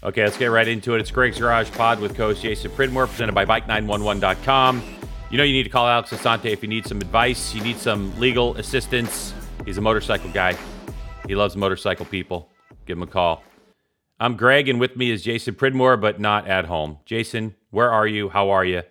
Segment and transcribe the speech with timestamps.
[0.00, 1.00] Okay, let's get right into it.
[1.00, 4.80] It's Greg's Garage Pod with coach Jason Pridmore, presented by Bike911.com.
[5.28, 7.78] You know you need to call Alex Asante if you need some advice, you need
[7.78, 9.34] some legal assistance.
[9.64, 10.56] He's a motorcycle guy.
[11.26, 12.48] He loves motorcycle people.
[12.86, 13.42] Give him a call.
[14.20, 16.98] I'm Greg, and with me is Jason Pridmore, but not at home.
[17.04, 18.28] Jason, where are you?
[18.28, 18.82] How are you?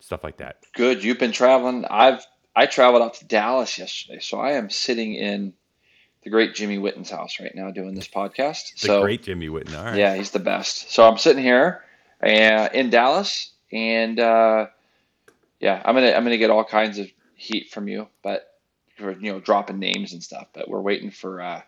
[0.00, 0.58] Stuff like that.
[0.74, 1.02] Good.
[1.02, 1.86] You've been traveling.
[1.86, 5.54] I've I traveled out to Dallas yesterday, so I am sitting in
[6.22, 8.80] the great Jimmy Witten's house right now doing this podcast.
[8.80, 9.76] The so great Jimmy Witten.
[9.76, 9.96] All right.
[9.96, 10.92] yeah, he's the best.
[10.92, 11.82] So I'm sitting here
[12.22, 14.66] uh, in Dallas, and uh,
[15.60, 18.48] yeah, I'm gonna I'm gonna get all kinds of heat from you, but
[18.98, 20.48] you know dropping names and stuff.
[20.52, 21.62] But we're waiting for uh,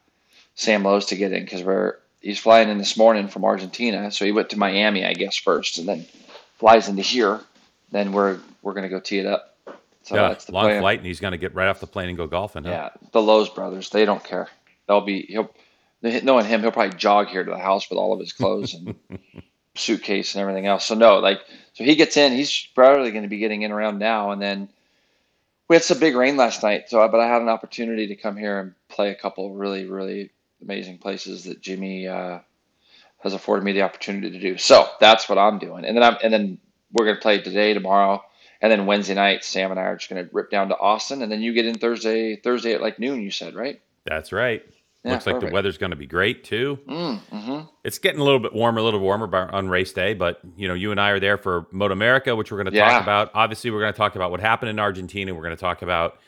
[0.55, 4.25] Sam Lowes to get in because we're he's flying in this morning from Argentina, so
[4.25, 6.07] he went to Miami, I guess, first, and then
[6.59, 7.41] flies into here.
[7.91, 9.54] Then we're we're gonna go tee it up.
[10.05, 10.81] So yeah, that's the long plan.
[10.81, 12.65] flight, and he's going to get right off the plane and go golfing.
[12.65, 12.71] Huh?
[12.71, 14.49] Yeah, the Lowes brothers, they don't care.
[14.87, 15.51] They'll be he'll
[16.03, 18.95] knowing him, he'll probably jog here to the house with all of his clothes and
[19.75, 20.85] suitcase and everything else.
[20.85, 21.41] So no, like
[21.73, 24.69] so he gets in, he's probably going to be getting in around now, and then
[25.69, 26.91] we had some big rain last night.
[26.91, 30.31] So, but I had an opportunity to come here and play a couple really really
[30.61, 32.41] amazing places that Jimmy uh,
[33.21, 34.59] has afforded me the opportunity to do.
[34.59, 36.59] So that's what I'm doing, and then I'm and then
[36.93, 38.23] we're going to play today, tomorrow.
[38.61, 41.23] And then Wednesday night, Sam and I are just going to rip down to Austin,
[41.23, 42.37] and then you get in Thursday.
[42.37, 43.81] Thursday at like noon, you said, right?
[44.05, 44.63] That's right.
[45.05, 46.79] Yeah, Looks like the weather's going to be great too.
[46.89, 50.15] Mm, hmm It's getting a little bit warmer, a little warmer by- on race day,
[50.15, 52.77] but you know, you and I are there for Moto America, which we're going to
[52.79, 52.89] Yeah.
[52.89, 53.31] talk about.
[53.35, 55.35] Obviously, we're going to talk about what happened in Argentina.
[55.35, 56.19] We're going to talk about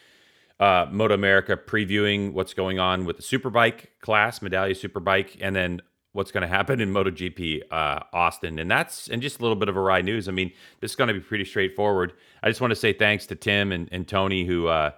[0.60, 5.80] uh, Moto America previewing what's going on with the Superbike class, Medallia Superbike, and then
[6.16, 9.68] what's going to happen in MotoGP uh, Austin, and that's and just a little bit
[9.68, 10.28] of a ride news.
[10.28, 10.50] I mean,
[10.80, 12.14] this is going to be pretty straightforward.
[12.42, 14.90] I just want to say thanks to Tim and, and Tony, who uh,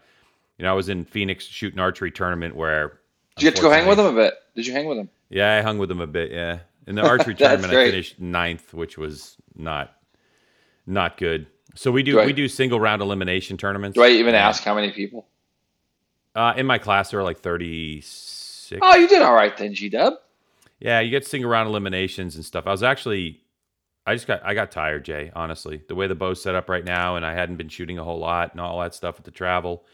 [0.56, 3.00] you know, I was in Phoenix shooting archery tournament where.
[3.36, 4.34] Did you get to go hang with him a bit?
[4.56, 5.08] Did you hang with him?
[5.28, 6.32] yeah, I hung with him a bit.
[6.32, 9.94] Yeah, in the archery tournament, I finished ninth, which was not
[10.86, 11.46] not good.
[11.74, 13.94] So we do Do I- we do single round elimination tournaments.
[13.96, 15.26] Do I even ask how many people?
[16.34, 18.80] Uh, in my class, there are like thirty six.
[18.82, 20.14] Oh, you did all right then, G Dub.
[20.80, 22.66] Yeah, you get single round eliminations and stuff.
[22.66, 23.40] I was actually,
[24.06, 25.30] I just got I got tired, Jay.
[25.34, 28.04] Honestly, the way the bow's set up right now, and I hadn't been shooting a
[28.04, 29.84] whole lot and all that stuff with the travel.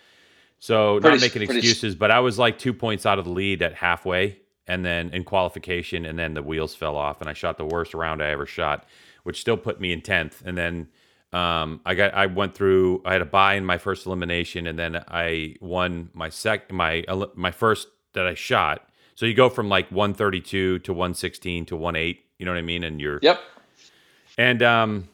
[0.59, 3.63] So Pretty- not making excuses, but I was like two points out of the lead
[3.63, 7.59] at halfway, and then in qualification, and then the wheels fell off, and I shot
[7.59, 8.87] the worst round I ever shot,
[9.25, 10.43] which still put me in tenth.
[10.45, 10.89] And then
[11.33, 13.03] um, I got I went through.
[13.05, 17.05] I had a buy in my first elimination, and then I won my sec my
[17.35, 18.89] my first that I shot.
[19.15, 22.19] So you go from like 132 to 116 to 18.
[22.39, 22.83] You know what I mean?
[22.85, 23.41] And you're Yep.
[24.37, 25.09] and um,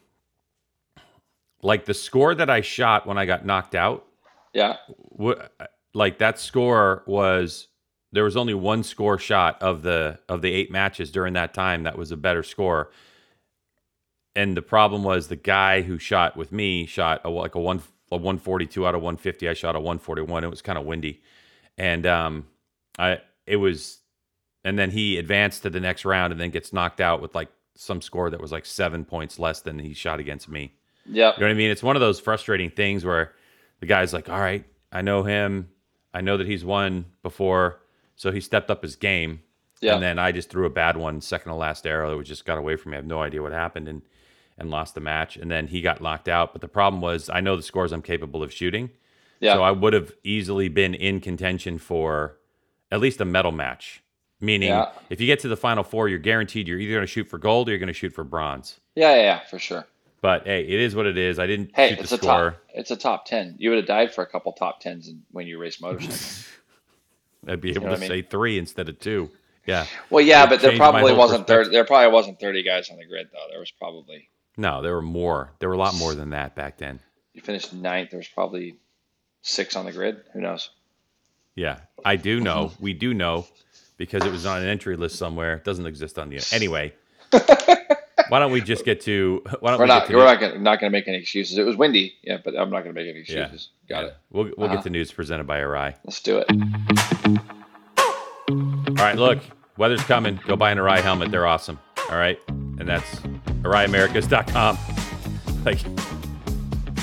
[1.63, 4.07] like the score that I shot when I got knocked out,
[4.55, 4.77] Yeah.
[5.21, 5.41] wh-
[5.95, 7.69] like that score was
[8.13, 11.83] there was only one score shot of the of the eight matches during that time
[11.85, 12.91] that was a better score.
[14.35, 17.83] And the problem was the guy who shot with me shot a, like a one
[18.13, 19.49] a 142 out of 150.
[19.49, 20.43] I shot a 141.
[20.45, 21.21] It was kind of windy,
[21.79, 22.47] and um,
[22.99, 23.99] I it was,
[24.65, 27.49] and then he advanced to the next round and then gets knocked out with like
[27.77, 30.75] some score that was like seven points less than he shot against me.
[31.07, 31.33] Yeah.
[31.35, 31.71] You know what I mean?
[31.71, 33.35] It's one of those frustrating things where
[33.81, 35.71] the guy's like, "All right, I know him.
[36.13, 37.81] I know that he's won before,
[38.17, 39.43] so he stepped up his game."
[39.81, 39.95] Yeah.
[39.95, 42.59] And then I just threw a bad one, second to last arrow that just got
[42.59, 42.97] away from me.
[42.97, 44.03] I have no idea what happened and
[44.59, 45.39] and lost the match.
[45.39, 46.53] And then he got locked out.
[46.53, 48.91] But the problem was, I know the scores I'm capable of shooting,
[49.41, 49.55] Yeah.
[49.55, 52.37] so I would have easily been in contention for
[52.91, 54.03] at least a medal match.
[54.41, 54.91] Meaning, Yeah.
[55.11, 57.37] if you get to the final four, you're guaranteed you're either going to shoot for
[57.39, 58.81] gold or you're going to shoot for bronze.
[58.95, 59.15] yeah.
[59.17, 59.23] Yeah.
[59.23, 59.41] Yeah.
[59.51, 59.87] For sure.
[60.23, 61.39] But hey, it is what it is.
[61.39, 62.51] I didn't Hey, shoot it's the a score.
[62.53, 62.61] top.
[62.75, 63.55] It's a top ten.
[63.59, 66.47] You would have died for a couple top tens in, when you race motorcycles.
[67.49, 68.09] I'd be able know to I mean?
[68.09, 69.31] say three instead of two.
[69.67, 69.87] Yeah.
[70.11, 71.71] well, yeah, It but there probably wasn't thirty.
[71.71, 73.47] There probably wasn't thirty guys on the grid though.
[73.51, 75.53] There was probably No, there were more.
[75.59, 77.01] There were a lot more than that back then.
[77.33, 78.11] you finished ninth.
[78.11, 78.77] There was probably
[79.43, 80.23] six on the grid.
[80.35, 80.71] Who knows?
[81.61, 82.73] Yeah, I do know.
[82.81, 83.47] We do know
[83.99, 85.57] because it was on an entry list somewhere.
[85.57, 86.95] It doesn't exist on the anyway.
[88.31, 89.43] why don't we just get to?
[89.61, 90.03] Why don't We're we not.
[90.05, 90.17] get to?
[90.17, 91.59] We're not gonna, not going to make any excuses.
[91.59, 92.15] It was windy.
[92.23, 93.69] Yeah, but I'm not going to make any yeah, excuses.
[93.91, 94.17] Got it.
[94.31, 94.77] We'll we'll Uh-huh.
[94.77, 95.97] get to news presented by Arai.
[96.05, 96.47] Let's do it.
[98.49, 99.39] All right, look,
[99.77, 100.41] weather's coming.
[100.47, 101.31] Go buy an Arai helmet.
[101.31, 101.79] They're awesome.
[102.11, 103.17] All right, and that's
[103.63, 104.79] AraiAmericas.com.
[105.63, 105.79] Like,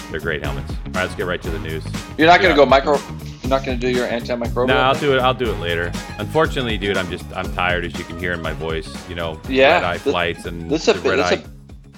[0.09, 0.71] they're great helmets.
[0.71, 1.83] All right, let's get right to the news.
[2.17, 2.55] You're not going Yeah.
[2.55, 2.97] to go micro.
[3.47, 4.67] You're not going to do your antimicrobial.
[4.67, 5.19] No, I'll do it.
[5.21, 5.89] I'll do it later.
[6.19, 8.93] Unfortunately, dude, I'm just I'm tired, as you can hear in my voice.
[9.07, 11.31] You know, Yeah, red eye flights and This is a, red eye.
[11.31, 11.33] a,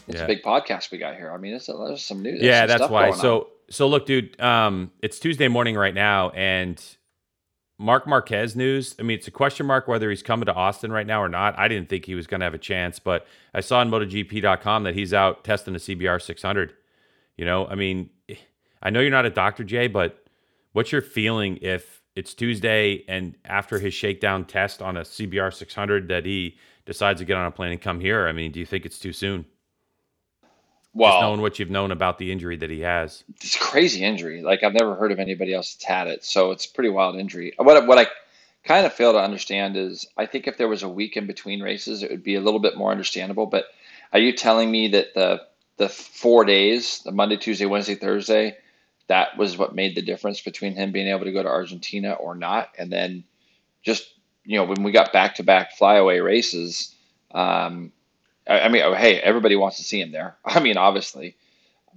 [0.08, 0.26] it's Yeah.
[0.26, 1.32] a big podcast we got here.
[1.32, 2.40] I mean, it's a, there's some news.
[2.44, 3.02] yeah, some that's why.
[3.06, 3.20] going on.
[3.20, 6.80] So so look, dude, um, it's Tuesday morning right now, and
[7.80, 8.94] Marc Marquez news.
[9.00, 11.58] I mean, it's a question mark whether he's coming to Austin right now or not.
[11.58, 13.26] I didn't think he was going to have a chance, but
[13.56, 16.74] I saw on MotoGP.com that he's out testing the CBR 600.
[17.38, 18.12] You know, I mean,
[18.84, 20.24] I know you're not a doctor, Jay, but
[20.74, 26.08] what's your feeling if it's Tuesday and after his shakedown test on a CBR 600
[26.10, 28.28] that he decides to get on a plane and come here?
[28.28, 29.46] I mean, do you think it's too soon?
[30.94, 33.24] Well, Just knowing what you've known about the injury that he has.
[33.36, 34.42] it's a crazy injury.
[34.42, 37.16] Like I've never heard of anybody else that's had it, so it's a pretty wild
[37.16, 37.54] injury.
[37.58, 38.08] What what I
[38.64, 41.62] kind of fail to understand is I think if there was a week in between
[41.62, 43.46] races, it would be a little bit more understandable.
[43.46, 43.66] But
[44.14, 45.42] are you telling me that the
[45.78, 48.58] the four days, the Monday, Tuesday, Wednesday, Thursday,
[49.10, 52.36] that was what made the difference between him being able to go to Argentina or
[52.36, 52.70] not?
[52.78, 53.24] And then
[53.84, 54.14] just
[54.46, 56.96] you know when we got back to back flyaway races.
[57.32, 57.92] Um,
[58.48, 60.36] I, I mean, oh, hey, everybody wants to see him there.
[60.46, 61.36] I mean, obviously,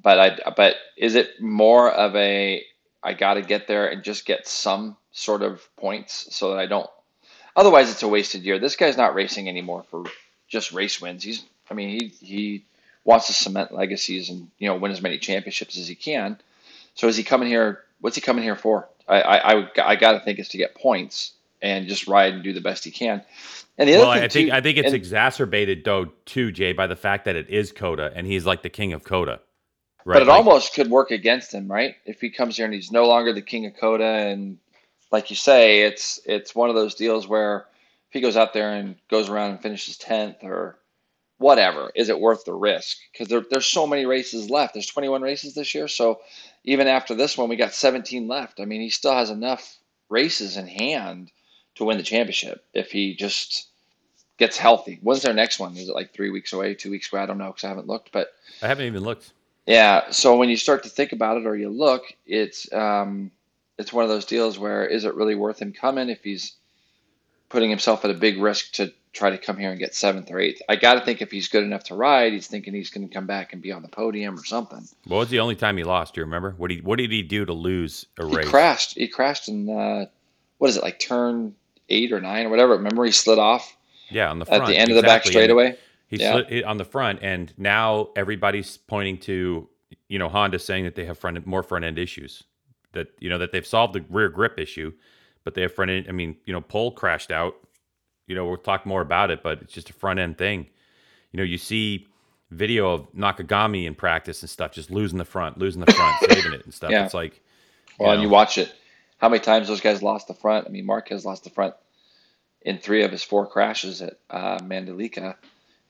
[0.02, 2.64] but I but is it more of a
[3.02, 6.66] I got to get there and just get some sort of points so that I
[6.66, 6.88] don't.
[7.54, 8.58] Otherwise, it's a wasted year.
[8.58, 10.04] This guy's not racing anymore for
[10.48, 11.22] just race wins.
[11.22, 12.64] He's I mean he he
[13.04, 16.38] wants to cement legacies and you know win as many championships as he can.
[16.94, 17.80] So is he coming here?
[18.00, 18.88] What's he coming here for?
[19.08, 22.42] I I I, I got to think it's to get points and just ride and
[22.42, 23.22] do the best he can.
[23.78, 26.52] And the other Well, thing I think too, I think it's and- exacerbated though too,
[26.52, 29.40] Jay, by the fact that it is COTA and he's like the king of COTA.
[30.04, 30.14] Right.
[30.16, 31.94] But it Like, almost could work against him, right?
[32.04, 34.58] If he comes here and he's no longer the king of COTA, and
[35.12, 37.66] like you say, it's it's one of those deals where
[38.08, 40.76] if he goes out there and goes around and finishes tenth or
[41.38, 42.98] whatever, is it worth the risk?
[43.12, 44.74] Because there, there's so many races left.
[44.74, 46.20] There's 21 races this year, so
[46.64, 48.60] even after this one, we got 17 left.
[48.60, 49.78] I mean, he still has enough
[50.08, 51.30] races in hand
[51.76, 53.68] to win the championship if he just
[54.38, 54.98] gets healthy.
[55.02, 55.76] When's their next one?
[55.76, 57.22] Is it like three weeks away, two weeks away?
[57.22, 58.28] I don't know because I haven't looked, but.
[58.62, 59.32] I haven't even looked.
[59.66, 63.30] Yeah, so when you start to think about it or you look, it's um,
[63.78, 66.54] it's one of those deals where is it really worth him coming if he's
[67.48, 70.38] putting himself at a big risk to try to come here and get seventh or
[70.38, 70.62] eighth?
[70.68, 73.12] I got to think if he's good enough to ride, he's thinking he's going to
[73.12, 74.86] come back and be on the podium or something.
[75.06, 76.14] What was the only time he lost?
[76.14, 76.54] Do you remember?
[76.56, 78.46] What he what did he do to lose a He race?
[78.48, 78.96] crashed.
[78.96, 80.06] He crashed in uh,
[80.58, 81.54] what is it like turn
[81.88, 82.72] eight or nine or whatever?
[82.76, 83.76] Remember he slid off
[84.10, 84.62] Yeah, on the front.
[84.64, 85.32] at the end of the back exactly.
[85.32, 85.76] Straightaway.
[86.08, 86.42] He Yeah.
[86.44, 89.68] slid on the front, and now everybody's pointing to
[90.08, 92.44] you know Honda saying that they have front more front end issues.
[92.92, 94.92] That you know that they've solved the rear grip issue,
[95.44, 96.06] but they have front end.
[96.08, 97.54] I mean, you know, Pol crashed out.
[98.32, 100.66] You know, we'll talk more about it, but it's just a front end thing.
[101.32, 102.08] You know, you see
[102.50, 106.54] video of Nakagami in practice and stuff, just losing the front, losing the front, saving
[106.54, 106.90] it and stuff.
[106.90, 107.04] Yeah.
[107.04, 107.42] It's like,
[107.98, 108.24] Well, and know.
[108.24, 108.72] you watch it.
[109.18, 110.66] How many times those guys lost the front?
[110.66, 111.74] I mean, Marquez lost the front
[112.62, 115.36] in three of his four crashes at uh, Mandalika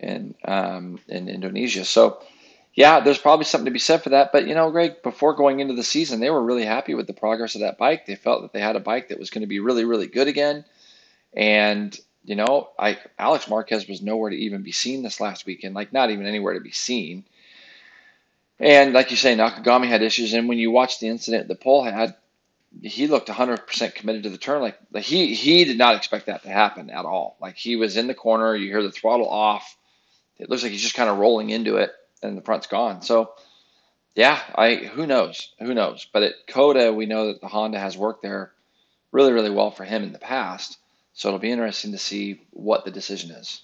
[0.01, 1.85] in um, in Indonesia.
[1.85, 2.21] So,
[2.75, 4.33] yeah, there's probably something to be said for that.
[4.33, 7.13] But you know, Greg, before going into the season, they were really happy with the
[7.13, 8.05] progress of that bike.
[8.05, 10.29] They felt that they had a bike that was going to be really, really good
[10.29, 10.65] again.
[11.35, 15.75] And you know, I Alex Marquez was nowhere to even be seen this last weekend,
[15.75, 17.25] like not even anywhere to be seen.
[18.61, 20.35] And like you say, Nakagami had issues.
[20.35, 22.15] And when you watch the incident the Pol had,
[22.81, 24.63] he looked 100% committed to the turn.
[24.63, 27.37] Like, like he he did not expect that to happen at all.
[27.41, 29.77] Like he was in the corner, you hear the throttle off.
[30.39, 31.93] It looks like he's just kind of rolling into it,
[32.23, 33.03] and the front's gone.
[33.03, 33.33] So,
[34.15, 36.07] yeah, I who knows, who knows.
[36.13, 38.53] But at COTA, we know that the Honda has worked there
[39.11, 40.79] really, really well for him in the past.
[41.13, 43.63] So it'll be interesting to see what the decision is.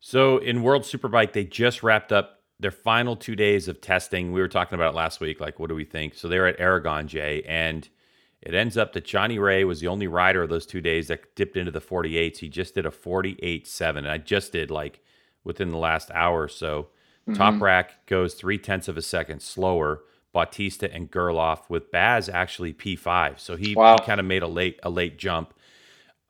[0.00, 4.32] So in World Superbike, they just wrapped up their final two days of testing.
[4.32, 5.40] We were talking about it last week.
[5.40, 6.14] Like, what do we think?
[6.14, 7.88] So they're at Aragon, Jay, and
[8.40, 11.34] it ends up that Jonny Rea was the only rider of those two days that
[11.36, 12.38] dipped into the 48s.
[12.38, 15.00] He just did a 48.7, and I just did like
[15.44, 16.88] within the last hour or so.
[17.28, 17.34] Mm-hmm.
[17.34, 20.02] Top rack goes three tenths of a second slower.
[20.32, 23.96] Bautista and Gerloff with Baz actually P5, so he, Wow.
[24.00, 25.52] he kind of made a late a late jump.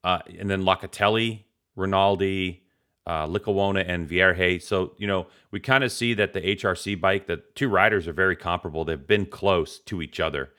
[0.05, 1.45] Uh, and then Locatelli,
[1.77, 2.63] Rinaldi,
[3.07, 4.63] uh, and Vierge.
[4.63, 8.13] So, you know, we kind of see that the HRC bike, the two riders are
[8.13, 8.85] very comparable.
[8.85, 10.51] They've been close to each other.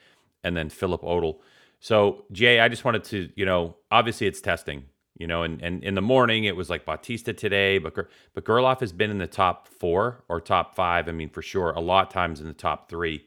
[0.44, 1.40] And then Philipp Oettl.
[1.80, 4.86] So, Jay, I just wanted to, you know, obviously it's testing,
[5.18, 7.94] you know, and, and in the morning it was like Bautista today, but,
[8.34, 11.08] but Gerloff has been in the top four or top five.
[11.08, 13.26] I mean, for sure, a lot of times in the top three.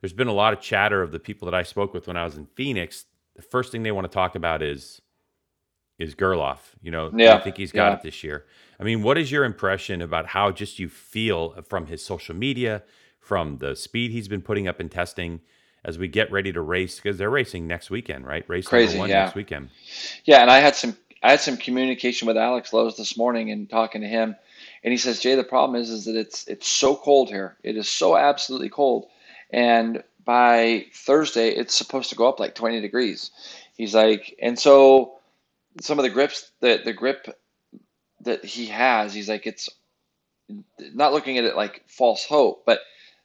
[0.00, 2.24] There's been a lot of chatter of the people that I spoke with when I
[2.24, 3.04] was in Phoenix.
[3.36, 5.02] The first thing they want to talk about is
[6.00, 6.58] is Gerloff.
[6.82, 7.96] You know, Yeah, I think he's got yeah.
[7.96, 8.46] it this year.
[8.80, 12.82] I mean, what is your impression about how just you feel from his social media,
[13.20, 15.40] from the speed he's been putting up in testing
[15.84, 16.96] as we get ready to race?
[16.96, 18.48] Because they're racing next weekend, right?
[18.48, 19.24] Race Crazy, number one yeah.
[19.24, 19.68] next weekend.
[20.24, 23.68] Yeah, and I had some I had some communication with Alex Lowes this morning and
[23.68, 24.34] talking to him,
[24.82, 27.56] and he says, Jay, the problem is is that it's it's so cold here.
[27.62, 29.08] It is so absolutely cold,
[29.50, 33.30] and by Thursday it's supposed to go up like 20 degrees.
[33.76, 35.19] He's like, and so
[35.80, 37.26] some of the grips that the grip
[38.22, 39.68] that he has, he's like, it's
[40.78, 42.80] not looking at it like false hope, but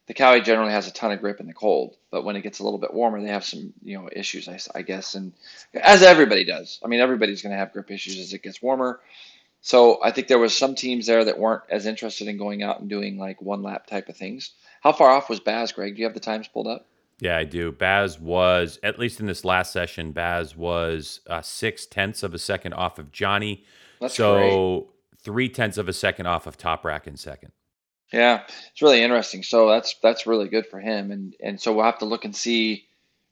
[0.07, 1.95] the Kawi generally has a ton of grip in the cold.
[2.11, 4.59] But when it gets a little bit warmer, they have some you know issues, I,
[4.73, 5.33] I guess, and
[5.73, 6.79] as everybody does.
[6.83, 8.99] I mean, everybody's going to have grip issues as it gets warmer.
[9.61, 12.79] So I think there was some teams there that weren't as interested in going out
[12.79, 14.51] and doing like one lap type of things.
[14.81, 15.95] How far off was Baz, Greg?
[15.95, 16.85] Do you have the times pulled up?
[17.19, 17.71] Yeah, I do.
[17.71, 20.11] Baz was at least in this last session.
[20.11, 23.63] Baz was uh, six tenths of a second off of Jonny.
[24.01, 25.19] That's so great.
[25.21, 27.51] three tenths of a second off of Toprak in second.
[28.11, 29.43] Yeah, it's really interesting.
[29.43, 32.35] So that's that's really good for him, and and so we'll have to look and
[32.35, 32.85] see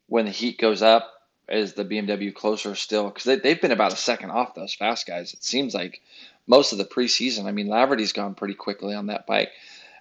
[0.06, 1.10] when the heat goes up.
[1.46, 3.10] Is the BMW closer still?
[3.10, 5.34] Because they, they've been about a second off those fast guys.
[5.34, 6.00] It seems like
[6.46, 7.44] most of the preseason.
[7.44, 9.50] I mean, Laverty's gone pretty quickly on that bike.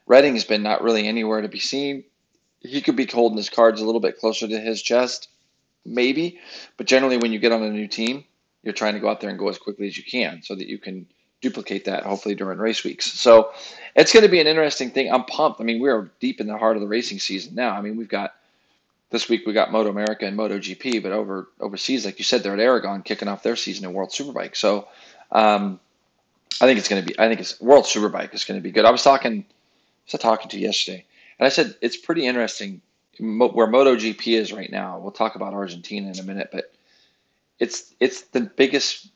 [0.07, 2.05] Redding's been not really anywhere to be seen.
[2.63, 5.29] He could be holding his cards a little bit closer to his chest,
[5.85, 6.39] maybe.
[6.77, 8.23] But generally, when you get on a new team,
[8.63, 10.67] you're trying to go out there and go as quickly as you can so that
[10.67, 11.05] you can
[11.41, 13.11] duplicate that hopefully during race weeks.
[13.19, 13.51] So
[13.95, 15.11] it's going to be an interesting thing.
[15.11, 15.59] I'm pumped.
[15.59, 17.71] I mean, we're deep in the heart of the racing season now.
[17.71, 18.33] I mean, we've got
[19.13, 22.41] this week we got Moto America and Moto GP, but over overseas, like you said,
[22.41, 24.55] they're at Aragon kicking off their season in World Superbike.
[24.55, 24.87] So
[25.31, 25.79] um,
[26.59, 27.19] I think it's going to be.
[27.19, 28.85] I think it's World Superbike is going to be good.
[28.85, 31.05] I was talking, I was talking to you yesterday,
[31.43, 32.81] and I said it's pretty interesting
[33.19, 34.97] where Moto GP is right now.
[34.99, 36.73] We'll talk about Argentina in a minute, but
[37.59, 39.09] it's it's the biggest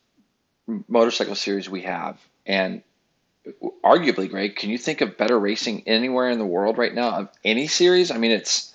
[0.90, 2.84] motorcycle series we have, and
[3.82, 7.30] arguably, Greg, can you think of better racing anywhere in the world right now of
[7.46, 8.12] any series?
[8.12, 8.74] I mean, it's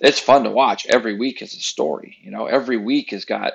[0.00, 0.86] it's fun to watch.
[0.86, 2.16] Every week is a story.
[2.22, 3.52] You know, every week has got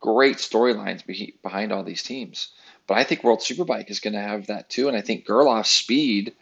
[0.00, 2.48] great storylines be- behind all these teams.
[2.88, 5.70] But I think World Superbike is going to have that too, and I think Gerloff's
[5.70, 6.34] speed.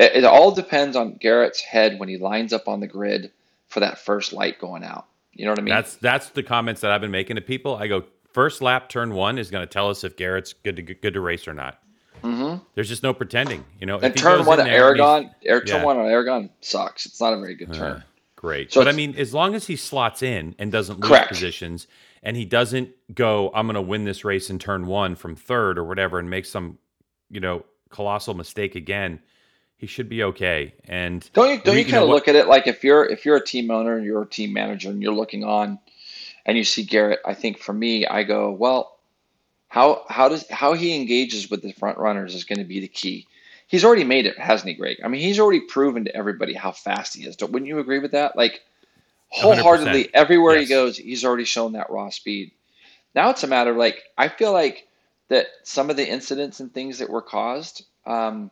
[0.00, 3.30] It, it all depends on Garrett's head when he lines up on the grid
[3.68, 5.06] for that first light going out.
[5.32, 5.74] You know what I mean?
[5.74, 7.76] That's that's the comments that I've been making to people.
[7.76, 10.82] I go first lap, turn one is going to tell us if Garrett's good to
[10.82, 11.80] good to race or not.
[12.22, 12.62] Mm-hmm.
[12.74, 13.98] There's just no pretending, you know.
[13.98, 15.84] And turn one at Aragon, air, turn yeah.
[15.84, 17.06] one on Aragon sucks.
[17.06, 17.92] It's not a very good turn.
[17.92, 18.02] Uh,
[18.36, 21.28] great, so but I mean, as long as he slots in and doesn't lose correct.
[21.28, 21.86] positions,
[22.22, 25.78] and he doesn't go, I'm going to win this race in turn one from third
[25.78, 26.78] or whatever, and make some,
[27.30, 29.20] you know, colossal mistake again,
[29.80, 30.74] he should be okay.
[30.88, 33.24] And don't you don't we, you kind of look at it like if you're if
[33.24, 35.78] you're a team owner and you're a team manager and you're looking on,
[36.44, 38.98] and you see Garrett, I think for me, I go, well,
[39.68, 42.88] how how does how he engages with the front runners is going to be the
[42.88, 43.26] key.
[43.68, 44.98] He's already made it, hasn't he, Greg?
[45.02, 47.36] I mean, he's already proven to everybody how fast he is.
[47.36, 48.36] Don't, wouldn't you agree with that?
[48.36, 48.60] Like
[49.30, 50.10] wholeheartedly, 100%.
[50.12, 50.68] everywhere yes.
[50.68, 52.50] he goes, he's already shown that raw speed.
[53.14, 54.88] Now it's a matter of like I feel like
[55.28, 57.86] that some of the incidents and things that were caused.
[58.04, 58.50] Um,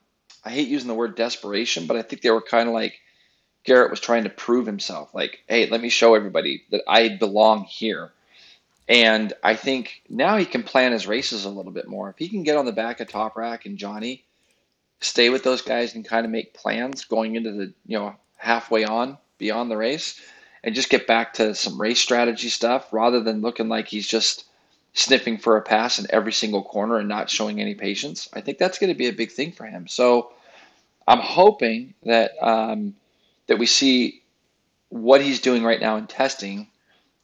[0.49, 2.99] I hate using the word desperation, but I think they were kind of like
[3.64, 5.14] Garrett was trying to prove himself.
[5.14, 8.12] Like, hey, let me show everybody that I belong here.
[8.88, 12.09] And I think now he can plan his races a little bit more.
[12.09, 14.25] If he can get on the back of Toprak and Jonny,
[15.02, 18.85] stay with those guys and kind of make plans going into the, you know, halfway
[18.85, 20.19] on beyond the race
[20.64, 24.47] and just get back to some race strategy stuff rather than looking like he's just
[24.95, 28.31] sniffing for a pass in every single corner and not showing any patience.
[28.33, 29.87] I think that's going to be a big thing for him.
[29.87, 30.33] So
[31.08, 32.94] I'm hoping that um,
[33.46, 34.22] that we see
[34.90, 36.68] what he's doing right now in testing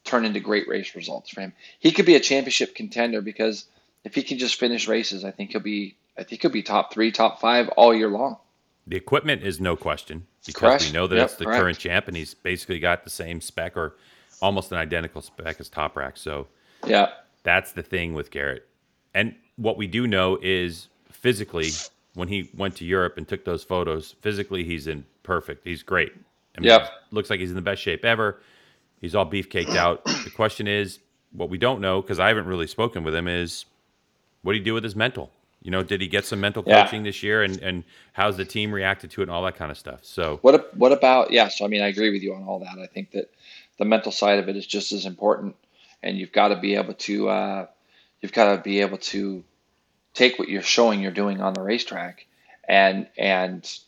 [0.04, 1.52] turn into great race results for him.
[1.78, 3.66] He could be a championship contender because
[4.04, 6.92] if he can just finish races, I think he'll be I think he'll be top
[6.92, 8.38] three, top five all year long.
[8.86, 11.60] The equipment is no question because we know that yep, it's the correct.
[11.60, 13.96] current champ and he's basically got the same spec or
[14.40, 16.16] almost an identical spec as Toprak.
[16.16, 16.46] So
[16.86, 17.08] yeah,
[17.42, 18.66] that's the thing with Garrett.
[19.14, 21.70] And what we do know is physically,
[22.14, 25.66] when he went to Europe and took those photos, physically he's in perfect.
[25.66, 26.12] He's great.
[26.56, 26.88] I mean, yep.
[27.10, 28.40] looks like he's in the best shape ever.
[29.00, 30.04] He's all beef caked out.
[30.04, 31.00] The question is,
[31.32, 33.66] what we don't know because I haven't really spoken with him is,
[34.42, 35.30] what do you do with his mental?
[35.62, 37.08] You know, did he get some mental coaching yeah.
[37.08, 39.78] this year, and and how's the team reacted to it, and all that kind of
[39.78, 40.00] stuff.
[40.02, 41.32] So what what about?
[41.32, 42.78] Yeah, so I mean, I agree with you on all that.
[42.78, 43.30] I think that
[43.78, 45.56] the mental side of it is just as important,
[46.02, 47.66] and you've got to be able to uh,
[48.20, 49.42] you've got to be able to
[50.14, 52.26] take what you're showing you're doing on the racetrack
[52.66, 53.78] and and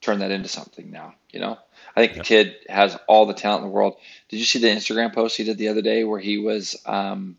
[0.00, 1.14] turn that into something now.
[1.30, 1.58] You know,
[1.94, 3.96] I think the kid has all the talent in the world.
[4.28, 7.36] Did you see the Instagram post he did the other day where he was um,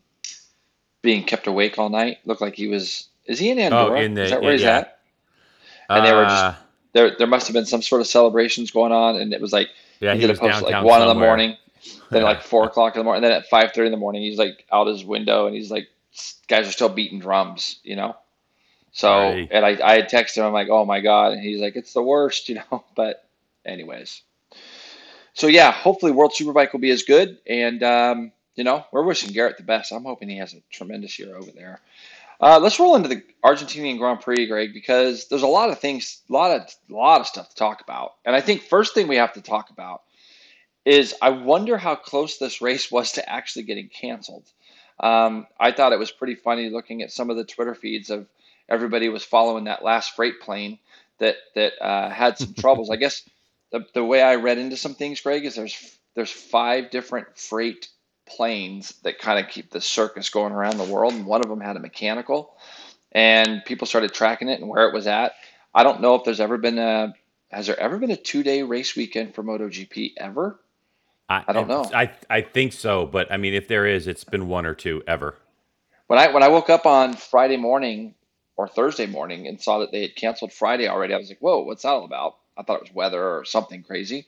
[1.02, 2.18] being kept awake all night?
[2.24, 3.08] Looked like he was.
[3.26, 3.98] Is he in Andorra?
[3.98, 4.78] Oh, in the, is that where he's yeah.
[4.78, 4.98] at?
[5.90, 6.54] And uh, they were just uh,
[6.92, 7.16] there.
[7.18, 9.68] There must have been some sort of celebrations going on, and it was like
[10.00, 11.56] yeah, he, he did a post like one in the morning,
[12.10, 14.22] then like four o'clock in the morning, and then at five thirty in the morning,
[14.22, 15.88] he's like out his window, and he's like,
[16.46, 18.16] guys are still beating drums, you know.
[18.98, 19.48] So, right.
[19.52, 21.32] and I, I had texted him, I'm like, oh my God.
[21.32, 22.82] And he's like, it's the worst, you know.
[22.96, 23.24] But,
[23.64, 24.22] anyways,
[25.34, 27.38] so yeah, hopefully World Superbike will be as good.
[27.46, 29.92] And um, you know, we're wishing Garrett the best.
[29.92, 31.80] I'm hoping he has a tremendous year over there.
[32.40, 36.22] Uh, let's roll into the Argentinian Grand Prix, Greg, because there's a lot of things,
[36.28, 38.14] a lot of, lot of stuff to talk about.
[38.24, 40.02] And I think first thing we have to talk about
[40.84, 44.50] is I wonder how close this race was to actually getting canceled.
[44.98, 48.26] Um, I thought it was pretty funny looking at some of the Twitter feeds of
[48.68, 50.78] everybody was following that last freight plane
[51.18, 52.90] that that uh, had some troubles.
[52.90, 53.28] I guess
[53.70, 57.88] the, the way I read into some things, Greg, is there's there's five different freight
[58.26, 61.60] planes that kind of keep the circus going around the world, and one of them
[61.60, 62.54] had a mechanical,
[63.12, 65.32] and people started tracking it and where it was at.
[65.74, 67.14] I don't know if there's ever been a
[67.50, 70.60] has there ever been a two day race weekend for MotoGP ever?
[71.30, 71.84] I, I don't know.
[71.92, 75.02] I I think so, but I mean, if there is, it's been one or two
[75.06, 75.36] ever.
[76.06, 78.14] When I when I woke up on Friday morning
[78.58, 81.62] or Thursday morning and saw that they had canceled Friday already, I was like, "Whoa,
[81.62, 84.26] what's that all about?" I thought it was weather or something crazy,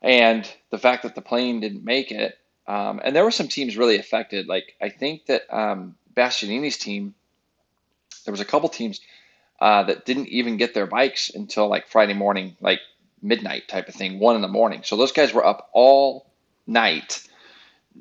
[0.00, 3.76] and the fact that the plane didn't make it, um, and there were some teams
[3.76, 4.46] really affected.
[4.46, 7.14] Like I think that um, Bastianini's team,
[8.24, 9.00] there was a couple teams
[9.60, 12.80] uh, that didn't even get their bikes until like Friday morning, like
[13.20, 14.82] midnight type of thing, one in the morning.
[14.84, 16.26] So those guys were up all
[16.66, 17.26] night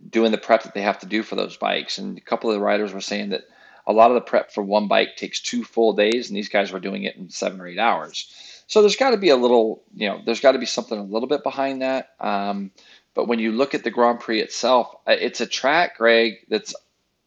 [0.09, 1.97] doing the prep that they have to do for those bikes.
[1.97, 3.43] And a couple of the riders were saying that
[3.91, 6.71] a lot of the prep for one bike takes two full days, and these guys
[6.71, 8.63] were doing it in seven or eight hours.
[8.67, 11.03] So there's got to be a little, you know, there's got to be something a
[11.03, 12.11] little bit behind that.
[12.19, 12.71] Um,
[13.13, 16.73] but when you look at the Grand Prix itself, it's a track, Greg, that's,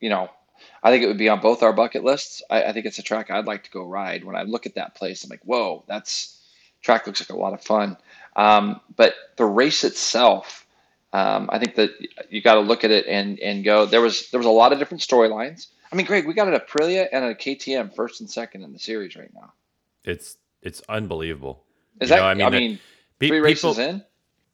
[0.01, 0.31] you know,
[0.83, 2.43] I think it would be on both our bucket lists.
[2.51, 4.25] I, I think it's a track I'd like to go ride.
[4.25, 6.41] When I look at that place, I'm like, whoa, that's
[6.83, 7.97] track looks like a lot of fun.
[8.37, 10.67] Um, but the race itself,
[11.13, 11.91] um, I think that
[12.31, 13.87] you got to look at it and and go.
[13.87, 15.69] There was there was a lot of different storylines.
[15.95, 18.81] I mean, Greg, we got an Aprilia and a KTM first and second in the
[18.81, 19.53] series right now.
[20.03, 21.63] It's it's unbelievable.
[22.01, 22.21] Is you that?
[22.21, 22.81] Know, I mean, I mean
[23.21, 24.05] three people, races in.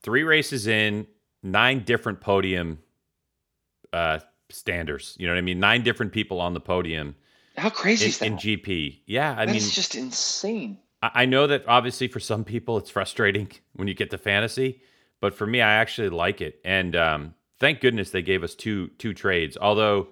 [0.03, 1.07] Three races in,
[1.43, 2.81] nine different podium
[3.91, 4.19] uh,
[4.51, 5.17] standers.
[5.19, 5.59] You know what I mean?
[5.59, 7.17] Nine different people on the podium.
[7.57, 8.27] How crazy in, is that?
[8.27, 9.33] In GP, yeah.
[9.33, 10.77] I that mean, it's just insane.
[11.03, 14.83] I know that obviously for some people it's frustrating when you get to fantasy,
[15.23, 16.61] but for me, I actually like it.
[16.67, 19.57] And um, thank goodness they gave us two two trades.
[19.59, 20.09] Although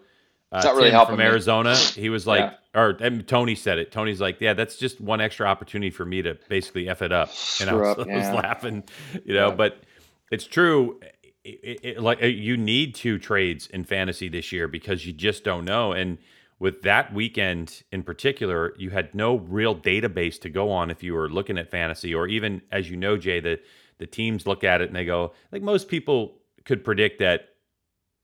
[0.51, 2.03] uh, not really helping from Arizona, me.
[2.03, 2.41] he was like,
[2.75, 2.81] yeah.
[2.81, 3.93] or Tony said it.
[3.93, 7.31] Tony's like, yeah, that's just one extra opportunity for me to basically f it up.
[7.61, 8.09] And I was, up.
[8.09, 8.85] I was laughing,
[9.25, 9.49] you know.
[9.49, 9.55] Yeah.
[9.55, 9.83] But
[10.31, 11.01] it's true.
[11.45, 15.65] It, it, like you need two trades in fantasy this year because you just don't
[15.65, 16.19] know and
[16.59, 21.15] with that weekend in particular, you had no real database to go on if you
[21.15, 23.61] were looking at fantasy, or even as you know, Jay, the
[23.99, 27.49] the teams look at it and they go, like most people could predict that,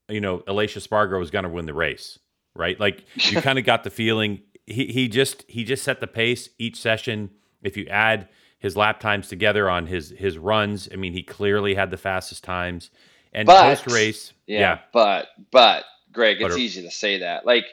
[0.09, 2.19] you know, Aleix Espargaro was going to win the race,
[2.53, 2.79] right?
[2.79, 6.49] Like you kind of got the feeling he he just he just set the pace
[6.57, 7.31] each session.
[7.61, 8.27] If you add
[8.59, 12.43] his lap times together on his his runs, I mean, he clearly had the fastest
[12.43, 12.89] times.
[13.33, 17.65] And post race, yeah, yeah, but but Greg, it's but, easy to say that, like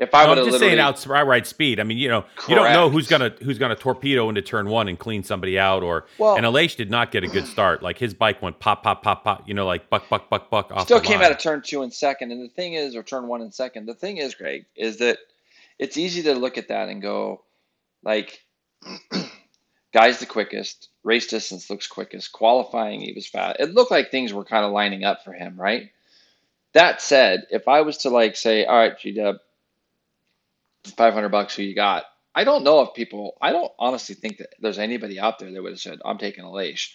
[0.00, 1.78] if I no, would have just saying outright speed.
[1.78, 2.48] I mean, you know, Correct.
[2.48, 5.82] you don't know who's gonna who's gonna torpedo into turn one and clean somebody out,
[5.82, 7.82] or well, and Aleix did not get a good start.
[7.82, 9.46] Like his bike went pop, pop, pop, pop.
[9.46, 10.72] You know, like buck, buck, buck, buck.
[10.72, 11.26] Off Still came line.
[11.26, 12.32] out of turn two and second.
[12.32, 13.84] And the thing is, or turn one and second.
[13.86, 15.18] The thing is, Greg, is that
[15.78, 17.42] it's easy to look at that and go,
[18.02, 18.42] like,
[19.92, 20.88] guy's the quickest.
[21.04, 22.32] Race distance looks quickest.
[22.32, 23.60] Qualifying, he was fast.
[23.60, 25.90] It looked like things were kind of lining up for him, right?
[26.72, 29.36] That said, if I was to like say, all right, G Dub
[30.84, 32.04] 500 bucks who you got.
[32.34, 35.62] I don't know if people, I don't honestly think that there's anybody out there that
[35.62, 36.92] would have said, I'm taking a Aleix.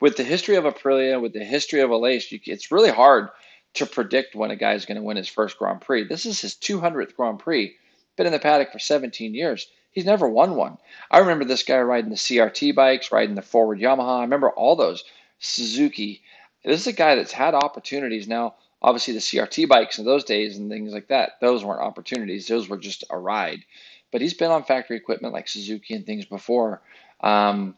[0.00, 3.28] With the history of Aprilia, with the history of a Aleix, it's really hard
[3.74, 6.04] to predict when a guy is going to win his first Grand Prix.
[6.04, 7.74] This is his 200th Grand Prix.
[8.16, 9.68] Been in the paddock for 17 years.
[9.90, 10.78] He's never won one.
[11.10, 14.18] I remember this guy riding the CRT bikes, riding the forward Yamaha.
[14.18, 15.04] I remember all those.
[15.38, 16.22] Suzuki.
[16.64, 18.54] This is a guy that's had opportunities now
[18.86, 22.46] obviously the CRT bikes in those days and things like that, those weren't opportunities.
[22.46, 23.64] Those were just a ride.
[24.12, 26.80] But he's been on factory equipment like Suzuki and things before.
[27.20, 27.74] Um,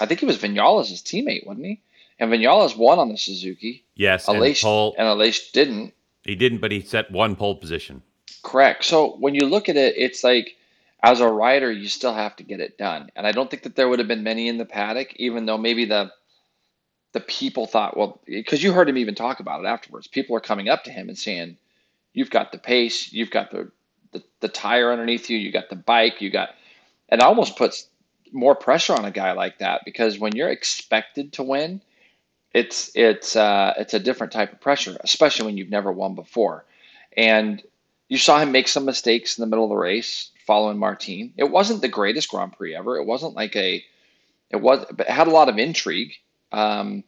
[0.00, 1.80] I think he was Vinales' teammate, wasn't he?
[2.18, 3.84] And Vinales won on the Suzuki.
[3.94, 5.94] Yes, Aleix, and, pole, and Aleix didn't.
[6.24, 8.02] He didn't, but he set one pole position.
[8.42, 8.84] Correct.
[8.84, 10.56] So when you look at it, it's like
[11.04, 13.10] as a rider, you still have to get it done.
[13.14, 15.58] And I don't think that there would have been many in the paddock, even though
[15.58, 16.10] maybe the
[17.12, 20.06] the people thought, well, because you heard him even talk about it afterwards.
[20.06, 21.56] People are coming up to him and saying,
[22.12, 23.70] "You've got the pace, you've got the
[24.12, 26.50] the, the tire underneath you, you got the bike, you got,"
[27.10, 27.88] it almost puts
[28.32, 31.80] more pressure on a guy like that because when you're expected to win,
[32.52, 36.64] it's it's uh, it's a different type of pressure, especially when you've never won before.
[37.16, 37.62] And
[38.08, 41.32] you saw him make some mistakes in the middle of the race following Martin.
[41.36, 42.96] It wasn't the greatest Grand Prix ever.
[42.96, 43.82] It wasn't like a
[44.50, 46.14] it was, but it had a lot of intrigue
[46.52, 47.04] um,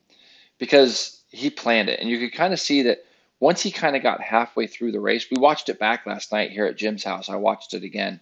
[0.59, 2.01] because he planned it.
[2.01, 3.05] And you could kind of see that
[3.39, 6.51] once he kind of got halfway through the race, we watched it back last night
[6.51, 7.29] here at Jim's house.
[7.29, 8.21] I watched it again.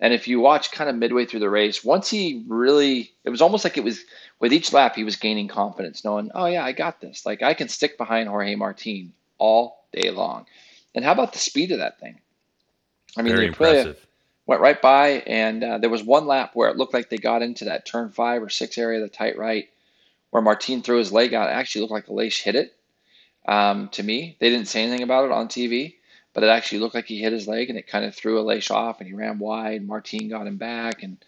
[0.00, 3.40] And if you watch kind of midway through the race, once he really, it was
[3.40, 4.00] almost like it was
[4.40, 7.24] with each lap, he was gaining confidence, knowing, oh, yeah, I got this.
[7.24, 10.46] Like I can stick behind Jorge Martin all day long.
[10.94, 12.20] And how about the speed of that thing?
[13.16, 14.06] I mean, Very impressive.
[14.46, 17.42] went right by, and uh, there was one lap where it looked like they got
[17.42, 19.68] into that turn five or six area, the tight right,
[20.30, 21.48] where Martin threw his leg out.
[21.48, 22.74] It actually looked like Aleix hit it
[23.46, 24.36] um, to me.
[24.40, 25.94] They didn't say anything about it on TV,
[26.32, 28.70] but it actually looked like he hit his leg and it kind of threw Aleix
[28.70, 29.86] off and he ran wide.
[29.86, 31.02] Martin got him back.
[31.02, 31.18] And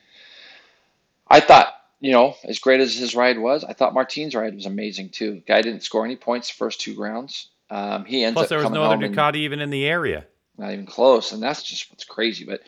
[1.28, 4.66] I thought, you know, as great as his ride was, I thought Martin's ride was
[4.66, 5.42] amazing too.
[5.46, 7.48] Guy didn't score any points the first two rounds.
[7.70, 10.24] Um, he ends Plus, up there was no other Ducati even in the area.
[10.56, 11.32] Not even close.
[11.32, 12.44] And that's just what's crazy.
[12.44, 12.62] But,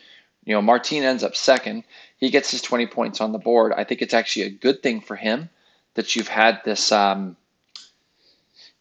[0.44, 1.84] you know, Martin ends up second.
[2.18, 3.72] He gets his 20 points on the board.
[3.76, 5.48] I think it's actually a good thing for him
[5.94, 7.36] that you've had this um,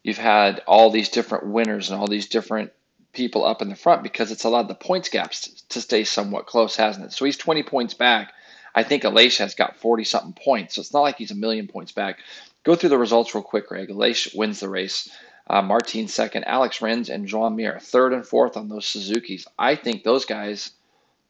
[0.04, 2.72] you've had all these different winners and all these different
[3.14, 6.76] people up in the front because it's allowed the points gaps to, stay somewhat close,
[6.76, 7.14] hasn't it?
[7.14, 8.34] So he's 20 points back.
[8.76, 10.76] I think Aleix has got 40 something points.
[10.76, 12.20] So it's not like he's a million points back.
[12.64, 13.90] Go through the results real quick, Greg.
[13.90, 15.10] Aleix wins the race.
[15.48, 19.48] Uh, Martin second, Alex Rins and Joan Mir third and fourth on those Suzuki's.
[19.58, 20.72] I think those guys.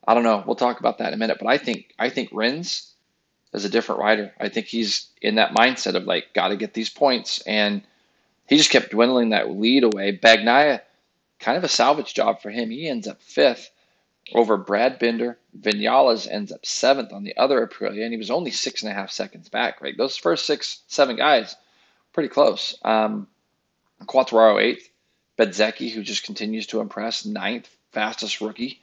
[0.06, 0.44] I don't know.
[0.46, 2.94] We'll talk about that in a minute, but I think I think Rins
[3.54, 4.34] is a different rider.
[4.40, 7.82] I think he's in that mindset of like, got to get these points, and
[8.48, 10.18] he just kept dwindling that lead away.
[10.18, 10.82] Bagnaia,
[11.40, 12.70] kind of a salvage job for him.
[12.70, 13.70] He ends up fifth
[14.34, 15.38] over Brad Binder.
[15.60, 18.96] Vinales ends up seventh on the other Aprilia, and he was only six and a
[18.96, 19.82] half seconds back.
[19.82, 21.56] Right, those first six, seven guys,
[22.14, 22.78] pretty close.
[22.84, 23.28] Um,
[24.04, 24.90] Quartararo eighth.
[25.38, 28.82] Bezzecchi, who just continues to impress, ninth, fastest rookie.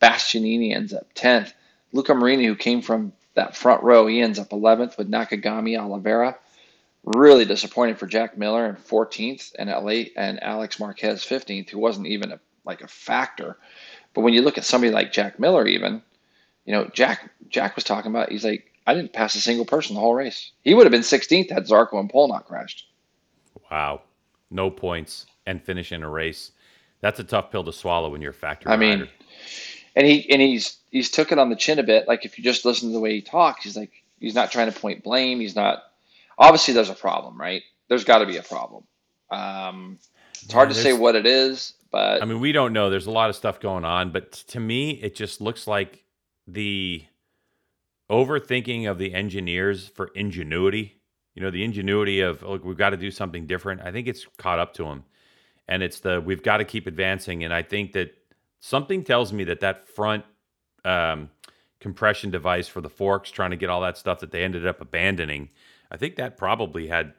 [0.00, 1.52] Bastianini ends up tenth.
[1.92, 6.36] Luca Marini, who came from that front row, he ends up 11th with Nakagami Oliveira.
[7.04, 12.06] Really disappointed for Jack Miller in 14th and LA and Alex Marquez 15th, who wasn't
[12.06, 13.56] even a, like a factor.
[14.12, 16.02] But when you look at somebody like Jack Miller, even,
[16.66, 19.94] you know, Jack Jack was talking about, he's like, I didn't pass a single person
[19.94, 20.52] the whole race.
[20.62, 22.86] He would have been 16th had Zarco and Pol not crashed.
[23.70, 24.02] Wow,
[24.50, 26.52] no points and finish in a race.
[27.00, 28.72] That's a tough pill to swallow when you're a factory.
[28.72, 29.10] I mean, rider.
[29.96, 32.08] And he and he's he's took it on the chin a bit.
[32.08, 34.72] Like if you just listen to the way he talks, he's like he's not trying
[34.72, 35.40] to point blame.
[35.40, 35.82] He's not.
[36.38, 37.62] Obviously, there's a problem, right?
[37.88, 38.84] There's got to be a problem.
[39.30, 39.98] Um,
[40.42, 42.88] it's hard to say what it is, but I mean, we don't know.
[42.88, 46.04] There's a lot of stuff going on, but to me, it just looks like
[46.46, 47.04] the
[48.10, 51.00] overthinking of the engineers for ingenuity.
[51.34, 53.82] You know, the ingenuity of look, we've got to do something different.
[53.82, 55.04] I think it's caught up to them,
[55.68, 57.44] and it's the we've got to keep advancing.
[57.44, 58.14] And I think that
[58.60, 60.24] something tells me that that front
[60.84, 61.30] um,
[61.80, 64.80] compression device for the forks, trying to get all that stuff that they ended up
[64.80, 65.48] abandoning.
[65.90, 67.14] I think that probably had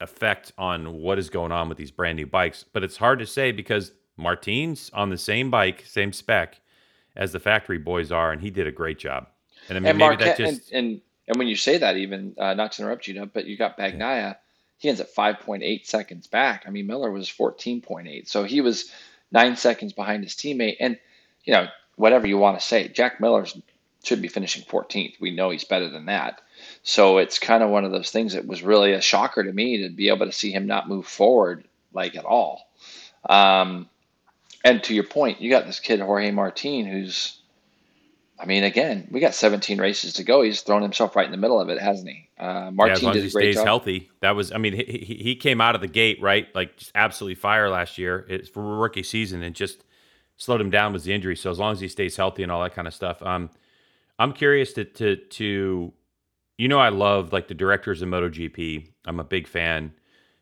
[0.00, 2.64] effect on what is going on with these brand new bikes.
[2.64, 6.60] But it's hard to say because Martine's on the same bike, same spec
[7.14, 9.28] as the factory boys are, and he did a great job.
[9.68, 12.34] And I mean, and maybe that just and, and, and when you say that, even
[12.38, 14.36] uh, not to interrupt you, but you got Bagnaia.
[14.78, 16.64] He ends at 5.8 seconds back.
[16.66, 18.90] I mean, Miller was 14.8, so he was
[19.32, 20.76] nine seconds behind his teammate.
[20.80, 20.98] And
[21.44, 22.88] you know, whatever you want to say.
[22.88, 23.46] Jack Miller
[24.04, 25.20] should be finishing 14th.
[25.20, 26.40] We know he's better than that.
[26.82, 29.82] So it's kind of one of those things that was really a shocker to me
[29.82, 32.68] to be able to see him not move forward like at all.
[33.28, 33.88] Um,
[34.64, 37.40] and to your point, you got this kid Jorge Martin who's,
[38.38, 40.42] I mean, again, we got 17 races to go.
[40.42, 42.28] He's thrown himself right in the middle of it, hasn't he?
[42.38, 43.64] Uh, Martin yeah, as long did as he stays job.
[43.64, 44.10] healthy.
[44.20, 47.36] That was, I mean, he, he came out of the gate right, like just absolutely
[47.36, 48.26] fire last year.
[48.28, 49.84] It's for rookie season and just
[50.36, 51.36] slowed him down was the injury.
[51.36, 53.50] So as long as he stays healthy and all that kind of stuff, um,
[54.18, 55.92] I'm curious to to to,
[56.58, 58.88] you know, I love like the directors of MotoGP.
[59.06, 59.92] I'm a big fan.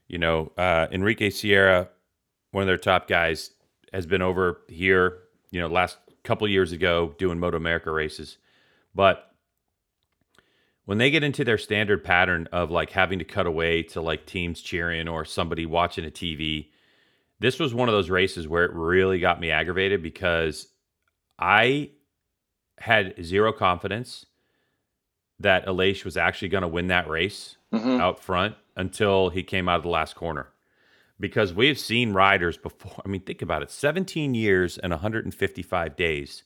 [0.08, 1.88] You know, uh, Enrique Sierra,
[2.50, 3.50] one of their top guys,
[3.92, 5.20] has been over here.
[5.50, 8.38] You know, last couple years ago doing Moto America races,
[8.94, 9.30] but
[10.86, 14.26] when they get into their standard pattern of like having to cut away to like
[14.26, 16.68] teams cheering or somebody watching a TV,
[17.40, 20.68] this was one of those races where it really got me aggravated because
[21.38, 21.90] I
[22.78, 24.26] had zero confidence
[25.40, 28.00] that Aleix was actually going to win that race mm-hmm.
[28.00, 30.48] out front until he came out of the last corner.
[31.24, 33.00] Because we've seen riders before.
[33.02, 36.42] I mean, think about it 17 years and 155 days.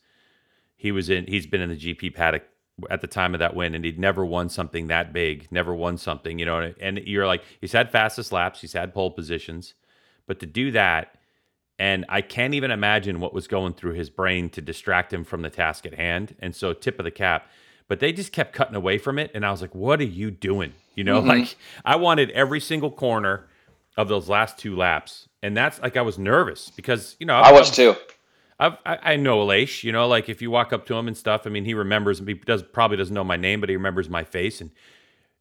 [0.77, 2.45] He was in, he's been in the GP paddock
[2.89, 5.99] at the time of that win, and he'd never won something that big, never won
[5.99, 6.73] something, you know.
[6.81, 9.75] And you're like, he's had fastest laps, he's had pole positions.
[10.29, 11.19] But to do that,
[11.77, 15.43] and I can't even imagine what was going through his brain to distract him from
[15.43, 16.37] the task at hand.
[16.39, 17.51] And so, tip of the cap.
[17.89, 19.33] But they just kept cutting away from it.
[19.35, 20.73] And I was like, what are you doing?
[20.95, 21.31] You know, mm-hmm.
[21.31, 23.48] like I wanted every single corner
[23.99, 27.53] of those last two laps and that's like I was nervous because you know I
[27.53, 27.95] was too.
[28.61, 31.17] I've, I, I know Aleix, you know, like if you walk up to him and
[31.17, 34.09] stuff, I mean, he remembers, he does probably doesn't know my name, but he remembers
[34.09, 34.61] my face.
[34.61, 34.71] And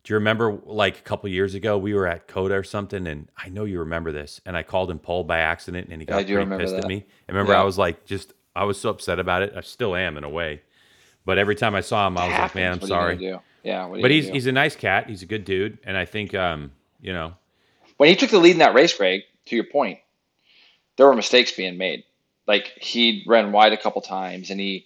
[0.03, 3.27] do you remember like a couple years ago, we were at COTA or something, and
[3.35, 6.27] I know you remember this, and I called him Paul by accident, and he got
[6.27, 6.83] pretty pissed that.
[6.83, 7.05] at me.
[7.27, 7.61] I remember yeah.
[7.61, 9.53] I was like, just, I was so upset about it.
[9.57, 10.61] I still am in a way.
[11.25, 13.17] But every time I saw him, I was like, man, I'm what sorry.
[13.17, 13.39] Yeah.
[13.99, 14.33] but he's, do?
[14.33, 15.09] he's a nice cat.
[15.09, 15.79] He's a good dude.
[15.83, 17.33] And I think, um, you know.
[17.97, 19.99] When he took the lead in that race, Greg, to your point,
[20.95, 22.03] there were mistakes being made
[22.47, 24.85] like he ran wide a couple times and he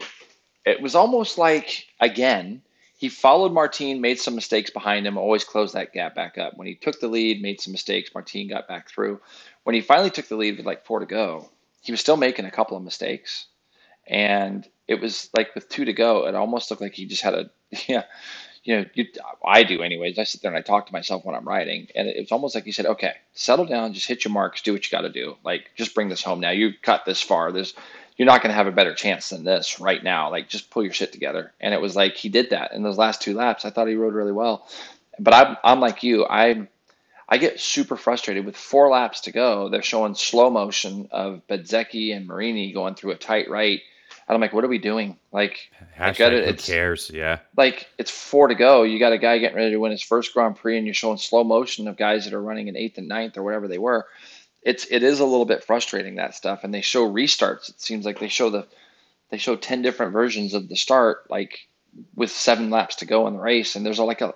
[0.66, 2.62] it was almost like again
[2.98, 6.56] he followed Martin, made some mistakes behind him, always closed that gap back up.
[6.56, 9.20] When he took the lead, made some mistakes, Martin got back through.
[9.64, 11.50] When he finally took the lead with like four to go,
[11.82, 13.48] he was still making a couple of mistakes.
[14.06, 17.34] And it was like with two to go, it almost looked like he just had
[17.34, 17.50] a
[17.88, 18.04] yeah,
[18.64, 19.06] you know, you,
[19.46, 20.20] I do anyways.
[20.20, 22.54] I sit there and I talk to myself when I'm writing, and it was almost
[22.54, 25.10] like you said, "Okay, settle down, just hit your marks, do what you got to
[25.10, 25.36] do.
[25.44, 26.52] Like, just bring this home now.
[26.52, 27.52] You've cut this far.
[27.52, 27.74] There's,
[28.18, 30.30] you're not going to have a better chance than this right now.
[30.30, 32.98] Like, just pull your shit together." And it was like he did that in those
[32.98, 33.66] last two laps.
[33.66, 34.68] I thought he rode really well,
[35.18, 36.26] but I'm, I'm like you.
[36.26, 36.68] I,
[37.28, 39.70] I get super frustrated with four laps to go.
[39.70, 43.82] They're showing slow motion of Bezzecchi and Marini going through a tight right
[44.28, 45.18] and I'm like, what are we doing?
[45.32, 47.12] Like, Hashtag it, who cares?
[47.14, 47.40] Yeah.
[47.58, 48.84] Like, it's four to go.
[48.84, 51.18] You got a guy getting ready to win his first Grand Prix, and you're showing
[51.18, 54.08] slow motion of guys that are running in eighth and ninth or whatever they were.
[54.64, 57.70] It's it is a little bit frustrating that stuff, and they show restarts.
[57.70, 58.68] It seems like they show the
[59.32, 61.68] they show ten different versions of the start, like
[62.16, 64.36] with seven laps to go in the race, and there's a, like a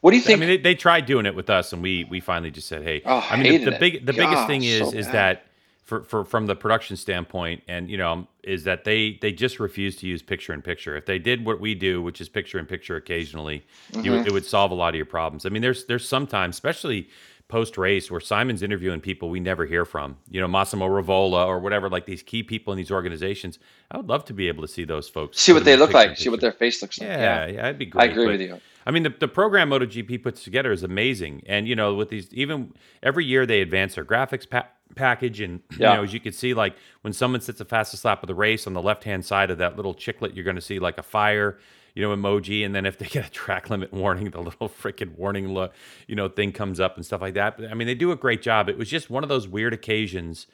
[0.00, 0.36] what do you think?
[0.36, 2.82] I mean, they, they tried doing it with us, and we we finally just said,
[2.82, 5.45] "Hey." Oh, I mean, the, the big the Gosh, biggest thing is so is that
[5.86, 9.96] for, for from the production standpoint and you know is that they they just refuse
[9.96, 10.96] to use picture in picture.
[10.96, 14.04] If they did what we do which is picture in picture occasionally mm-hmm.
[14.04, 15.46] you, it would solve a lot of your problems.
[15.46, 17.08] I mean there's there's sometimes especially
[17.48, 21.60] post race where simon's interviewing people we never hear from you know massimo rivola or
[21.60, 23.60] whatever like these key people in these organizations.
[23.88, 26.18] I would love to be able to see those folks see what they look like
[26.18, 27.08] see what their face looks like.
[27.08, 28.60] Yeah yeah, yeah it'd be great i agree but, with you.
[28.86, 32.32] I mean, the, the program MotoGP puts together is amazing, and you know, with these,
[32.32, 32.72] even
[33.02, 35.90] every year they advance their graphics pa- package, and yeah.
[35.90, 38.34] you know, as you can see, like when someone sits the fastest lap of the
[38.34, 40.98] race on the left hand side of that little chiclet, you're going to see like
[40.98, 41.58] a fire,
[41.94, 45.16] you know, emoji, and then if they get a track limit warning, the little freaking
[45.16, 45.72] warning, look,
[46.06, 47.56] you know, thing comes up and stuff like that.
[47.56, 48.68] But I mean, they do a great job.
[48.68, 50.46] It was just one of those weird occasions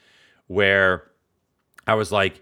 [0.47, 1.09] where
[1.87, 2.41] I was like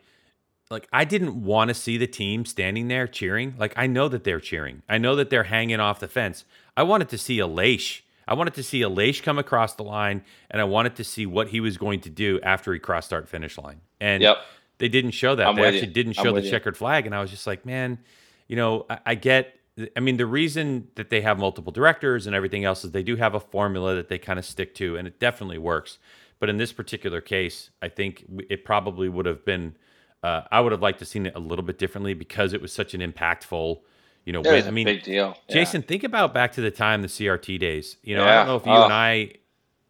[0.72, 3.56] like I didn't want to see the team standing there cheering.
[3.58, 4.82] Like I know that they're cheering.
[4.90, 6.46] I know that they're hanging off the fence.
[6.76, 8.02] I wanted to see Aleix.
[8.32, 11.50] I wanted to see Aleix come across the line, and I wanted to see what
[11.50, 13.82] he was going to do after he crossed start finish line.
[14.00, 14.38] And yep.
[14.78, 15.46] they didn't show that.
[15.46, 15.94] I'm they actually you.
[15.94, 18.00] didn't show the checkered flag, and I was just like, man,
[18.48, 19.60] you know, I, I get.
[19.98, 23.18] I mean, the reason that they have multiple directors and everything else is they do
[23.18, 26.00] have a formula that they kind of stick to, and it definitely works.
[26.40, 29.76] But in this particular case, I think it probably would have been
[30.24, 32.72] uh, I would have liked to seen it a little bit differently because it was
[32.72, 33.80] such an impactful,
[34.26, 34.44] you know.
[34.46, 35.38] I mean, big deal.
[35.48, 35.56] Yeah.
[35.56, 37.98] Jason, think about back to the time the CRT days.
[38.04, 38.32] You know, yeah.
[38.32, 39.34] I don't know if you and I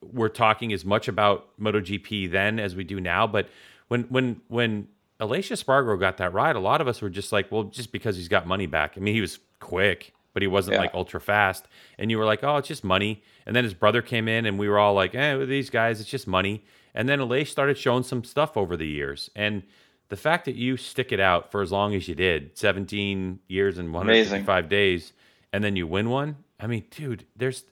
[0.02, 3.50] were talking as much about MotoGP then as we do now, but
[3.88, 4.88] when when when
[5.20, 8.18] Aleix Espargaro got that ride, a lot of us were just like, well, just because
[8.18, 8.94] he's got money back.
[8.98, 10.82] I mean, he was quick, but he wasn't yeah.
[10.82, 11.68] like ultra fast.
[12.00, 13.22] And you were like, oh, it's just money.
[13.46, 16.10] And then his brother came in, and we were all like, eh, these guys, it's
[16.10, 16.64] just money.
[16.96, 19.64] And then Aleix started showing some stuff over the years, and
[20.12, 23.78] the fact that you stick it out for as long as you did 17 years
[23.78, 25.14] and 155 days
[25.54, 27.64] and then you win one i mean dude there's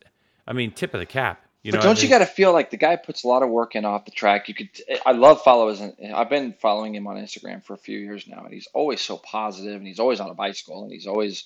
[0.48, 2.04] i mean tip of the cap you but know don't I mean?
[2.04, 4.12] you got to feel like the guy puts a lot of work in off the
[4.12, 4.70] track you could
[5.06, 8.54] i love followers i've been following him on instagram for a few years now and
[8.54, 11.46] he's always so positive and he's always on a bicycle and he's always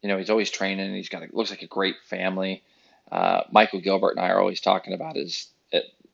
[0.00, 2.62] you know he's always training and he's got a, looks like a great family
[3.10, 5.48] uh, michael gilbert and i are always talking about his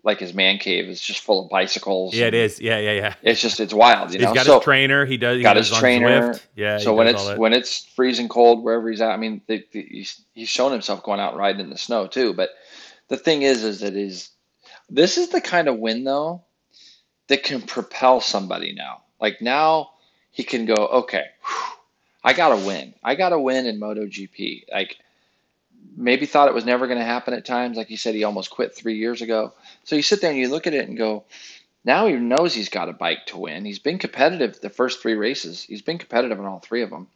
[0.09, 2.15] like his man cave is just full of bicycles.
[2.15, 2.59] Yeah, it is.
[2.63, 3.15] Yeah, yeah, yeah.
[3.23, 4.11] It's just it's wild.
[4.11, 4.35] You he's know?
[4.35, 5.05] got so, his trainer.
[5.05, 5.37] He does.
[5.37, 6.33] He got his trainer.
[6.33, 6.47] Zwift.
[6.57, 6.79] Yeah.
[6.79, 10.23] So when it's when it's freezing cold wherever he's at, I mean, they, they, he's
[10.33, 12.33] he's shown himself going out and riding in the snow too.
[12.33, 12.49] But
[13.09, 14.31] the thing is, is that is
[14.89, 16.43] this is the kind of win though
[17.27, 19.03] that can propel somebody now.
[19.21, 19.91] Like now
[20.31, 21.77] he can go, okay, whew,
[22.25, 22.95] I got to win.
[23.05, 24.65] I got to win in MotoGP.
[24.73, 24.97] Like
[25.97, 27.77] maybe thought it was never going to happen at times.
[27.77, 29.53] Like he said, he almost quit three years ago.
[29.85, 31.25] So you sit there and you look at it and go,
[31.85, 33.65] now he knows he's got a bike to win.
[33.65, 35.63] He's been competitive the first three races.
[35.63, 37.09] He's been competitive in all three of them.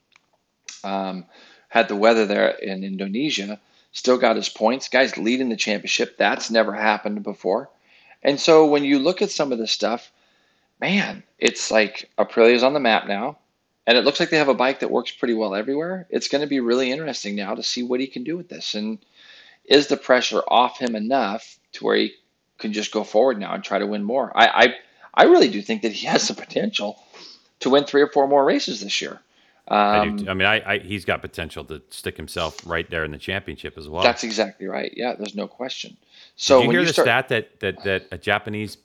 [0.85, 1.27] Um,
[1.69, 3.61] had the weather there in Indonesia,
[3.93, 4.89] still got his points.
[4.89, 6.17] Guy's leading the championship.
[6.19, 7.71] That's never happened before.
[8.23, 10.13] And so when you look at some of this stuff,
[10.81, 13.39] man, it's like Aprilia's on the map now
[13.87, 16.07] and it looks like they have a bike that works pretty well everywhere.
[16.11, 18.75] It's going to be really interesting now to see what he can do with this.
[18.75, 18.99] And
[19.65, 22.15] is the pressure off him enough to where he
[22.59, 24.33] can just go forward now and try to win more.
[24.35, 24.75] I I,
[25.15, 27.03] I really do think that he has the potential
[27.61, 29.21] to win three or four more races this year.
[29.69, 33.05] Um, I, do, I mean, I, I, he's got potential to stick himself right there
[33.05, 34.03] in the championship as well.
[34.03, 34.93] That's exactly right.
[34.97, 35.97] Yeah, there's no question.
[36.35, 38.77] So Did you hear you the start, stat that, that that a Japanese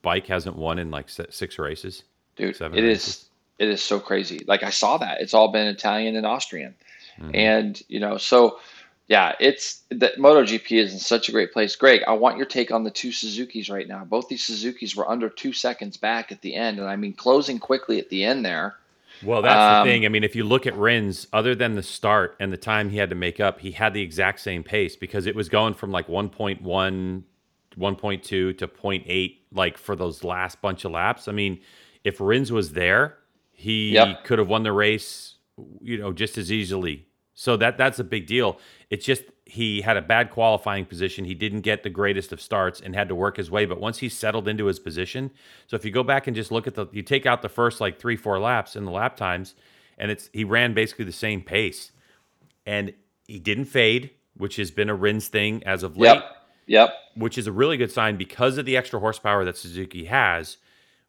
[0.00, 2.04] bike hasn't won in like six races?
[2.36, 3.08] dude, seven it races.
[3.08, 3.24] is
[3.58, 4.40] it is so crazy.
[4.46, 6.74] Like I saw that it's all been Italian and Austrian,
[7.20, 7.30] Mhm.
[7.34, 8.58] and you know, so
[9.06, 11.76] yeah, it's the MotoGP is in such a great place.
[11.76, 14.04] Greg, I want your take on the two Suzuki's right now.
[14.04, 17.58] Both these Suzuki's were under two seconds back at the end, and I mean closing
[17.58, 18.76] quickly at the end there.
[19.22, 20.04] Well, that's Um, the thing.
[20.04, 22.96] I mean, if you look at Rins, other than the start and the time he
[22.98, 25.92] had to make up, he had the exact same pace because it was going from
[25.92, 27.24] like 1.1,
[27.78, 31.28] 1.2 to 0.8, like for those last bunch of laps.
[31.28, 31.60] I mean,
[32.02, 33.16] if Rins was there,
[33.54, 34.24] he Yep.
[34.24, 35.36] could have won the race,
[35.80, 37.06] you know, just as easily.
[37.34, 38.58] So that that's a big deal.
[38.90, 41.24] It's just he had a bad qualifying position.
[41.24, 43.66] He didn't get the greatest of starts and had to work his way.
[43.66, 45.30] But once he settled into his position,
[45.66, 47.80] so if you go back and just look at the, you take out the first
[47.80, 49.54] like three four laps in the lap times,
[49.98, 51.92] and it's he ran basically the same pace,
[52.66, 52.92] and
[53.26, 56.24] he didn't fade, which has been a Rins thing as of late Yep,
[56.66, 56.94] yep.
[57.16, 60.56] which is a really good sign because of the extra horsepower that Suzuki has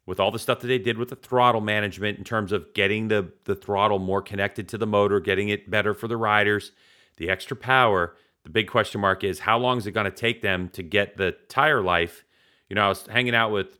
[0.05, 3.07] with all the stuff that they did with the throttle management in terms of getting
[3.07, 6.71] the the throttle more connected to the motor, getting it better for the riders,
[7.17, 8.15] the extra power.
[8.43, 11.17] The big question mark is how long is it going to take them to get
[11.17, 12.23] the tire life?
[12.69, 13.79] You know, I was hanging out with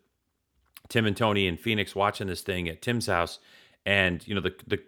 [0.90, 3.40] Tim and Tony in Phoenix watching this thing at Tim's house,
[3.86, 4.80] and you know the the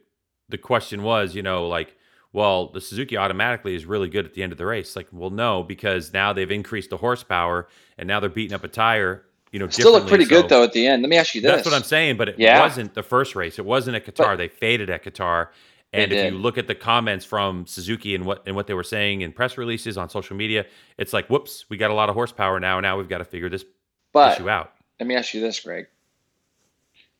[0.49, 1.95] the question was, you know, like,
[2.33, 4.95] well, the Suzuki automatically is really good at the end of the race.
[4.95, 8.67] Like, well, no, because now they've increased the horsepower and now they're beating up a
[8.67, 9.25] tire.
[9.51, 11.01] You know, Still look pretty good though at the end.
[11.01, 11.51] Let me ask you this.
[11.51, 12.59] That's what I'm saying, but it Yeah.
[12.59, 13.57] wasn't the first race.
[13.57, 14.25] It wasn't at Qatar.
[14.31, 15.49] But- they faded at Qatar.
[15.93, 18.83] And if you look at the comments from Suzuki and what and what they were
[18.83, 20.65] saying in press releases on social media,
[20.97, 22.79] it's like, whoops, we got a lot of horsepower now.
[22.81, 23.63] Now we've got to figure this
[24.11, 24.73] But issue out.
[24.99, 25.87] let me ask you this, Greg.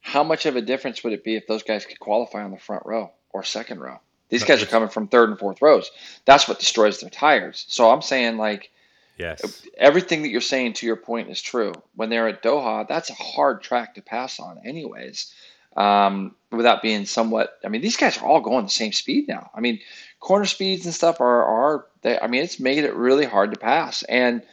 [0.01, 2.57] How much of a difference would it be if those guys could qualify on the
[2.59, 3.99] front row or second row?
[4.29, 5.89] These No, guys are coming from third and fourth rows.
[6.25, 7.65] That's what destroys their tires.
[7.69, 8.69] So I'm saying, like,
[9.17, 9.65] Yes.
[9.77, 11.73] everything that you're saying to your point is true.
[11.95, 15.33] When they're at Doha, that's a hard track to pass on, anyways,
[15.75, 17.57] um, without being somewhat.
[17.65, 19.49] I mean, these guys are all going the same speed now.
[19.55, 19.79] I mean,
[20.19, 21.85] corner speeds and stuff are are.
[22.03, 24.03] They, I mean, it's made it really hard to pass.
[24.03, 24.43] And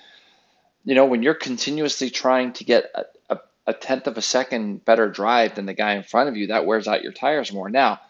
[0.85, 4.85] you know, when you're continuously trying to get a, a, a tenth of a second
[4.85, 7.71] better drive than the guy in front of you, that wears out your tires more.
[7.71, 8.01] Now,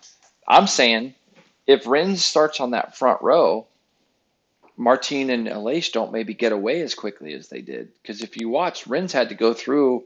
[0.46, 1.14] I'm saying
[1.66, 3.66] if Rins starts on that front row,
[4.76, 7.88] Martin and Aleix don't maybe get away as quickly as they did.
[8.02, 10.04] Because if you watch, Rins had to go through.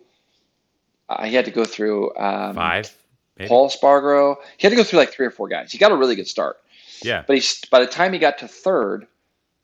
[1.09, 2.95] Uh, he had to go through um, Five,
[3.39, 3.49] maybe?
[3.49, 4.37] Pol Espargaro.
[4.59, 5.73] He had to go through like three or four guys.
[5.73, 6.59] He got a really good start,
[7.03, 7.25] Yeah.
[7.27, 9.07] but he's by the time he got to third,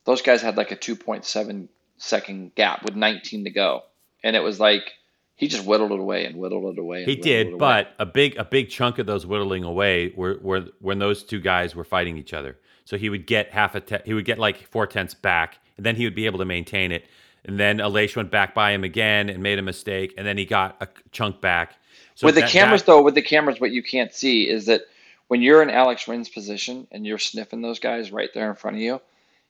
[0.04, 3.82] those guys had like a 2.7 second gap with 19 to go,
[4.22, 4.92] and it was like
[5.36, 7.00] he just whittled it away and whittled it away.
[7.02, 7.58] And He did, away.
[7.58, 11.40] but a big a big chunk of those whittling away were, were when those two
[11.40, 12.56] guys were fighting each other.
[12.84, 15.86] So he would get half a te- he would get like four tenths back, and
[15.86, 17.06] then he would be able to maintain it.
[17.46, 20.44] And then Aleix went back by him again and made a mistake, and then he
[20.44, 21.74] got a chunk back.
[22.14, 24.66] So with the that- cameras that- though, with the cameras, what you can't see is
[24.66, 24.82] that
[25.28, 28.76] when you're in Alex Rins position and you're sniffing those guys right there in front
[28.76, 29.00] of you,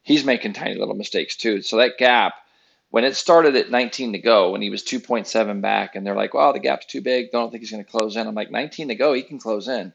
[0.03, 1.63] he's making tiny little mistakes too.
[1.63, 2.35] So that gap,
[2.91, 6.33] when it started at 19 to go, when he was 2.7 back, and they're like,
[6.35, 7.33] "Well, the gap's too big.
[7.33, 9.67] Don't think he's going to close in." I'm like, 19 to go, he can close
[9.69, 9.93] in.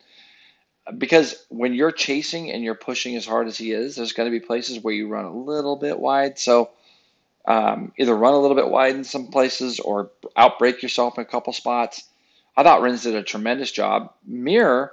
[0.97, 4.39] Because when you're chasing and you're pushing as hard as he is, there's going to
[4.39, 6.39] be places where you run a little bit wide.
[6.39, 6.71] So
[7.45, 11.25] um, either run a little bit wide in some places or outbreak yourself in a
[11.25, 12.03] couple spots.
[12.55, 14.13] I thought Rins did a tremendous job.
[14.25, 14.91] Mir,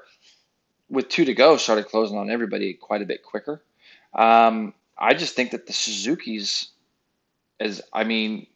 [0.88, 3.62] with two to go, started closing on everybody quite a bit quicker.
[4.14, 6.68] Um, I just think that the Suzuki's,
[7.60, 8.46] is I mean,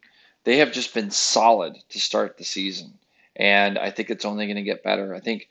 [0.44, 2.94] they have just been solid to start the season,
[3.36, 5.14] and I think it's only going to get better.
[5.14, 5.48] I think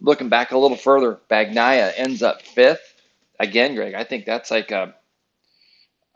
[0.00, 2.94] looking back a little further, Bagnaia ends up fifth
[3.38, 3.74] again.
[3.74, 4.94] Greg, I think that's like a,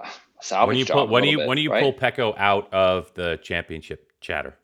[0.01, 0.09] a
[0.41, 0.95] salvage when you job.
[0.95, 1.83] pull when do you bit, when do you right?
[1.83, 4.55] pull Pecco out of the championship chatter?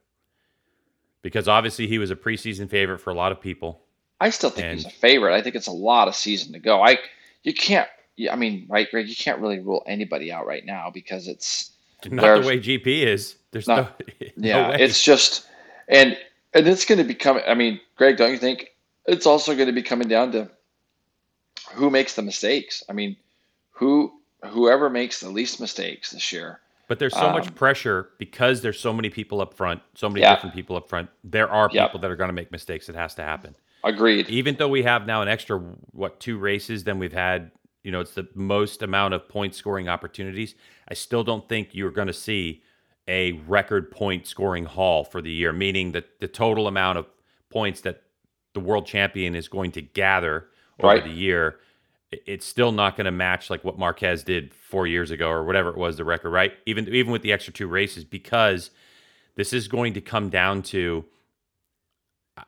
[1.23, 3.83] Because obviously he was a preseason favorite for a lot of people.
[4.21, 5.35] I still think he's a favorite.
[5.35, 6.83] I think it's a lot of season to go.
[6.83, 6.99] I
[7.43, 7.89] you can't.
[8.31, 9.09] I mean, right, Greg?
[9.09, 11.73] You can't really rule anybody out right now because it's
[12.05, 13.37] Not the way GP is.
[13.51, 13.77] There's No.
[13.77, 13.89] no,
[14.21, 14.77] no yeah, way.
[14.81, 15.47] it's just
[15.89, 16.17] and
[16.53, 17.41] and it's going to become.
[17.47, 18.69] I mean, Greg, don't you think
[19.11, 20.49] it's also going to be coming down to
[21.73, 22.83] who makes the mistakes?
[22.89, 23.17] I mean,
[23.71, 24.13] who
[24.45, 26.61] whoever makes the least mistakes this year.
[26.89, 30.23] But there's so much Um, pressure because there's so many people up front, so many
[30.23, 30.35] Yeah.
[30.35, 31.11] different people up front.
[31.23, 32.89] There are people that are going to make mistakes.
[32.89, 33.55] It has to happen.
[33.85, 34.29] Agreed.
[34.29, 35.59] Even though we have now an extra
[35.93, 37.51] what two races than we've had,
[37.83, 40.55] you know, it's the most amount of point scoring opportunities.
[40.89, 42.63] I still don't think you're going to see
[43.09, 47.07] a record point scoring haul for the year, meaning that the total amount of
[47.51, 48.03] points that
[48.55, 50.47] the world champion is going to gather
[50.79, 51.05] over Right.
[51.05, 51.57] the year,
[52.11, 55.69] it's still not going to match like what Marquez did four years ago or whatever
[55.71, 56.53] it was the record, right?
[56.67, 58.71] Even even with the extra two races, because
[59.37, 61.05] this is going to come down to.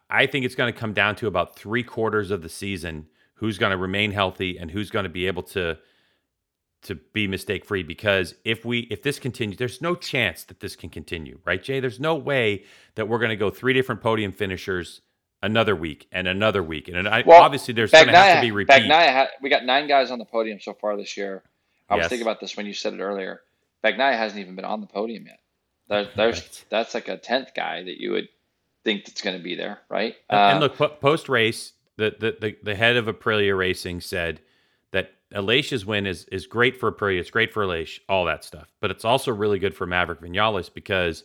[0.08, 3.58] I think it's going to come down to about three quarters of the season who's
[3.58, 5.78] going to remain healthy and who's going to be able to
[6.82, 10.74] to be mistake free because if we if this continues there's no chance that this
[10.74, 12.64] can continue right jay there's no way
[12.96, 15.00] that we're going to go three different podium finishers
[15.42, 18.50] another week and another week and I, Well, obviously there's going to have to be
[18.52, 21.42] repeat Bagnaia ha- we got nine guys on the podium so far this year.
[21.90, 23.42] I was thinking about this when you said it earlier.
[23.84, 25.40] Bagnaia hasn't even been on the podium yet.
[25.88, 26.64] There, there's Right.
[26.70, 28.28] that's like a tenth guy that you would
[28.84, 30.14] think that's going to be there, right?
[30.30, 34.00] And- Uh, and look, po- post race, the, the the the head of Aprilia Racing
[34.00, 34.40] said
[34.92, 38.68] that Aleix's win is is great for Aprilia, it's great for Aleix, all that stuff,
[38.80, 41.24] but it's also really good for Maverick Vinales because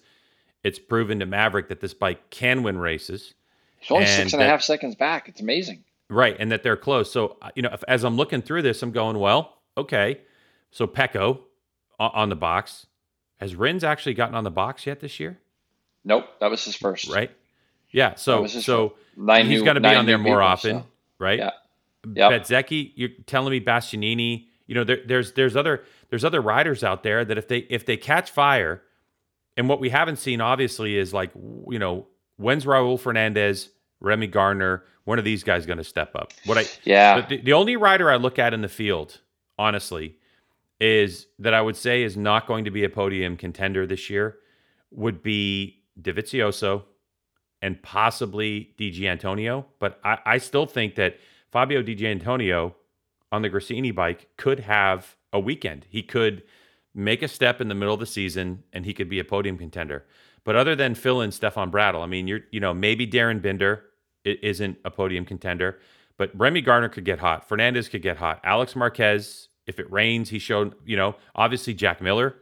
[0.63, 3.36] it's proven to Maverick that this bike can win races,
[3.80, 5.30] he's only and six and a half seconds back.
[5.30, 5.84] It's amazing.
[6.09, 7.11] right, and that they're close.
[7.11, 10.21] So uh, you know, if, as I'm looking through this, I'm going, well, okay,
[10.71, 11.39] so Pecco
[11.99, 12.88] on, on the box.
[13.39, 15.39] Has Rins actually gotten on the box yet this year?
[16.03, 17.09] Nope, that was his first.
[17.09, 17.32] Right.
[17.91, 18.15] Yeah.
[18.15, 20.86] So so Nine he's going to be on there more people, often, so.
[21.19, 21.39] right?
[21.39, 21.51] Yeah.
[22.13, 22.69] Yep.
[22.95, 24.47] You're telling me Bastianini.
[24.65, 27.86] You know, there, there's there's other there's other riders out there that if they if
[27.86, 28.82] they catch fire,
[29.55, 31.32] and what we haven't seen obviously is like
[31.69, 32.07] you know
[32.38, 33.69] when's Raul Fernandez,
[33.99, 36.33] Remy Gardner, one of these guys going to step up?
[36.45, 37.25] What I Yeah.
[37.27, 39.19] the, the only rider I look at in the field,
[39.57, 40.15] honestly,
[40.79, 44.38] is that I would say is not going to be a podium contender this year
[44.91, 46.83] would be Dovizioso
[47.61, 49.65] and possibly Di Giannantonio.
[49.79, 51.17] But I, I still think that
[51.51, 52.73] Fabio Di Giannantonio
[53.31, 55.85] on the Gresini bike could have a weekend.
[55.89, 56.43] He could
[56.93, 59.57] make a step in the middle of the season and he could be a podium
[59.57, 60.05] contender.
[60.48, 63.84] But other than Phil and Stefan Bradl, I mean, you're you know maybe Darryn Binder
[64.24, 65.78] isn't a podium contender,
[66.16, 67.50] but Remy Gardner could get hot.
[67.50, 68.39] Fernandez could get hot.
[68.45, 72.34] Alex Marquez, if it rains, he showed you know obviously Jack Miller,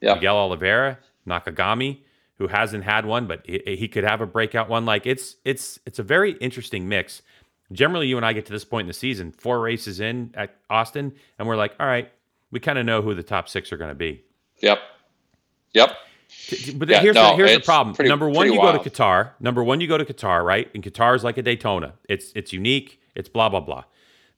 [0.00, 0.14] Yeah.
[0.14, 0.98] Miguel Oliveira,
[1.28, 2.00] Nakagami,
[2.38, 4.84] who hasn't had one, but he, he could have a breakout one.
[4.84, 7.22] Like it's it's it's a very interesting mix.
[7.70, 10.56] Generally, you and I get to this point in the season, four races in at
[10.68, 12.10] Austin, and we're like, all right,
[12.50, 14.24] we kind of know who the top six are going to be.
[14.58, 14.80] Yep.
[15.72, 15.90] Yep.
[16.76, 17.94] But Yeah, here's no, the, here's the problem.
[17.94, 19.30] pretty- Number one, you go to Qatar.
[19.40, 20.68] Number one, you go to Qatar, right?
[20.74, 21.94] And Qatar is like a Daytona.
[22.08, 23.00] It's it's unique.
[23.14, 23.84] It's blah blah blah.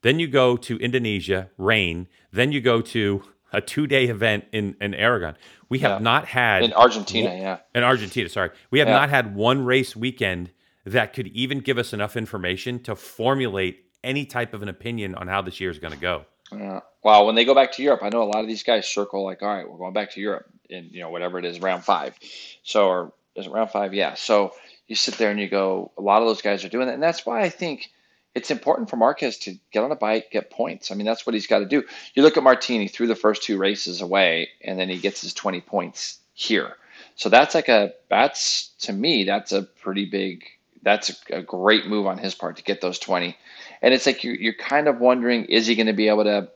[0.02, 2.06] Then you go to Indonesia, rain.
[2.32, 3.22] Then you go to
[3.52, 5.36] a two day event in in Aragon.
[5.68, 6.04] We have Yeah.
[6.04, 7.58] not had In Argentina, yeah.
[7.74, 8.28] in Argentina.
[8.28, 8.94] Sorry, we have Yeah.
[8.94, 10.50] not had one race weekend
[10.84, 15.26] that could even give us enough information to formulate any type of an opinion on
[15.26, 16.24] how this year is going to go.
[16.52, 16.80] Yeah.
[17.02, 17.26] Wow.
[17.26, 19.42] When they go back to Europe, I know a lot of these guys circle like,
[19.42, 22.14] all right, we're going back to Europe in you know whatever it is, round five.
[22.62, 23.94] So or is it round five?
[23.94, 24.14] Yeah.
[24.14, 24.52] So
[24.86, 27.02] you sit there and you go, a lot of those guys are doing that, and
[27.02, 27.90] that's why I think
[28.34, 30.90] it's important for Marquez to get on a bike, get points.
[30.90, 31.82] I mean, that's what he's got to do.
[32.14, 35.34] You look at Martini threw the first two races away, and then he gets his
[35.34, 36.76] twenty points here.
[37.16, 40.44] So that's like a that's to me that's a pretty big
[40.82, 43.36] that's a, a great move on his part to get those 20
[43.82, 46.48] and it's like you're, you're kind of wondering is he going to be able to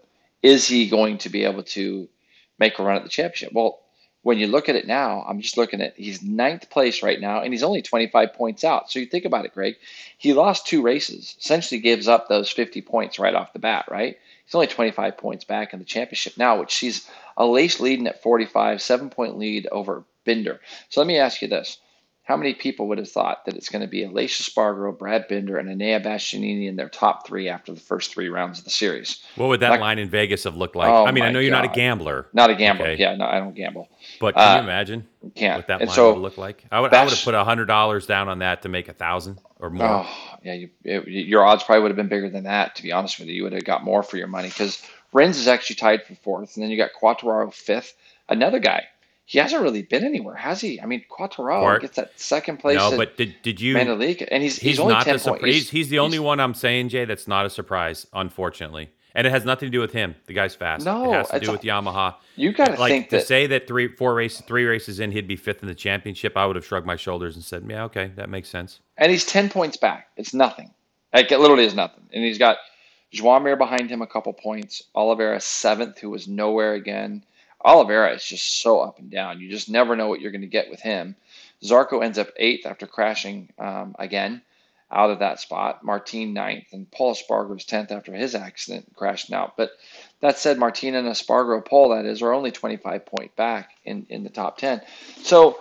[0.42, 2.08] is he going to be able to
[2.58, 3.52] make a run at the championship?
[3.52, 3.80] Well
[4.22, 7.40] when you look at it now i'm just looking at he's ninth place right now
[7.40, 8.90] and he's only 25 points out.
[8.90, 9.76] So you think about it greg.
[10.18, 11.36] He lost two races.
[11.38, 14.18] Essentially gives up those 50 points right off the bat right?
[14.44, 17.08] He's only 25 points back in the championship now which he's
[17.38, 20.60] Aleix leading at 45 seven point lead over binder.
[20.90, 21.78] So let me ask you this
[22.30, 25.58] how many people would have thought that it's going to be Aleix Espargaro, Brad Binder,
[25.58, 29.20] and Enea Bastianini in their top three after the first three rounds of the series?
[29.34, 30.88] What would that Like- line in Vegas have looked like?
[30.88, 32.86] Oh I mean, I know you're not a gambler, Not a gambler.
[32.86, 33.00] Okay.
[33.02, 33.88] Yeah, no, I don't gamble.
[34.20, 35.58] but can Uh, you imagine Can't.
[35.58, 36.64] what that and line so, would look like?
[36.70, 39.38] I would, I would have put hundred dollars down on that to make a thousand
[39.58, 40.04] or more.
[40.06, 42.92] oh, yeah, you, it, your odds probably would have been bigger than that, to be
[42.92, 43.34] honest with you.
[43.34, 44.80] You would have got more for your money because
[45.12, 47.94] Rins is actually tied for fourth, and then you got Quartararo fifth.
[48.28, 48.84] Another guy.
[49.30, 50.80] He hasn't really been anywhere, has he?
[50.80, 53.76] I mean, Quartararo Quart- gets that second place no, but did did you?
[53.76, 55.54] Mandalika, and he's, he's, he's, only not 10 the surprise.
[55.54, 57.04] He's, he's the only he's- one I'm saying, Jay.
[57.04, 60.16] That's not a surprise, unfortunately, and it has nothing to do with him.
[60.26, 60.84] The guy's fast.
[60.84, 62.16] No, it has to do with Yamaha.
[62.34, 65.12] You got to Like think to that say that three, four races, three races in,
[65.12, 66.36] he'd be fifth in the championship.
[66.36, 69.24] I would have shrugged my shoulders and said, "Yeah, okay, that makes sense." and he's
[69.24, 70.08] 10 points back.
[70.16, 70.74] It's nothing.
[71.14, 72.02] Like, it literally is nothing.
[72.12, 72.56] And he's got
[73.12, 74.82] Joan Mir behind him a couple points.
[74.92, 77.24] Oliveira seventh, who was nowhere again.
[77.62, 79.40] Oliveira is just so up and down.
[79.40, 81.16] You just never know what you're going to get with him.
[81.62, 84.42] Zarco ends up eighth after crashing um, again.
[84.90, 85.84] out of that spot.
[85.84, 89.56] Martin ninth, and Pol Espargaro was tenth after his accident crashing out.
[89.56, 89.70] But
[90.20, 94.24] that said, Martin and Espargaro, Pol that is, are only 25 point back in in
[94.24, 94.80] the top 10.
[95.22, 95.60] So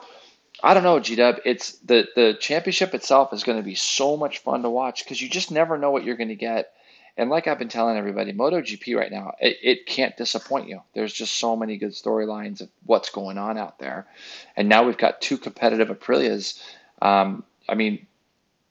[0.64, 1.38] I don't know, G Dub.
[1.46, 5.22] It's the the championship itself is going to be so much fun to watch because
[5.22, 6.74] you just never know what you're going to get.
[7.20, 10.82] And like I've been telling everybody, MotoGP right now, it, it can't disappoint you.
[10.94, 14.08] There's just so many good storylines of what's going on out there.
[14.56, 16.64] And now we've got two competitive Aprilias.
[17.02, 18.08] Um, I mean,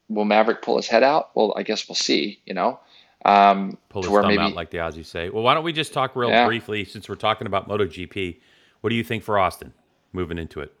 [0.09, 1.29] will Maverick pull his head out?
[1.35, 2.79] Well, I guess we'll see, you know.
[3.23, 5.29] Um, pull his thumb maybe, out, like the Aussies say.
[5.29, 6.47] Well, why don't we just talk real yeah.
[6.47, 8.39] briefly, since we're talking about MotoGP,
[8.81, 9.73] what do you think for Austin
[10.11, 10.73] moving into it?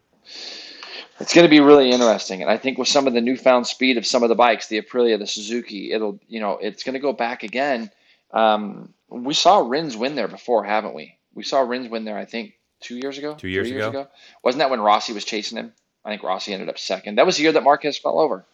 [1.19, 2.41] It's going to be really interesting.
[2.41, 4.81] And I think with some of the newfound speed of some of the bikes, the
[4.81, 7.91] Aprilia, the Suzuki, it'll, you know, it's going to go back again.
[8.31, 11.15] Um, we saw Rins win there before, haven't we?
[11.33, 13.35] We saw Rins win there, I think, two years ago.
[13.35, 14.01] Two years, years ago?
[14.01, 14.09] ago.
[14.43, 15.73] Wasn't that when Rossi was chasing him?
[16.05, 17.17] I think Rossi ended up second.
[17.17, 18.45] That was the year that Marquez fell over.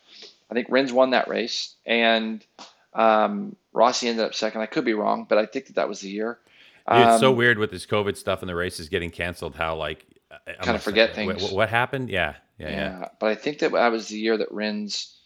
[0.50, 2.46] I think Rins won that race, and
[2.94, 4.62] um, Rossi ended up second.
[4.62, 6.40] I could be wrong, but I think that that was the year.
[6.88, 9.56] Um, it's so um, weird with this COVID stuff and the races getting canceled.
[9.56, 10.06] How like
[10.48, 11.44] I kind of forget things.
[11.44, 12.10] What, what, happened?
[12.10, 13.08] Yeah, yeah, yeah, yeah.
[13.20, 15.18] But I think that that was the year that Rins.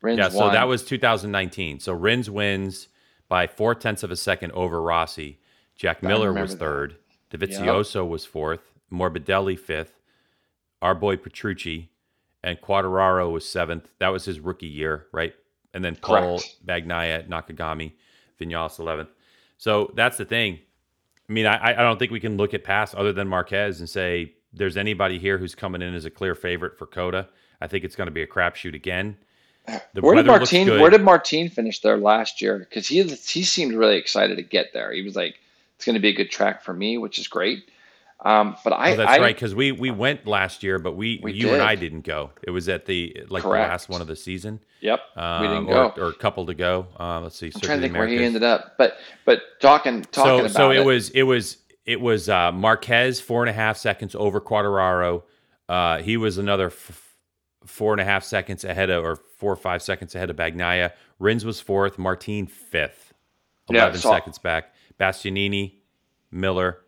[0.00, 0.52] Rins yeah, so won.
[0.52, 1.80] that was 2019.
[1.80, 2.88] So Rins wins
[3.28, 5.40] by four tenths of a second over Rossi.
[5.74, 6.96] Jack Miller was third.
[7.30, 7.40] That.
[7.40, 8.10] Dovizioso yep.
[8.10, 8.72] was fourth.
[8.92, 10.00] Morbidelli fifth.
[10.80, 11.90] Our boy Petrucci
[12.42, 13.90] and Quartararo was seventh.
[13.98, 15.34] That was his rookie year, right?
[15.74, 17.92] And then Paul Bagnaia, Nakagami,
[18.40, 19.10] Vinales eleventh.
[19.58, 20.60] So that's the thing.
[21.28, 23.88] I mean, I, I don't think we can look at past other than Marquez and
[23.88, 27.28] say there's anybody here who's coming in as a clear favorite for COTA,
[27.60, 29.16] I think it's going to be a crapshoot again.
[29.92, 30.68] The where did Martin?
[30.80, 32.58] Where did Martin finish there last year?
[32.58, 34.92] Because he he seemed really excited to get there.
[34.92, 35.38] He was like,
[35.76, 37.70] "It's going to be a good track for me," which is great.
[38.24, 41.20] Um, but I, oh, that's I, right because we we went last year, but we,
[41.22, 41.54] we you did.
[41.54, 42.30] and I didn't go.
[42.42, 43.66] It was at the like Correct.
[43.66, 44.58] the last one of the season.
[44.80, 46.86] Yep, um, we didn't go, or, or, a couple to go.
[46.98, 47.52] Uh, let's see.
[47.54, 48.12] I'm trying to think Americas.
[48.12, 51.22] where he ended up, but but talking talking so, about so it, it was it
[51.24, 51.58] was
[51.88, 55.22] it was uh, Marquez four and a half seconds over Quartararo.
[55.70, 57.14] Uh, he was another f-
[57.64, 60.92] four and a half seconds ahead of, or four or five seconds ahead of Bagnaia.
[61.18, 61.98] Rins was fourth.
[61.98, 63.14] Martin fifth.
[63.70, 64.74] Eleven yeah, seconds back.
[65.00, 65.76] Bastianini,
[66.30, 66.80] Miller,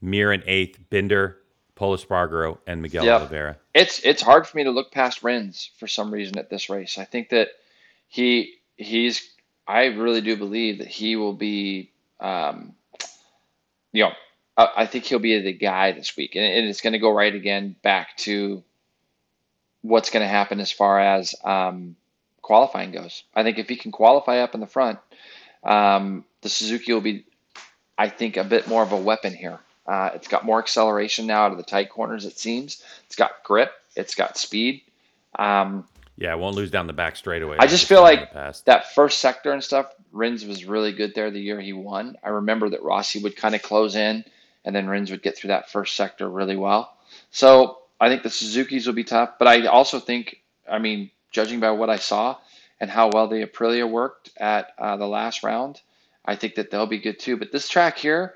[0.00, 0.78] Mir in eighth.
[0.88, 1.38] Binder,
[1.74, 3.22] Pol Espargaro, and Miguel yep.
[3.22, 3.58] Oliveira.
[3.74, 6.96] It's it's hard for me to look past Rins for some reason at this race.
[6.96, 7.48] I think that
[8.06, 9.34] he he's
[9.66, 12.76] I really do believe that he will be um,
[13.92, 14.12] you know,
[14.56, 17.34] I, think he'll be the guy this week, and, and it's going to go right
[17.34, 18.62] again back to
[19.80, 21.96] what's going to happen as far as um,
[22.42, 23.24] qualifying goes.
[23.34, 24.98] I think if he can qualify up in the front,
[25.64, 27.24] um, the Suzuki will be,
[27.96, 29.58] I think, a bit more of a weapon here.
[29.86, 32.24] Uh, it's got more acceleration now out of the tight corners.
[32.24, 33.72] It seems it's got grip.
[33.96, 34.82] It's got speed.
[35.38, 35.88] Um,
[36.22, 37.56] yeah, won't lose down the back straightaway.
[37.58, 41.40] I just feel like that first sector and stuff Rins was really good there the
[41.40, 42.16] year he won.
[42.22, 44.24] I remember that Rossi would kind of close in,
[44.64, 46.96] and then Rins would get through that first sector really well.
[47.32, 51.58] So I think the Suzuki's will be tough, but I also think, I mean, judging
[51.58, 52.36] by what I saw
[52.78, 55.80] and how well the Aprilia worked at uh, the last round,
[56.24, 57.36] I think that they'll be good too.
[57.36, 58.34] But this track here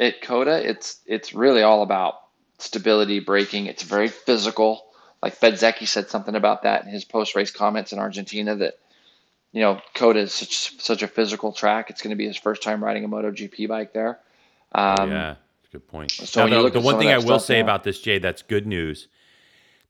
[0.00, 2.14] at COTA, it's it's really all about
[2.56, 3.66] stability, braking.
[3.66, 4.86] It's very physical.
[5.22, 8.78] Like Bezzecchi said something about that in his post race comments in Argentina that
[9.52, 11.90] you know, COTA is such such a physical track.
[11.90, 14.18] It's going to be his first time riding a MotoGP bike there.
[14.72, 15.34] Um, yeah,
[15.70, 16.10] good point.
[16.10, 19.08] So now, the, the one thing I will say about this, Jay, that's good news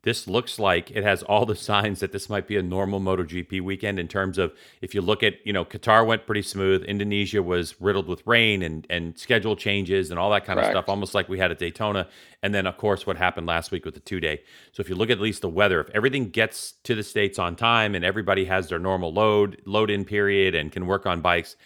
[0.03, 3.61] this looks like it has all the signs that this might be a normal MotoGP
[3.61, 6.82] weekend in terms of if you look at, you know, Qatar went pretty smooth.
[6.84, 10.74] Indonesia was riddled with rain and, and schedule changes and all that kind Correct.
[10.74, 12.09] of stuff, almost like we had at Daytona.
[12.42, 14.42] And then, of course, what happened last week with the two day.
[14.72, 17.57] So if you look at least the weather, if everything gets to the States on
[17.57, 21.57] time and everybody has their normal load, load in period and can work on bikes,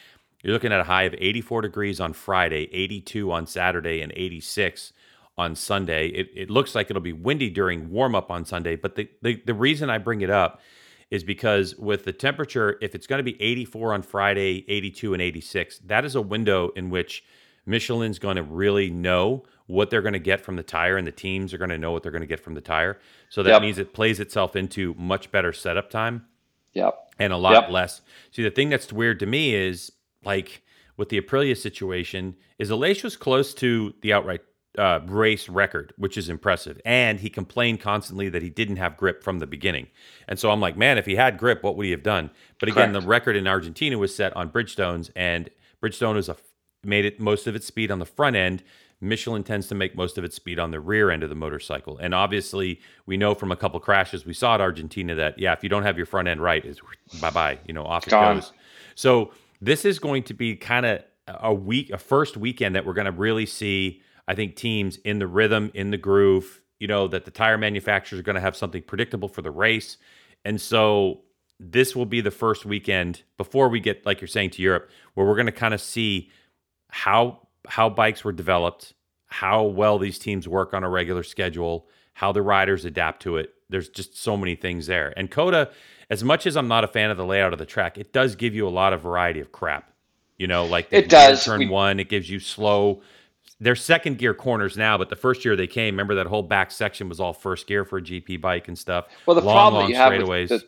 [0.42, 4.92] you're looking at a high of 84 degrees on Friday, 82 on Saturday, and 86
[5.38, 6.08] on Sunday.
[6.08, 9.42] It, it looks like it'll be windy during warm up on Sunday, but the, the,
[9.44, 10.60] the reason I bring it up
[11.10, 15.22] is because with the temperature, if it's going to be 84 on Friday, 82 and
[15.22, 17.24] 86, that is a window in which
[17.64, 21.12] Michelin's going to really know what they're going to get from the tire, and the
[21.12, 22.98] teams are going to know what they're going to get from the tire.
[23.28, 23.62] So that yep.
[23.62, 26.26] means it plays itself into much better setup time.
[26.72, 26.96] Yep.
[27.18, 27.70] And a lot yep.
[27.70, 28.02] less.
[28.30, 29.92] See, the thing that's weird to me is
[30.24, 30.62] like
[30.96, 34.42] with the Aprilia situation, is Aleix was close to the outright
[34.78, 36.80] uh, race record, which is impressive.
[36.84, 39.88] And he complained constantly that he didn't have grip from the beginning.
[40.28, 42.30] And so I'm like, man, if he had grip, what would he have done?
[42.58, 43.04] But again, Correct.
[43.04, 45.50] the record in Argentina was set on Bridgestones, and
[45.82, 46.36] Bridgestone was a
[46.84, 48.62] made it most of its speed on the front end.
[49.00, 51.98] Michelin tends to make most of its speed on the rear end of the motorcycle.
[51.98, 55.62] And obviously, we know from a couple crashes we saw at Argentina that, yeah, if
[55.62, 56.80] you don't have your front end right, is
[57.20, 58.36] bye bye, you know, off it Gone.
[58.36, 58.52] goes.
[58.94, 62.94] So this is going to be kind of a week, a first weekend that we're
[62.94, 67.08] going to really see, I think, teams in the rhythm, in the groove, you know,
[67.08, 69.96] that the tire manufacturers are going to have something predictable for the race.
[70.44, 71.22] And so
[71.58, 75.26] this will be the first weekend before we get, like you're saying, to Europe, where
[75.26, 76.30] we're going to kind of see
[76.90, 78.94] how how bikes were developed,
[79.26, 83.54] how well these teams work on a regular schedule, how the riders adapt to it.
[83.68, 85.12] There's just so many things there.
[85.16, 85.70] And COTA,
[86.08, 88.36] as much as I'm not a fan of the layout of the track, it does
[88.36, 89.90] give you a lot of variety of crap.
[90.38, 91.44] You know, like it does.
[91.44, 93.02] Turn we, one, it gives you slow.
[93.58, 96.70] They're second gear corners now, but the first year they came, remember that whole back
[96.70, 99.06] section was all first gear for a GP bike and stuff.
[99.24, 100.64] Well, the long, problem long you have with the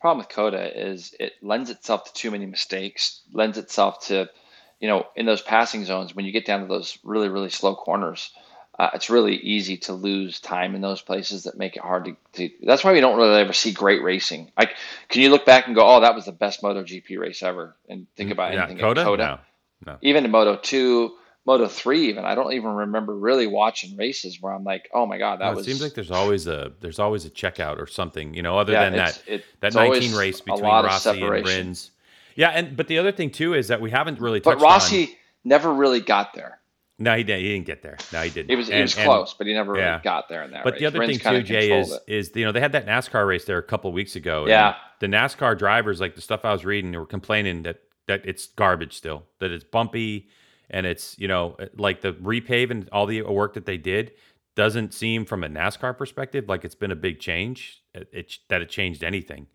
[0.00, 4.28] problem with COTA is it lends itself to too many mistakes, lends itself to
[4.80, 7.74] you know, in those passing zones, when you get down to those really, really slow
[7.74, 8.30] corners,
[8.78, 12.16] uh, it's really easy to lose time in those places that make it hard to,
[12.34, 14.52] to, That's why we don't really ever see great racing.
[14.58, 14.76] Like,
[15.08, 18.06] can you look back and go, "Oh, that was the best MotoGP race ever," and
[18.16, 19.04] think about yeah, anything COTA?
[19.04, 19.40] COTA?
[19.86, 19.98] No, no.
[20.02, 21.16] Even in Moto two,
[21.46, 25.16] Moto three, even I don't even remember really watching races where I'm like, "Oh my
[25.16, 27.86] god, that no, was." It seems like there's always a there's always a checkout or
[27.86, 31.92] something, you know, other yeah, than that it, that 19 race between Rossi and Rins.
[32.34, 34.40] Yeah, and but the other thing too is that we haven't really.
[34.40, 34.66] Talked about.
[34.66, 35.04] But Rossi.
[35.04, 35.10] On,
[35.44, 36.58] never really got there.
[36.98, 37.42] No, he didn't.
[37.42, 37.98] He didn't get there.
[38.12, 38.50] No, he didn't.
[38.50, 40.64] It was, and, was close, but he never really got there in that.
[40.64, 40.80] But race.
[40.80, 42.02] the other Rins thing too, Jay, is it.
[42.08, 44.46] is you know they had that NASCAR race there a couple weeks ago.
[44.48, 44.74] Yeah.
[44.98, 48.46] The NASCAR drivers, like the stuff I was reading, they were complaining that that it's
[48.46, 50.28] garbage still, that it's bumpy,
[50.70, 54.12] and it's you know uh, like the repave and all the work that they did
[54.54, 57.82] doesn't seem from a NASCAR perspective like it's been a big change.
[57.94, 59.46] Uh, it, it that it changed anything.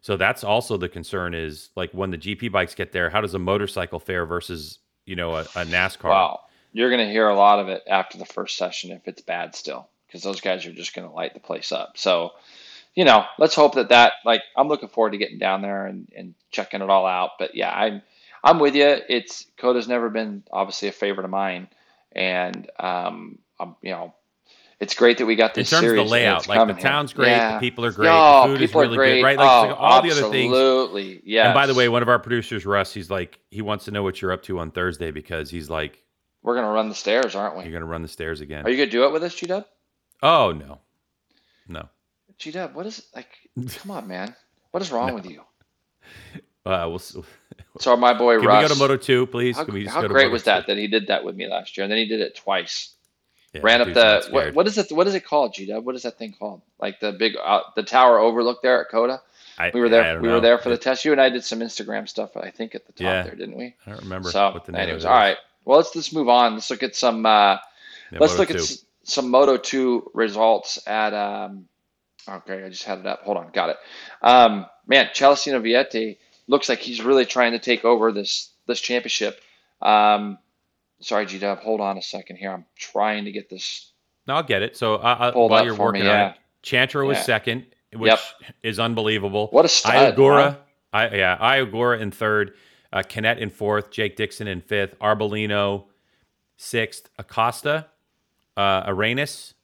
[0.00, 3.34] So that's also the concern is like when the GP bikes get there, how does
[3.34, 6.10] a motorcycle fare versus you know, a, a NASCAR.
[6.10, 6.40] Wow.
[6.72, 9.54] You're going to hear a lot of it after the first session if it's bad
[9.54, 11.96] still, because those guys are just going to light the place up.
[11.96, 12.32] So,
[12.94, 16.12] you know, let's hope that that, like, I'm looking forward to getting down there and,
[16.14, 17.30] and checking it all out.
[17.38, 18.02] But yeah, I'm,
[18.46, 18.96] I'm with you.
[19.08, 21.68] It's COTA's never been obviously a favorite of mine.
[22.12, 24.14] And, um, I'm, you know,
[24.78, 26.00] it's great that we got this in terms series.
[26.00, 26.48] of the layout.
[26.48, 27.24] Like the town's here.
[27.24, 27.54] great, yeah.
[27.54, 29.38] the people are great, Yo, the food is really good, right?
[29.38, 30.52] Like, oh, like all the other things.
[30.52, 31.46] Absolutely, yeah.
[31.46, 34.02] And by the way, one of our producers, Russ, he's like he wants to know
[34.02, 36.02] what you're up to on Thursday because he's like,
[36.42, 37.64] we're gonna run the stairs, aren't we?
[37.64, 38.66] You're gonna run the stairs again.
[38.66, 39.64] Are you gonna do it with us, G Dub?
[40.22, 40.80] Oh no,
[41.66, 41.88] no.
[42.36, 43.28] G Dub, what is like?
[43.78, 44.34] Come on, man.
[44.72, 45.14] What is wrong No.
[45.14, 45.40] with you?
[46.66, 47.24] Uh, we'll,
[47.78, 48.62] So my boy can Russ.
[48.62, 49.56] we go to Moto Two, please?
[49.56, 51.76] how Can we just how great was that that he did that with me last
[51.76, 52.94] year, and then he did it twice.
[53.52, 54.90] Yeah, Ran up the what, what is it?
[54.92, 55.84] What is it called, G Dub?
[55.84, 56.62] What is that thing called?
[56.80, 59.20] Like the big uh, the tower overlook there at COTA.
[59.58, 60.20] I, We were there.
[60.20, 61.04] We were there for the test.
[61.04, 62.36] You and I did some Instagram stuff.
[62.36, 63.22] I think at the top Yeah.
[63.22, 63.74] there, didn't we?
[63.86, 65.36] I don't remember So, what the name anyways, all right.
[65.64, 66.54] Well, let's let's move on.
[66.54, 67.24] Let's look at some.
[67.24, 67.56] Uh,
[68.12, 68.54] Yeah, let's Moto look 2.
[68.54, 71.14] at s- some Moto Two results at.
[71.14, 71.66] Um,
[72.28, 73.22] okay, I just had it up.
[73.22, 73.76] Hold on, got it.
[74.22, 76.18] Um, man, Celestino Vietti
[76.48, 79.40] looks like he's really trying to take over this this championship.
[79.82, 80.38] Um,
[81.00, 81.58] sorry, G Dub.
[81.60, 82.50] Hold on a second here.
[82.52, 83.92] I'm trying to get this.
[84.26, 84.76] No, I'll get it.
[84.76, 86.30] So uh, uh, Pulled while you're for me, working on yeah.
[86.30, 87.22] it, Chantra was Yeah.
[87.22, 88.20] second, which Yep.
[88.62, 89.48] is unbelievable.
[89.52, 89.94] What a stud!
[89.94, 90.56] Ai Ogura, huh?
[90.92, 92.54] I, yeah, Ai Ogura in third,
[92.92, 95.84] uh, Canet in fourth, Jake Dixon in fifth, Arbolino
[96.56, 97.86] sixth, Acosta,
[98.56, 99.54] uh, Arenas,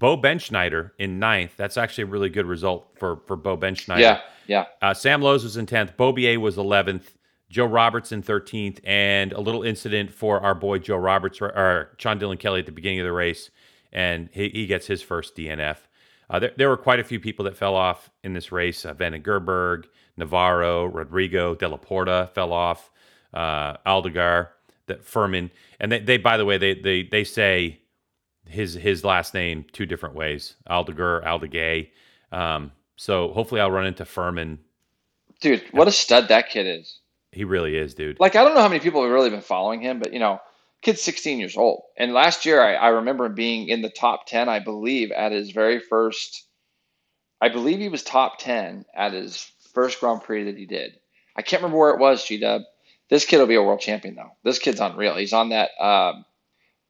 [0.00, 1.52] Bo Bendsneyder in ninth.
[1.56, 4.00] That's actually a really good result for for Bo Bendsneyder.
[4.00, 4.64] Yeah, yeah.
[4.82, 5.94] Uh, Sam Lowes was in 10th.
[5.96, 7.04] Beaubier was 11th.
[7.50, 8.80] Joe Roberts in 13th.
[8.84, 12.72] And a little incident for our boy Joe Roberts, or Sean Dylan Kelly at the
[12.72, 13.50] beginning of the race.
[13.92, 15.76] And he, he gets his first DNF.
[16.30, 18.84] Uh, there, there were quite a few people that fell off in this race.
[18.84, 19.84] Uh, Van Gerberg,
[20.16, 22.90] Navarro, Rodrigo, Dalla Porta fell off.
[23.34, 24.48] Uh, Aldeguer,
[24.86, 25.50] that Fermin.
[25.78, 27.79] And they, they, by the way, they, they, they say
[28.50, 30.54] his his last name two different ways.
[30.68, 31.90] Aldeguer, Aldegay.
[32.32, 34.58] Um, so hopefully I'll run into Fermin
[35.40, 36.98] Dude, what a stud that kid is.
[37.32, 38.20] He really is, dude.
[38.20, 40.40] like I don't know how many people have really been following him, but you know,
[40.82, 41.84] kid's 16 years old.
[41.96, 45.32] And last year, I, I remember him being in the top 10, I believe, at
[45.32, 46.46] his very first.
[47.40, 50.98] I believe he was top 10 at his first Grand Prix that he did.
[51.36, 52.62] I can't remember where it was, G Dub.
[53.08, 54.32] This kid will be a world champion though.
[54.44, 55.16] This kid's unreal.
[55.16, 56.24] He's on that um,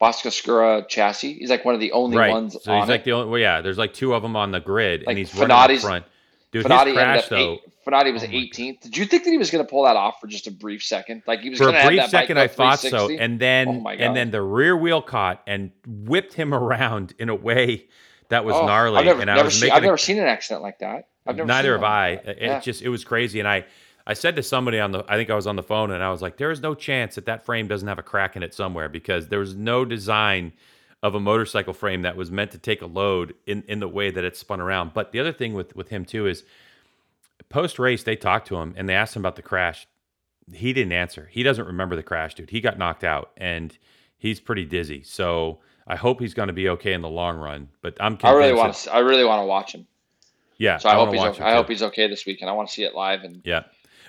[0.01, 1.35] Boscoscuro chassis.
[1.35, 2.31] He's like one of the only right.
[2.31, 2.93] ones so on he's it.
[2.93, 3.31] like the only.
[3.31, 3.61] Well, yeah.
[3.61, 6.05] There's like two of them on the grid, Like and he's running up front.
[6.53, 7.37] Dude, Fenati his crash ended up though.
[7.37, 8.81] eight, was Oh 18th.
[8.81, 10.83] Did you think that he was going to pull that off for just a brief
[10.83, 11.23] second?
[11.27, 13.39] Like he was For going to a have brief that second, I thought so, and
[13.39, 17.87] then Oh and then the rear wheel caught and whipped him around in a way
[18.31, 18.99] that was Oh, gnarly.
[18.99, 20.79] I've never, and I never was seen, making I've a never seen an accident like
[20.81, 21.09] that.
[21.27, 22.11] I've never Neither have I.
[22.15, 22.27] like.
[22.27, 22.61] It Yeah.
[22.61, 23.65] just it was crazy, and I
[24.07, 26.11] I said to somebody on the, I think I was on the phone, and I
[26.11, 28.55] was like, there is no chance that that frame doesn't have a crack in it
[28.55, 30.53] somewhere because there was no design
[31.03, 34.11] of a motorcycle frame that was meant to take a load in in the way
[34.11, 34.93] that it spun around.
[34.93, 36.45] But the other thing with with him too is
[37.49, 39.87] post race they talked to him and they asked him about the crash.
[40.53, 41.29] He didn't answer.
[41.31, 42.51] He doesn't remember the crash, dude.
[42.51, 43.77] He got knocked out and
[44.19, 45.03] he's pretty dizzy.
[45.03, 47.69] So I hope he's going to be okay in the long run.
[47.83, 48.19] But I'm.
[48.23, 48.95] I really want to.
[48.95, 49.87] I really want to watch him.
[50.59, 50.79] Yeah.
[50.79, 51.23] So I, I hope he's.
[51.23, 51.45] Okay.
[51.45, 53.23] I hope he's okay this week, and I want to see it live.
[53.23, 53.65] And yeah.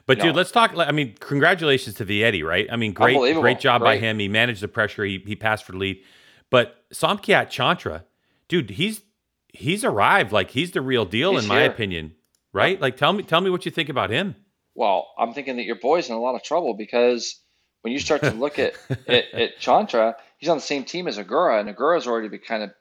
[0.05, 0.73] But dude, let's talk.
[0.75, 2.67] I mean, congratulations to Vietti, right?
[2.71, 4.19] I mean, great, great job by him.
[4.19, 5.03] He managed the pressure.
[5.03, 6.03] He he passed for the lead.
[6.49, 8.03] But Somkiat Chantra,
[8.47, 9.01] dude, he's
[9.53, 10.31] he's arrived.
[10.31, 12.13] Like he's the real deal he's in my opinion,
[12.53, 12.79] right?
[12.79, 14.35] Like tell me tell me what you think about him.
[14.75, 17.39] Well, I'm thinking that your boy's in a lot of trouble because
[17.81, 18.73] when you start to look at,
[19.07, 22.63] at, at Chantra, he's on the same team as Ogura, and Ogura's already been kind
[22.63, 22.71] of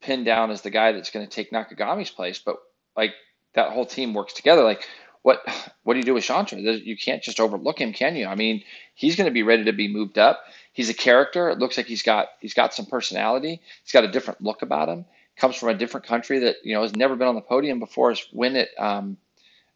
[0.00, 2.38] pinned down as the guy that's going to take Nakagami's place.
[2.38, 2.56] But
[2.96, 3.12] like
[3.54, 4.62] that whole team works together.
[4.62, 4.88] Like
[5.26, 5.44] what
[5.82, 6.86] what do you do with Chantra?
[6.86, 8.28] You can't just overlook him, can you?
[8.28, 8.62] I mean,
[8.94, 10.44] he's going to be ready to be moved up.
[10.72, 11.50] He's a character.
[11.50, 13.60] It looks like he's got he's got some personality.
[13.82, 15.04] He's got a different look about him.
[15.36, 18.10] Comes from a different country that you know has never been on the podium before
[18.10, 19.16] his win at um,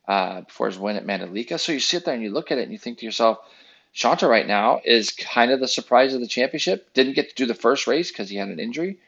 [0.07, 1.59] uh, before his win at Mandalika.
[1.59, 3.39] So you sit there and you look at it and you think to yourself,
[3.93, 6.95] Chantra right now is kind of the surprise of the championship.
[6.95, 8.99] Didn't get to do the first race because he had an injury,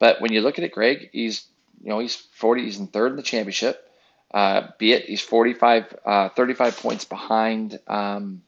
[0.00, 1.46] but when you look at it, Greg, he's
[1.84, 2.64] you know he's 40.
[2.64, 3.88] He's in third in the championship.
[4.32, 8.42] Uh, be it he's 45, uh, 35 points behind, um,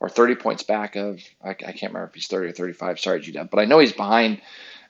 [0.00, 3.00] or 30 points back of, I, I, can't remember if he's 30 or 35.
[3.00, 4.40] Sorry, GW, but I know he's behind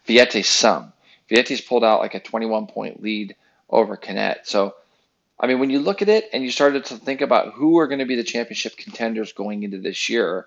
[0.08, 0.92] Vietti some.
[1.30, 3.36] Vietti's pulled out like a 21 point lead
[3.68, 4.40] over Canet.
[4.44, 4.74] So,
[5.38, 7.88] I mean, when you look at it and you started to think about who are
[7.88, 10.46] going to be the championship contenders going into this year,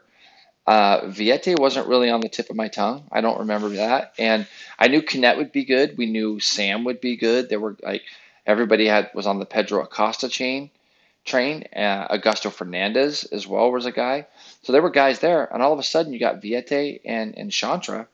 [0.65, 3.03] uh, Vietti wasn't really on the tip of my tongue.
[3.11, 4.13] I don't remember that.
[4.17, 4.47] And
[4.77, 5.97] I knew Canet would be good.
[5.97, 7.49] We knew Sam would be good.
[7.49, 8.03] There were like,
[8.49, 10.71] Everybody had was on the Pedro Acosta chain
[11.23, 11.65] train.
[11.75, 14.25] Uh, Augusto Fernandez as well was a guy.
[14.63, 17.51] So there were guys there, and all of a sudden you got Vietti and and
[17.51, 18.07] Chantra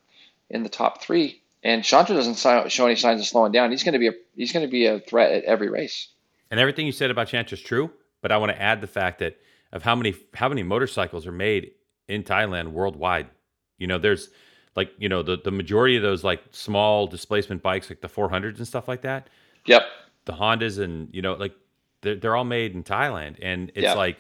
[0.49, 1.41] in the top three.
[1.63, 3.71] And Chantra doesn't show any signs of slowing down.
[3.71, 6.09] He's going to be a he's going to be a threat at every race.
[6.51, 7.89] And everything you said about Chantra is true,
[8.21, 9.37] but I want to add the fact that
[9.71, 11.71] of how many how many motorcycles are made
[12.09, 13.29] in Thailand worldwide.
[13.77, 14.29] You know, there's
[14.75, 18.57] like you know the the majority of those like small displacement bikes, like the 400s
[18.57, 19.29] and stuff like that.
[19.65, 19.83] Yep
[20.25, 21.53] the Hondas and you know like
[22.01, 23.93] they're, they're all made in Thailand and it's yeah.
[23.93, 24.17] like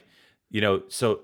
[0.49, 1.21] you know so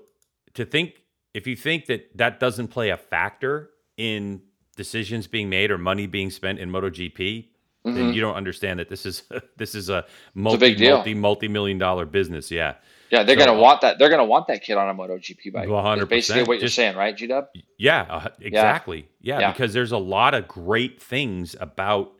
[0.54, 1.02] to think
[1.34, 4.42] if you think that that doesn't play a factor in
[4.76, 7.94] decisions being made or money being spent in MotoGP mm-hmm.
[7.94, 9.22] then you don't understand that this is
[9.56, 10.04] this is a
[10.34, 12.74] multi a multi multi million dollar business yeah
[13.12, 13.98] yeah, they're so, gonna want that.
[13.98, 15.68] They're gonna want that kid on a MotoGP bike.
[15.68, 17.44] One hundred Basically, what you're Just, saying, right, G Dub?
[17.76, 19.06] Yeah, uh, exactly.
[19.20, 19.38] Yeah.
[19.38, 22.14] yeah, because there's a lot of great things about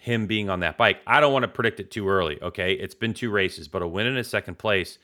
[0.00, 1.00] him being on that bike.
[1.06, 2.42] I don't want to predict it too early.
[2.42, 2.72] Okay.
[2.72, 4.98] It's been two races, but a win in a second place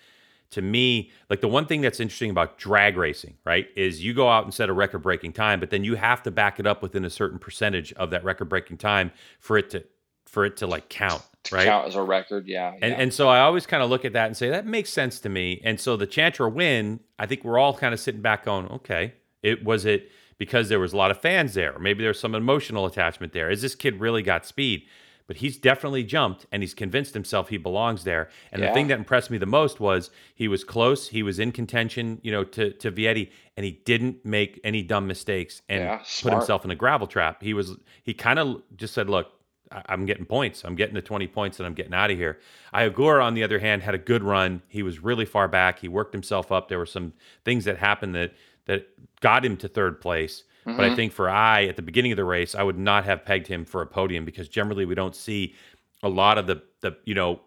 [0.50, 4.28] to me, like the one thing that's interesting about drag racing, right, is you go
[4.28, 6.82] out and set a record breaking time, but then you have to back it up
[6.82, 9.84] within a certain percentage of that record breaking time for it to
[10.26, 11.66] for it to like count, right?
[11.66, 12.72] Count as a record, yeah.
[12.80, 13.00] And yeah.
[13.00, 15.28] and so I always kind of look at that and say that makes sense to
[15.28, 15.60] me.
[15.64, 19.14] And so the Chantra win, I think we're all kind of sitting back going, okay,
[19.42, 22.86] it was it because there was a lot of fans there, maybe there's some emotional
[22.86, 23.50] attachment there.
[23.50, 24.86] Is this kid really got speed?
[25.26, 28.28] But he's definitely jumped and he's convinced himself he belongs there.
[28.52, 28.68] And yeah.
[28.68, 32.20] the thing that impressed me the most was he was close, he was in contention,
[32.22, 36.32] you know, to to Vietti, and he didn't make any dumb mistakes and yeah, put
[36.32, 37.42] himself in a gravel trap.
[37.42, 39.32] He was he kind of just said, "Look,
[39.70, 40.64] I'm getting points.
[40.64, 42.38] I'm getting the 20 points and I'm getting out of here.
[42.72, 44.62] Ai Ogura, on the other hand, had a good run.
[44.68, 45.80] He was really far back.
[45.80, 46.68] He worked himself up.
[46.68, 47.12] There were some
[47.44, 48.32] things that happened that
[48.66, 48.88] that
[49.20, 50.44] got him to third place.
[50.66, 50.76] Mm-hmm.
[50.76, 50.96] But I mm-hmm.
[50.96, 53.64] think for I, at the beginning of the race, I would not have pegged him
[53.64, 55.54] for a podium because generally we don't see
[56.02, 57.40] a lot of the the you know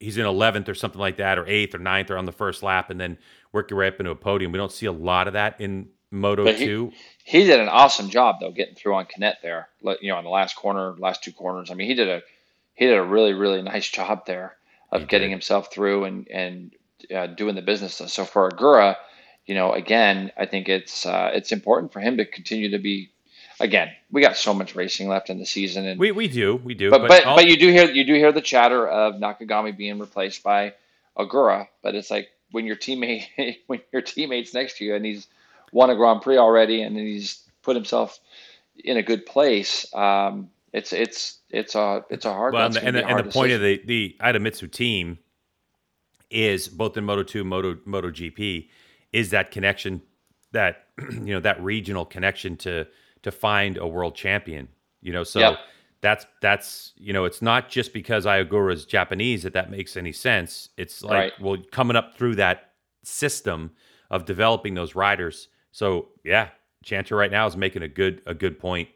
[0.00, 2.62] he's in 11th or something like that or 8th or 9th or on the first
[2.62, 3.16] lap and then
[3.52, 4.52] work your way up into a podium.
[4.52, 6.92] We don't see a lot of that in Moto but 2.
[7.24, 9.68] He, he did an awesome job though getting through on Canet there.
[9.82, 11.70] You know, on the last corner, last two corners.
[11.70, 12.22] I mean, he did a
[12.74, 14.56] he did a really really nice job there
[14.90, 15.34] of he getting did.
[15.34, 16.72] himself through and and
[17.14, 17.94] uh, doing the business.
[17.94, 18.96] So for Ogura,
[19.46, 23.10] you know, again, I think it's uh, it's important for him to continue to be.
[23.60, 26.74] Again, we got so much racing left in the season, and we, we do we
[26.74, 26.90] do.
[26.90, 29.98] But but, but, but you do hear you do hear the chatter of Nakagami being
[29.98, 30.74] replaced by
[31.16, 33.26] Ogura, but it's like when your teammate
[33.66, 35.26] when your teammate's next to you and he's
[35.72, 38.18] won a Grand Prix already and he's put himself
[38.82, 39.92] in a good place.
[39.94, 42.54] Um, it's it's it's a it's a hard.
[42.54, 45.18] Well, and, the, and, the, and the point of the the Idemitsu team
[46.30, 48.68] is both in Moto Two, Moto Moto GP
[49.14, 50.02] is that connection
[50.52, 52.86] that you know that regional connection to
[53.22, 54.68] to find a world champion
[55.00, 55.58] you know so yep.
[56.02, 59.96] that's that's you know it's not just because Ai Ogura is Japanese that that makes
[59.96, 61.32] any sense it's like right.
[61.40, 63.70] well coming up through that system
[64.10, 65.48] of developing those riders.
[65.72, 66.48] So yeah,
[66.84, 68.88] Chantra right now is making a good a good point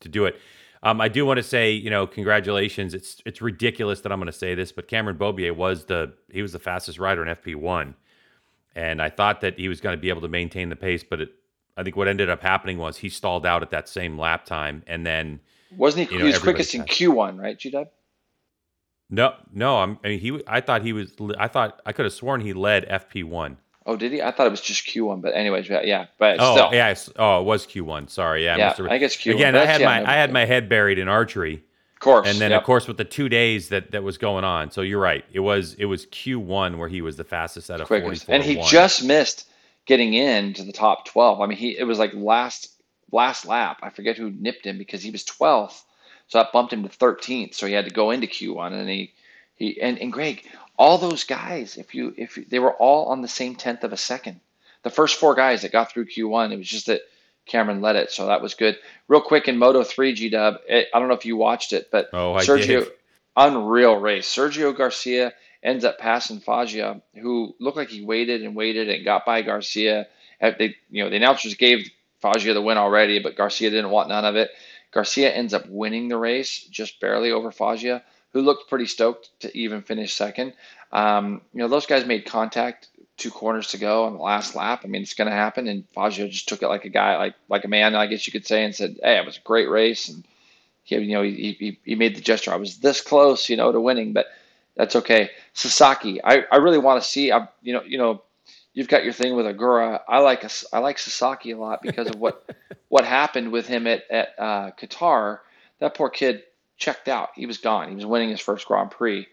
[0.00, 0.38] to do it.
[0.82, 2.94] Um, I do want to say, you know, congratulations.
[2.94, 6.42] It's it's ridiculous that I'm going to say this, but Cameron Beaubier was the he
[6.42, 7.94] was the fastest rider in FP one,
[8.78, 11.20] and I thought that he was going to be able to maintain the pace, but
[11.20, 11.30] it,
[11.76, 14.84] I think what ended up happening was he stalled out at that same lap time,
[14.86, 15.40] and then
[15.76, 16.14] wasn't he?
[16.14, 17.88] You know, he was quickest in Q one, right, G Dub?
[19.10, 19.78] No, no.
[19.78, 20.40] I'm, I mean, he.
[20.46, 21.12] I thought he was.
[21.38, 23.56] I thought I could have sworn he led FP one.
[23.84, 24.22] Oh, did he?
[24.22, 26.06] I thought it was just Q one, but anyways, yeah.
[26.18, 26.68] But oh, still.
[26.72, 26.94] yeah.
[27.16, 28.06] Oh, it was Q one.
[28.06, 28.56] Sorry, yeah.
[28.58, 29.34] Yeah, I, I guess Q.
[29.34, 31.64] Again, I had my I had my head buried in archery.
[31.98, 32.28] Of course.
[32.28, 32.60] And then yep.
[32.60, 34.70] of course with the two days that that was going on.
[34.70, 35.24] So you're right.
[35.32, 38.34] It was it was Q one where he was the fastest out of forty four.
[38.34, 39.48] And he just missed
[39.84, 41.40] getting into the top twelve.
[41.40, 42.70] I mean, he it was like last
[43.10, 43.80] last lap.
[43.82, 45.84] I forget who nipped him because he was twelfth,
[46.28, 47.54] so that bumped him to thirteenth.
[47.54, 49.12] So he had to go into Q one, and he
[49.56, 50.44] he and, and Greg,
[50.78, 53.96] all those guys, if you if they were all on the same tenth of a
[53.96, 54.40] second
[54.82, 56.52] the first four guys that got through Q1.
[56.52, 57.02] It was just that
[57.48, 58.76] Cameron led it, so that was good.
[59.08, 62.08] Real quick in Moto 3 G Dub, I don't know if you watched it, but
[62.12, 62.88] oh, Sergio, did.
[63.36, 64.28] unreal race.
[64.28, 65.32] Sergio Garcia
[65.62, 70.06] ends up passing Foggia, who looked like he waited and waited and got by Garcia.
[70.40, 71.90] They, you know, the announcers gave
[72.20, 74.50] Foggia the win already, but Garcia didn't want none of it.
[74.92, 79.56] Garcia ends up winning the race just barely over Foggia, who looked pretty stoked to
[79.56, 80.54] even finish second.
[80.92, 82.88] Um, you know, those guys made contact
[83.18, 84.82] two corners to go on the last lap.
[84.84, 85.68] I mean, it's going to happen.
[85.68, 88.32] And Foggia just took it like a guy, like like a man, I guess you
[88.32, 90.24] could say, and said, "Hey, it was a great race." And
[90.84, 92.52] he, you know, he, he, he made the gesture.
[92.52, 94.26] I was this close, you know, to winning, but
[94.76, 95.30] that's okay.
[95.52, 97.30] Sasaki, I, I really want to see.
[97.30, 98.22] I, you know, you know,
[98.72, 100.00] you've got your thing with Ogura.
[100.08, 102.48] I like a, I like Sasaki a lot because of what
[102.88, 105.40] what happened with him at at uh, Qatar.
[105.80, 106.42] That poor kid
[106.76, 107.30] checked out.
[107.34, 107.88] He was gone.
[107.88, 109.26] He was winning his first Grand Prix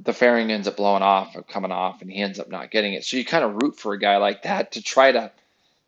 [0.00, 2.94] the fairing ends up blowing off or coming off and he ends up not getting
[2.94, 3.04] it.
[3.04, 5.32] So you kind of root for a guy like that to try to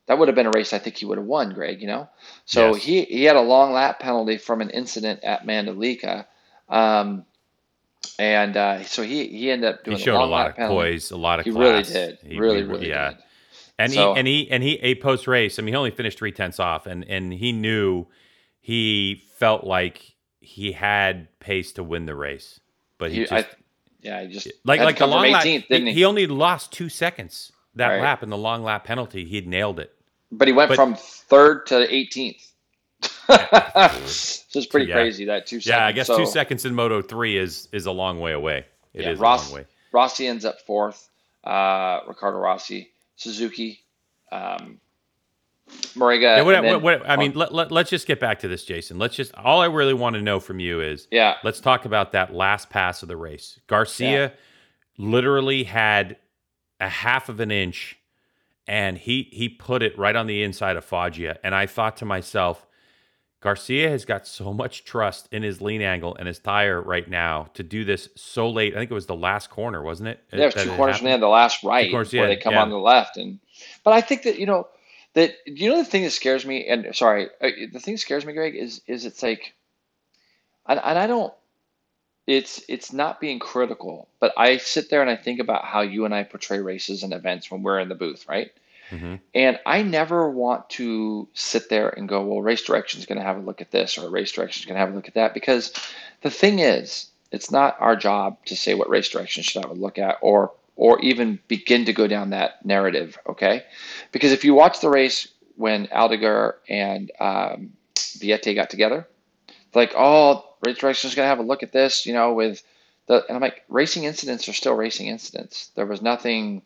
[0.07, 2.09] that would have been a race I think he would have won, Greg, you know?
[2.45, 2.83] So yes.
[2.85, 6.27] he, he had a long lap penalty from an incident at Mandalika.
[6.69, 7.25] Um,
[8.19, 10.75] and uh, so he, he ended up doing he showed a, a lot of penalty.
[10.75, 11.63] poise, a lot of he class.
[11.63, 12.19] really did.
[12.25, 13.11] He, really, really yeah.
[13.11, 13.19] did.
[13.79, 15.59] And So- he and he and he a post race.
[15.59, 18.07] I mean, he only finished three tenths off, and and he knew
[18.61, 22.61] he felt like he had pace to win the race,
[22.99, 23.47] but he, He, just I,
[24.03, 25.45] yeah, he just like like the long lap.
[25.45, 25.99] 18th, didn't he, he?
[26.01, 28.03] he only lost two seconds that Right.
[28.03, 29.25] lap in the long lap penalty.
[29.25, 29.95] He'd nailed it.
[30.33, 32.47] But he went But- from third to 18th.
[33.31, 34.95] so it's pretty Yeah.
[34.95, 35.67] crazy that two seconds.
[35.67, 38.67] Yeah, I guess So, two seconds in Moto three is is a long way away.
[38.95, 39.67] It is Yeah, Ross- a long way.
[39.93, 41.09] Rossi ends up fourth.
[41.45, 43.81] Uh, Riccardo Rossi, Suzuki,
[44.31, 44.79] um,
[45.95, 46.37] Morega.
[46.37, 48.65] Yeah, what, then- what- what- I mean, let, let, let's just get back to this,
[48.65, 48.99] Jason.
[48.99, 52.13] Let's just all I really want to know from you is yeah, let's talk about
[52.13, 53.59] that last pass of the race.
[53.67, 54.33] Garcia
[54.99, 56.17] literally had
[56.79, 57.97] a half of an inch
[58.67, 61.39] and he he put it right on the inside of Foggia.
[61.43, 62.67] And I thought to myself,
[63.41, 67.49] Garcia has got so much trust in his lean angle and his tire right now
[67.55, 68.75] to do this so late.
[68.75, 70.23] I think it was the last corner, wasn't it?
[70.31, 71.09] there's two corners happened?
[71.15, 72.63] end, the last right corners, where yeah, they come yeah.
[72.63, 73.41] on the left, and
[73.83, 74.69] but I think that you know
[75.15, 78.25] that you know the thing that scares me, and sorry, uh, the thing that scares
[78.25, 79.55] me, Greg, is is it's like,
[80.67, 81.33] and, and I don't.
[82.27, 86.05] It's it's not being critical, but I sit there and I think about how you
[86.05, 88.53] and I portray races and events when we're in the booth, right?
[88.91, 89.21] Mhm.
[89.35, 93.25] And I never want to sit there and go, well, race direction is going to
[93.25, 95.15] have a look at this or race direction is going to have a look at
[95.15, 95.35] that.
[95.35, 95.73] Because
[96.23, 99.81] the thing is, it's not our job to say what race direction should have a
[99.81, 103.65] look at or or even begin to go down that narrative, okay?
[104.13, 109.07] Because if you watch the race when Aldeguer and um, Vietti got together,
[109.75, 112.63] like, oh, race direction is going to have a look at this, you know, with
[113.09, 115.71] the, and I'm like, racing incidents are still racing incidents.
[115.75, 116.63] There was nothing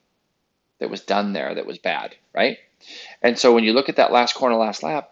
[0.78, 2.58] that was done there that was bad, right?
[3.20, 5.10] And so when you look at that last corner, last lap,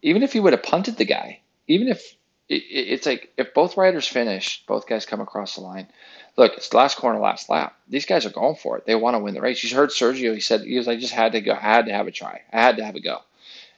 [0.00, 2.16] even if you would have punted the guy, even if
[2.48, 5.88] it- it's like if both riders finish, both guys come across the line.
[6.36, 7.76] Look, it's the last corner, last lap.
[7.88, 8.86] These guys are going for it.
[8.86, 9.62] They want to win the race.
[9.62, 10.34] You heard Sergio.
[10.34, 12.42] He said he was like, just had to go, I had to have a try.
[12.52, 13.18] I had to have a go.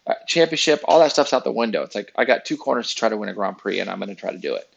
[0.07, 1.83] Uh, championship, all that stuff's out the window.
[1.83, 3.99] It's like I got two corners to try to win a Grand Prix, and I'm
[3.99, 4.69] going to try to do it.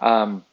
[0.00, 0.44] Um,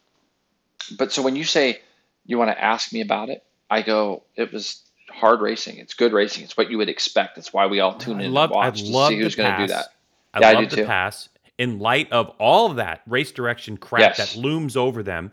[0.97, 1.81] but so when you say
[2.25, 5.77] you want to ask me about it, I go, it was hard racing.
[5.77, 6.43] It's good racing.
[6.45, 7.35] It's what you would expect.
[7.35, 9.51] That's why we all tune I in love, and watch I to see who's going
[9.51, 9.87] to do that.
[10.33, 10.85] I Yeah, I love do the too.
[10.87, 11.29] pass.
[11.57, 14.33] In light of all of that race direction crap Yes.
[14.33, 15.31] that looms over them,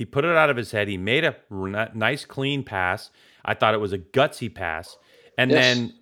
[0.00, 0.88] he put it out of his head.
[0.88, 1.36] He made a
[1.94, 3.10] nice, clean pass.
[3.44, 4.96] I thought it was a gutsy pass.
[5.36, 5.60] And Yes.
[5.76, 5.94] then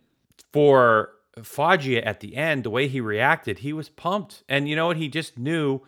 [0.53, 1.11] for
[1.43, 4.45] Foggia at the end, the way he reacted, he was pumped.
[4.49, 4.99] And you know what?
[4.99, 5.81] He just knew,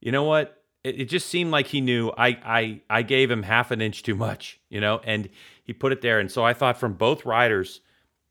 [0.00, 0.62] you know what?
[0.84, 4.04] It, it just seemed like he knew I, I, I gave him half an inch
[4.04, 5.28] too much, you know, and
[5.64, 7.80] he put it there, and so I thought from both riders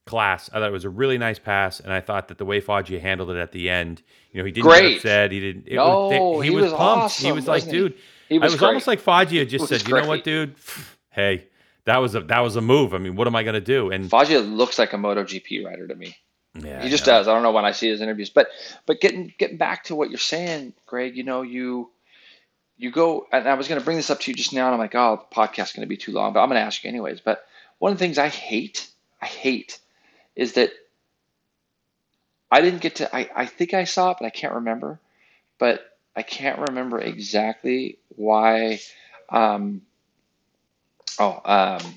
[0.05, 2.61] class, I thought it was a really nice pass, and I thought that the way
[2.61, 4.01] Foggia handled it at the end,
[4.31, 4.81] you know, he didn't Great.
[4.81, 5.31] get upset.
[5.33, 5.67] He didn't.
[5.67, 5.99] It No,
[6.29, 7.03] was, he he, was, was pumped.
[7.05, 7.93] awesome, he was like, he?
[8.29, 8.67] He was it was great.
[8.67, 10.55] almost like Foggia just said, you know what, dude?
[11.09, 11.47] Hey,
[11.85, 12.93] that was a that was a move.
[12.93, 13.89] I mean, what am I gonna do?
[13.89, 16.15] And Foggia looks like a MotoGP rider to me.
[16.53, 17.13] yeah, he just know.
[17.13, 17.27] does.
[17.27, 18.49] I don't know when I see his interviews, but
[18.85, 21.17] but getting getting back to what you're saying, Greg.
[21.17, 21.89] You know, you
[22.77, 24.73] you go, and I was going to bring this up to you just now, and
[24.73, 26.83] I'm like, oh, the podcast's going to be too long, but I'm going to ask
[26.83, 27.19] you anyways.
[27.21, 27.43] But
[27.79, 28.87] one of the things I hate,
[29.19, 29.79] I hate,
[30.35, 30.71] is that
[32.51, 33.15] I didn't get to.
[33.15, 34.99] I I think I saw it, but I can't remember.
[35.57, 38.79] But I can't remember exactly why.
[39.29, 39.83] Um,
[41.19, 41.93] oh, um,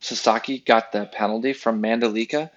[0.00, 2.50] Sasaki got the penalty from Mandalika.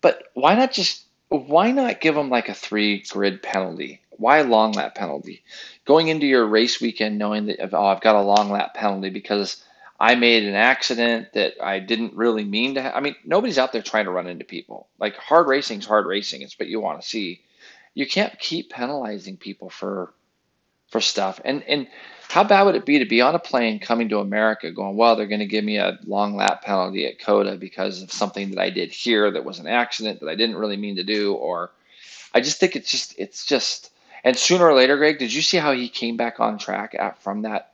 [0.00, 4.00] But why not just why not give him like a three grid penalty?
[4.12, 5.42] Why long lap penalty?
[5.84, 9.62] Going into your race weekend knowing that oh I've got a long lap penalty because
[10.00, 12.82] I made an accident that I didn't really mean to.
[12.82, 14.88] Ha- I mean nobody's out there trying to run into people.
[14.98, 16.40] Like hard racing's hard racing.
[16.40, 17.42] It's what you want to see.
[17.92, 20.14] You can't keep penalizing people for
[20.90, 21.40] for stuff.
[21.44, 21.88] And and
[22.28, 25.16] how bad would it be to be on a plane coming to America going, well,
[25.16, 28.60] they're going to give me a long lap penalty at COTA because of something that
[28.60, 31.72] I did here that was an accident that I didn't really mean to do, or
[32.32, 33.90] I just think it's just it's just
[34.22, 37.22] and sooner or later, Greg, did you see how he came back on track at,
[37.22, 37.72] from that,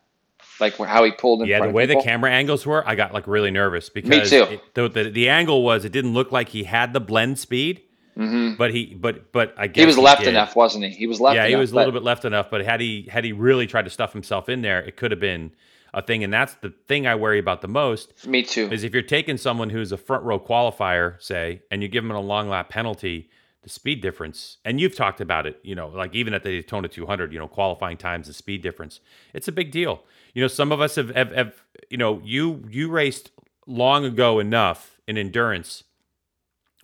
[0.61, 3.27] like how he pulled in Yeah, the way the camera angles were, I got like
[3.27, 4.53] really nervous because Me too.
[4.53, 7.83] It, the, the the angle was it didn't look like he had the blend speed,
[8.17, 10.29] hmm but he but but I guess He was left did.
[10.29, 10.91] enough, wasn't he?
[10.91, 11.35] He was left.
[11.35, 11.45] Enough.
[11.45, 13.67] Yeah, he enough, was a little bit left enough, but had he had he really
[13.67, 15.53] tried to stuff himself in there, it could have been
[15.93, 16.25] a thing.
[16.25, 18.69] And that's the thing I worry about the most Me too.
[18.73, 22.11] is if you're taking someone who's a front row qualifier, say, and you give them
[22.11, 23.29] a long lap penalty,
[23.62, 26.89] the speed difference, and you've talked about it, you know, like even at the Daytona
[26.89, 29.01] 200, you know, qualifying times, and speed difference,
[29.35, 30.03] it's a big deal.
[30.35, 31.55] You know, some of us have, have, have
[31.91, 33.31] you know, you you raced
[33.67, 35.83] long ago enough in endurance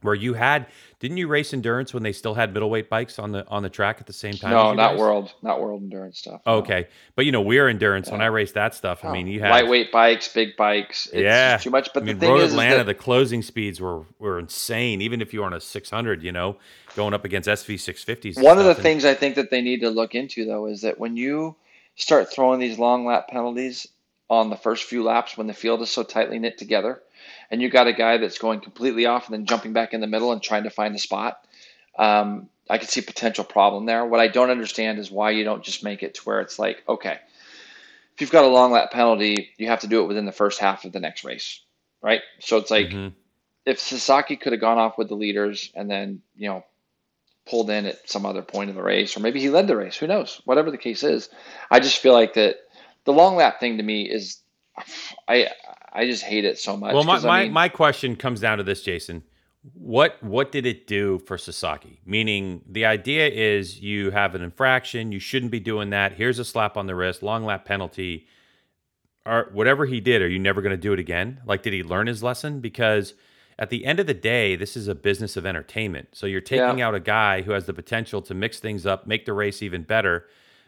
[0.03, 0.67] where you had
[1.03, 3.97] didn't you race endurance when they still had middleweight bikes on the on the track
[3.99, 4.53] at the same time?
[4.53, 5.01] No, not guys?
[5.01, 6.41] world, not world endurance stuff.
[6.47, 6.53] no.
[6.59, 6.87] Okay,
[7.17, 8.09] but you know we're endurance.
[8.09, 11.07] When I raced that stuff, I oh, mean you had lightweight bikes, big bikes.
[11.07, 11.91] It's yeah just too much.
[11.93, 14.39] But I mean, the thing Road is, is Atlanta, that- the closing speeds were were
[14.39, 15.01] insane.
[15.01, 16.57] Even if you were on a 600, you know,
[16.95, 18.41] going up against SV 650s.
[18.41, 21.01] One of the things I think that they need to look into though is that
[21.01, 21.57] when you
[21.97, 23.89] start throwing these long lap penalties
[24.31, 27.03] on the first few laps when the field is so tightly knit together,
[27.51, 30.07] and you got a guy that's going completely off and then jumping back in the
[30.07, 31.47] middle and trying to find a spot,
[31.99, 34.05] um, I could see a potential problem there.
[34.07, 36.83] What I don't understand is why you don't just make it to where it's like,
[36.89, 37.19] okay,
[38.15, 40.61] if you've got a long lap penalty, you have to do it within the first
[40.61, 41.61] half of the next race,
[42.03, 42.21] right?
[42.41, 43.13] So it's like Mhm.
[43.65, 46.65] if Sasaki could have gone off with the leaders and then, you know,
[47.47, 49.97] pulled in at some other point of the race, or maybe he led the race,
[49.97, 50.41] who knows?
[50.45, 51.29] Whatever the case is,
[51.71, 52.57] I just feel like that
[53.05, 54.39] the long lap thing to me is,
[55.29, 55.49] I
[55.93, 56.95] I just hate it so much.
[56.95, 59.23] Well, my, 'cause, I my, mean, my question comes down to this, Jason.
[59.75, 62.01] What what did it do for Sasaki?
[62.05, 66.15] Meaning, the idea is you have an infraction, you shouldn't be doing that.
[66.15, 68.27] Here's a slap on the wrist, long lap penalty.
[69.25, 71.41] Or whatever he did, are you never going to do it again?
[71.47, 72.59] Like, did he learn his lesson?
[72.59, 73.15] Because
[73.57, 76.09] at the end of the day, this is a business of entertainment.
[76.13, 76.89] So you're taking Yeah.
[76.89, 79.85] out a guy who has the potential to mix things up, make the race even
[79.85, 80.27] better.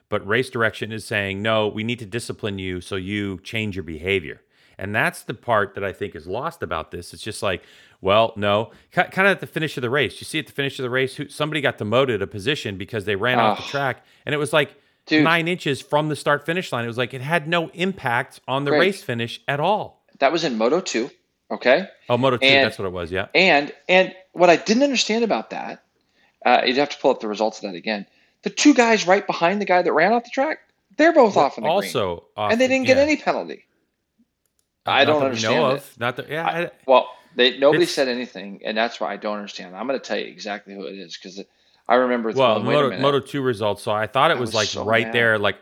[0.08, 3.82] But race direction is saying, no, we need to discipline you so you change your
[3.82, 4.40] behavior.
[4.78, 7.12] And that's the part that I think is lost about this.
[7.14, 7.62] It's just like,
[8.00, 10.20] well, no, kind of at the finish of the race.
[10.20, 13.04] You see at the finish of the race, who, somebody got demoted a position because
[13.04, 14.74] they ran off the track, and it was like
[15.06, 15.24] Dude.
[15.24, 16.84] nine inches from the start finish line.
[16.84, 18.80] It was like it had no impact on the Greg.
[18.80, 20.02] race finish at all.
[20.18, 21.10] that was in Moto 2,
[21.50, 21.88] okay?
[22.08, 23.10] Oh, Moto two, And- that's what it was.
[23.10, 23.28] Yeah.
[23.34, 25.82] And and what I didn't understand about that,
[26.44, 28.06] uh, you'd have to pull up the results of that again.
[28.42, 30.58] The two guys right behind the guy that ran off the track,
[30.98, 33.02] they're both off in the green, also, off and they didn't get yeah.
[33.04, 33.64] any penalty.
[34.86, 36.00] I don't understand know of.
[36.00, 36.28] Not that.
[36.28, 36.46] Yeah.
[36.46, 39.76] I, Well, they nobody said anything, and that's why I don't understand.
[39.76, 41.42] I'm going to tell you exactly who it is because
[41.88, 42.30] I remember.
[42.30, 42.98] It's well, going, Moto.
[42.98, 43.82] Moto two results.
[43.82, 45.14] So I thought it was, was like so right mad.
[45.14, 45.56] there, like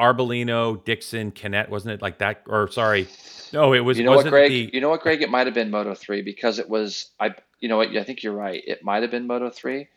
[0.00, 2.42] Arbolino, Dixon, Canet, wasn't it like that?
[2.46, 3.08] Or sorry,
[3.52, 3.98] no, it was.
[3.98, 4.50] you know what, Greg?
[4.50, 5.22] The, You know what, Greg?
[5.22, 7.10] It might have been Moto three because it was.
[7.20, 7.34] I.
[7.60, 7.94] You know what?
[7.96, 8.62] I think you're right.
[8.66, 9.88] It might have been Moto three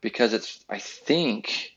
[0.00, 0.64] because it's.
[0.68, 1.76] I think,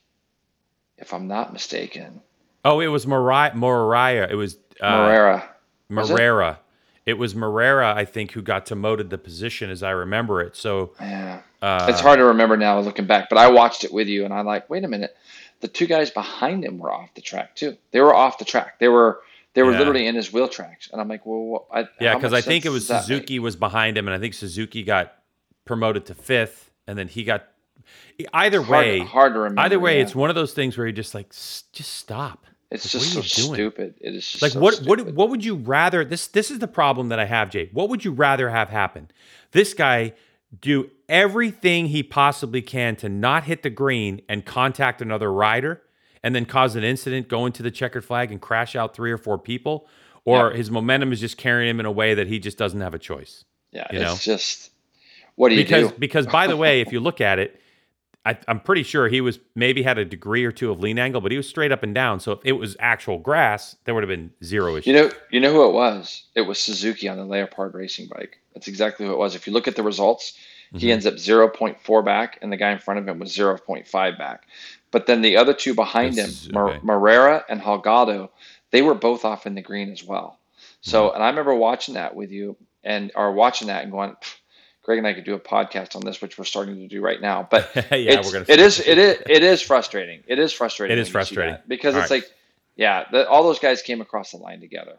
[0.98, 2.22] if I'm not mistaken,
[2.66, 3.56] oh, it was Mariah.
[3.56, 4.28] Mariah.
[4.30, 5.55] It was uh, Morera.
[5.90, 6.14] Was it?
[6.18, 6.58] Marrera.
[7.06, 7.18] It?
[7.20, 10.56] was Marrera, I think, who got demoted the position, as I remember it.
[10.56, 11.42] So Yeah.
[11.62, 14.34] uh, It's hard to remember now looking back, but I watched it with you and
[14.34, 15.16] I'm like, wait a minute.
[15.62, 17.78] The two guys behind him were off the track too.
[17.92, 18.80] They were off the track.
[18.80, 19.22] They were
[19.54, 19.78] they were Yeah.
[19.80, 20.90] literally in his wheel tracks.
[20.92, 23.02] And I'm like, well, what, I, Yeah, because I think it was that make?
[23.04, 25.14] Suzuki was behind him, and I think Suzuki got
[25.64, 27.46] promoted to fifth, and then he got.
[28.34, 29.62] Either Hard, way, hard to remember.
[29.62, 30.04] either way, yeah.
[30.04, 32.46] it's one of those things where you're just like, "S- just stop.
[32.76, 33.54] It's Like, just what so doing?
[33.56, 33.96] stupid.
[34.02, 35.16] It is just Like so what what stupid.
[35.16, 37.70] what would you rather this this is the problem that I have, Jay.
[37.74, 39.10] What would you rather have happen?
[39.52, 40.14] This guy
[40.62, 45.82] do everything he possibly can to not hit the green and contact another rider
[46.24, 49.18] and then cause an incident, go into the checkered flag and crash out three or
[49.18, 49.88] four people,
[50.24, 50.58] or Yeah.
[50.58, 53.00] his momentum is just carrying him in a way that he just doesn't have a
[53.00, 53.44] choice.
[53.72, 54.16] Yeah, you it's know?
[54.34, 54.72] just
[55.36, 55.98] what do you because do?
[56.00, 57.60] because by the way, if you look at it,
[58.26, 61.22] I, I'm pretty sure he was maybe had a degree or two of lean angle,
[61.22, 62.20] but he was straight up and down.
[62.20, 64.90] So if it was actual grass, there would have been zero issue.
[64.92, 66.24] You know, you know who it was?
[66.34, 68.40] It was Suzuki on the Leopard racing bike.
[68.54, 69.36] That's exactly who it was.
[69.36, 70.38] If you look at the results,
[70.74, 70.92] he Mhm.
[70.94, 74.48] ends up 0.4 back, and the guy in front of him was 0.5 back.
[74.92, 76.80] But then the other two behind That's- him, Mar- okay.
[76.80, 78.30] Marrera and Holgado,
[78.72, 80.40] they were both off in the green as well.
[80.82, 81.16] So, Mm-hmm.
[81.16, 84.36] and I remember watching that with you, and or watching that and going, "Pff,
[84.86, 87.20] Greg and I could do a podcast on this, which we're starting to do right
[87.20, 87.48] now.
[87.50, 88.46] But yeah, we're gonna.
[88.48, 90.22] it is it is it is frustrating.
[90.28, 90.96] It is frustrating.
[90.96, 91.58] It is when you see frustrating.
[91.68, 92.22] because All it's right.
[92.22, 92.32] like,
[92.76, 94.98] yeah, the, all those guys came across the line together.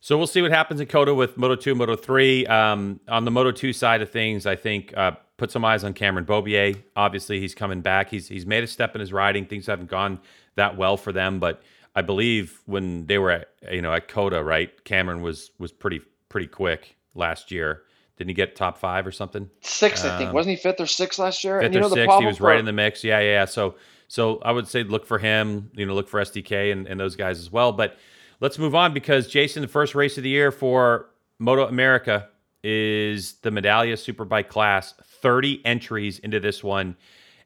[0.00, 2.46] So we'll see what happens in COTA with Moto 2, Moto 3.
[2.46, 5.94] Um, on the Moto 2 side of things, I think uh, put some eyes on
[5.94, 6.76] Cameron Beaubier.
[6.94, 8.10] Obviously, he's coming back.
[8.10, 9.46] He's he's made a step in his riding.
[9.46, 10.20] Things haven't gone
[10.56, 11.62] that well for them, but
[11.94, 14.84] I believe when they were at you know at COTA, right?
[14.84, 17.82] Cameron was was pretty pretty quick last year.
[18.16, 19.50] Didn't he get top five or something?
[19.60, 21.60] Sixth, I think, Um, wasn't he fifth or sixth last year?
[21.60, 23.04] Fifth and you know or the sixth, he was for, right in the mix.
[23.04, 23.26] Yeah, yeah.
[23.26, 23.44] yeah.
[23.44, 23.74] So,
[24.08, 25.70] so I would say look for him.
[25.74, 27.72] You know, look for SDK and, and those guys as well.
[27.72, 27.96] But
[28.40, 32.28] let's move on because Jason, the first race of the year for Moto America
[32.64, 34.94] is the Medallia Superbike class.
[35.20, 36.96] Thirty entries into this one.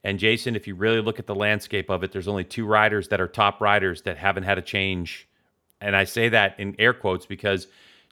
[0.02, 3.08] And Jason, if you really look at the landscape of it, there's only two riders
[3.08, 5.28] that are top riders that haven't had a change.
[5.80, 7.66] And I say that in air quotes because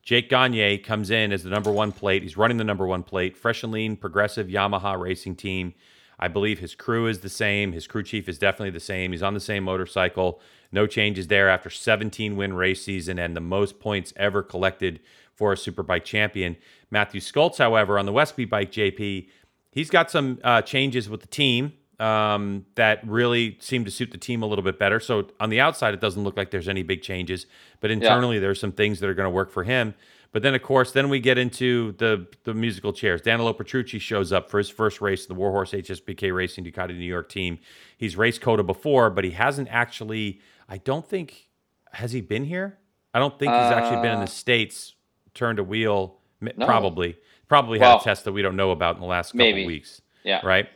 [0.08, 2.22] Jake Gagne comes in as the number one plate.
[2.22, 5.74] He's running the number one plate, fresh and lean, progressive Yamaha racing team.
[6.18, 7.72] I believe his crew is the same.
[7.72, 9.12] His crew chief is definitely the same.
[9.12, 10.40] He's on the same motorcycle.
[10.72, 15.00] No changes there after 17 win race season and the most points ever collected
[15.34, 16.56] for a Superbike champion.
[16.90, 19.28] Matthew Scholtz, however, on the Westby bike, JP,
[19.72, 24.18] he's got some uh, changes with the team um, that really seem to suit the
[24.18, 25.00] team a little bit better.
[25.00, 27.46] So on the outside, it doesn't look like there's any big changes,
[27.80, 29.94] but internally, there's some things that are going to work for him.
[30.30, 33.22] But then, of course, then we get into the the musical chairs.
[33.22, 37.28] Danilo Petrucci shows up for his first race, the Warhorse HSBK Racing Ducati New York
[37.30, 37.58] team.
[37.96, 40.40] He's raced COTA before, but he hasn't actually.
[40.68, 41.48] I don't think
[41.92, 42.78] has he been here.
[43.14, 44.94] I don't think he's actually been in Uh, the states.
[45.32, 46.66] Turned a wheel, No.
[46.66, 47.16] probably,
[47.48, 49.66] probably had a test that we don't know about in the last couple maybe.
[49.66, 50.68] weeks, yeah, right?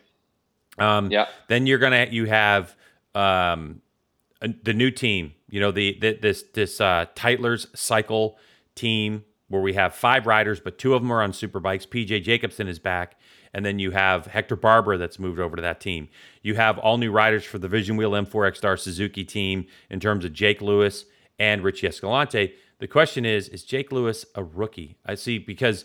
[0.78, 2.74] Um, yeah, then you're gonna you have
[3.14, 3.82] um,
[4.40, 5.34] the new team.
[5.48, 8.38] You know the, the this this uh, Tytler's Cycle
[8.74, 11.84] team where we have five riders, but two of them are on super bikes.
[11.84, 13.16] PJ Jacobson is back,
[13.52, 16.08] and then you have Hector Barbera that's moved over to that team.
[16.42, 20.24] You have all new riders for the Vision Wheel M4 ECSTAR Suzuki team in terms
[20.24, 21.04] of Jake Lewis
[21.38, 22.54] and Richie Escalante.
[22.78, 24.96] The question is, is Jake Lewis a rookie?
[25.04, 25.84] I see because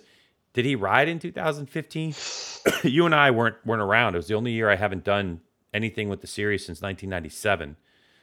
[0.58, 2.16] did he ride in 2015?
[2.84, 4.16] you and I weren't weren't around.
[4.16, 5.40] It was the only year I haven't done
[5.72, 7.76] anything with the series since 1997.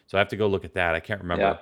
[0.09, 0.97] So I have to go look at that.
[0.97, 1.45] I can't remember.
[1.45, 1.57] Yeah.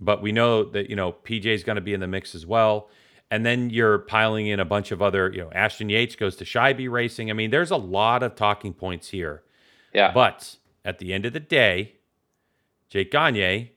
[0.00, 2.88] But we know that you know PJ's going to be in the mix as well.
[3.32, 6.44] And then you're piling in a bunch of other, you know, Ashton Yates goes to
[6.44, 7.28] Scheibe Racing.
[7.28, 9.42] I mean, there's a lot of talking points here.
[9.92, 10.12] yeah.
[10.12, 11.94] But at the end of the day,
[12.90, 13.71] Jake Gagne,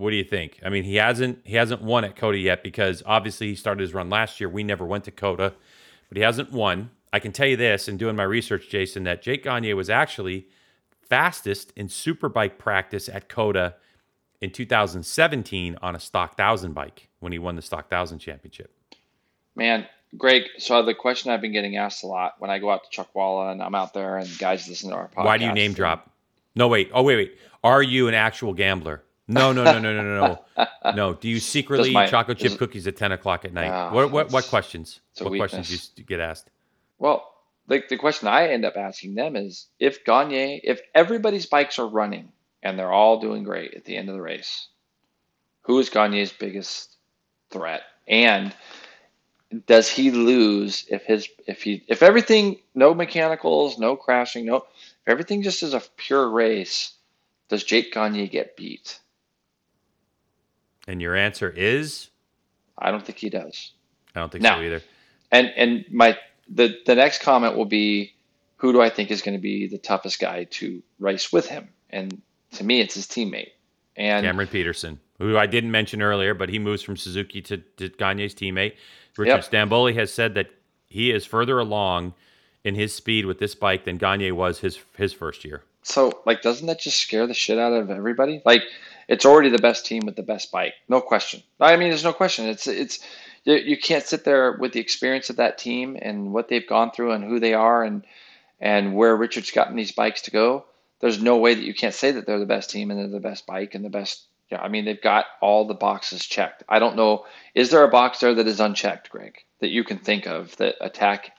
[0.00, 0.58] what do you think?
[0.64, 3.94] I mean, he hasn't he hasn't won at COTA yet because obviously he started his
[3.94, 4.48] run last year.
[4.48, 5.54] We never went to COTA,
[6.08, 6.90] but he hasn't won.
[7.12, 10.46] I can tell you this in doing my research, Jason, that Jake Gagne was actually
[11.08, 13.74] fastest in superbike practice at COTA
[14.40, 18.72] in 2017 on a stock thousand bike when he won the stock thousand championship.
[19.54, 19.86] Man,
[20.16, 20.44] Greg.
[20.58, 23.52] So the question I've been getting asked a lot when I go out to Chuckwalla
[23.52, 25.24] and I'm out there and guys listen to our podcast.
[25.24, 26.10] Why do you name drop?
[26.54, 26.90] No, wait.
[26.94, 27.34] Oh, wait, wait.
[27.62, 29.02] Are you an actual gambler?
[29.30, 30.92] No, no, no, no, no, no, no.
[30.94, 31.14] No.
[31.14, 33.92] Do you secretly my- eat chocolate chip cookies at ten o'clock at night?
[33.92, 35.00] What, what, what questions?
[35.18, 36.50] What questions do you get asked?
[36.98, 37.26] Well,
[37.66, 41.86] the, the question I end up asking them is if Gagne, if everybody's bikes are
[41.86, 42.30] running
[42.62, 44.68] and they're all doing great at the end of the race,
[45.62, 46.96] who is Gagne's biggest
[47.50, 47.82] threat?
[48.08, 48.52] And
[49.66, 54.64] does he lose if his if he if everything no mechanicals, no crashing, no if
[55.06, 56.92] everything just is a pure race,
[57.48, 58.98] does Jake Gagne get beat?
[60.88, 62.08] And your answer is,
[62.78, 63.72] I don't think he does.
[64.14, 64.56] I don't think No.
[64.56, 64.82] so either.
[65.30, 66.16] And and my
[66.48, 68.12] the the next comment will be,
[68.56, 71.68] who do I think is going to be the toughest guy to race with him?
[71.90, 72.20] And
[72.52, 73.50] to me, it's his teammate.
[73.96, 77.88] And Cameron Petersen, who I didn't mention earlier, but he moves from Suzuki to, to
[77.90, 78.74] Gagne's teammate.
[79.16, 79.50] Richard Yep.
[79.68, 80.48] Stanboli has said that
[80.86, 82.14] he is further along
[82.64, 85.62] in his speed with this bike than Gagne was his his first year.
[85.82, 88.40] so, like, doesn't that just scare the shit out of everybody?
[88.44, 88.62] Like,
[89.10, 91.42] It's already the best team with the best bike, no question.
[91.58, 92.46] I mean, there's no question.
[92.46, 93.00] It's it's
[93.44, 97.10] you, can't sit there with the experience of that team and what they've gone through
[97.10, 98.04] and who they are and
[98.60, 100.64] and where Richard's gotten these bikes to go.
[101.00, 103.18] There's no way that you can't say that they're the best team and they're the
[103.18, 104.26] best bike and the best.
[104.48, 106.62] Yeah, I mean, they've got all the boxes checked.
[106.68, 107.26] I don't know.
[107.54, 110.76] Is there a box there that is unchecked, Greg, that you can think of that
[110.80, 111.32] Attack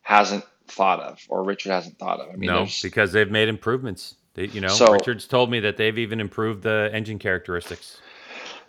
[0.00, 2.30] hasn't thought of or Richard hasn't thought of?
[2.30, 4.14] I mean, no, because they've made improvements.
[4.34, 8.00] They, you know, so, Richard's told me that they've even improved the engine characteristics.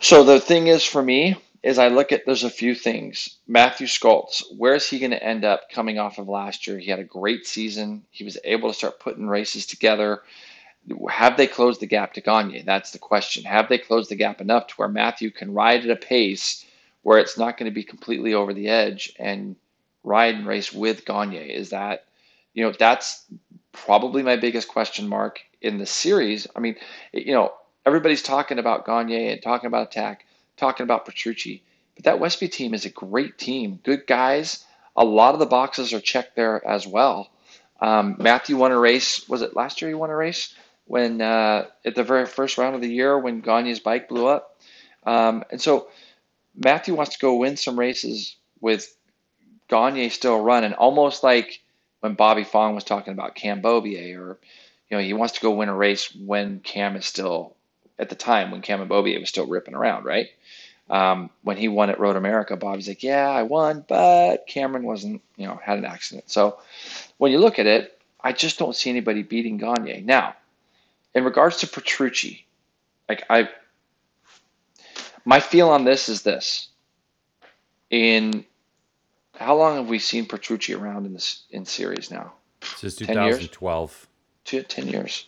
[0.00, 3.36] So the thing is, for me, is I look at there's a few things.
[3.46, 6.78] Matthew Scholtz, where is he going to end up coming off of last year?
[6.78, 8.02] He had a great season.
[8.10, 10.22] He was able to start putting races together.
[11.08, 12.62] Have they closed the gap to Gagne?
[12.62, 13.44] That's the question.
[13.44, 16.66] Have they closed the gap enough to where Matthew can ride at a pace
[17.02, 19.54] where it's not going to be completely over the edge and
[20.02, 21.36] ride and race with Gagne?
[21.36, 22.06] Is that,
[22.54, 23.24] you know, that's
[23.70, 26.46] probably my biggest question mark in the series.
[26.54, 26.76] I mean,
[27.12, 27.52] you know,
[27.86, 30.26] everybody's talking about Gagne and talking about attack
[30.56, 31.62] talking about Petrucci.
[31.96, 34.64] But that Westby team is a great team, good guys.
[34.96, 37.30] A lot of the boxes are checked there as well.
[37.80, 39.28] Um, Matthew won a race.
[39.28, 40.54] Was it last year he won a race
[40.86, 44.60] when uh, at the very first round of the year when Gagne's bike blew up?
[45.04, 45.88] Um, and so
[46.54, 48.94] Matthew wants to go win some races with
[49.68, 51.60] Gagne still running, almost like
[52.00, 54.38] when Bobby Fong was talking about Cam Beaubier, or
[54.92, 57.56] you know he wants to go win a race when Cam is still
[57.98, 60.28] at the time when Cam Beaubier was still ripping around, right?
[60.90, 65.22] Um, when he won at Road America, Bob's like, yeah, I won, but Cameron wasn't,
[65.36, 66.30] you know, had an accident.
[66.30, 66.58] So
[67.16, 70.02] when you look at it, I just don't see anybody beating Gagne.
[70.02, 70.36] Now,
[71.14, 72.44] in regards to Petrucci,
[73.08, 73.48] like I,
[75.24, 76.68] my feel on this is this:
[77.88, 78.44] in
[79.36, 82.34] how long have we seen Petrucci around in this in series now?
[82.76, 84.08] Since 2012.
[84.50, 84.66] Years?
[84.68, 85.26] 10 years.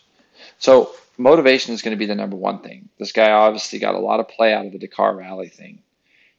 [0.59, 2.89] So motivation is going to be the number one thing.
[2.99, 5.81] This guy obviously got a lot of play out of the Dakar Rally thing.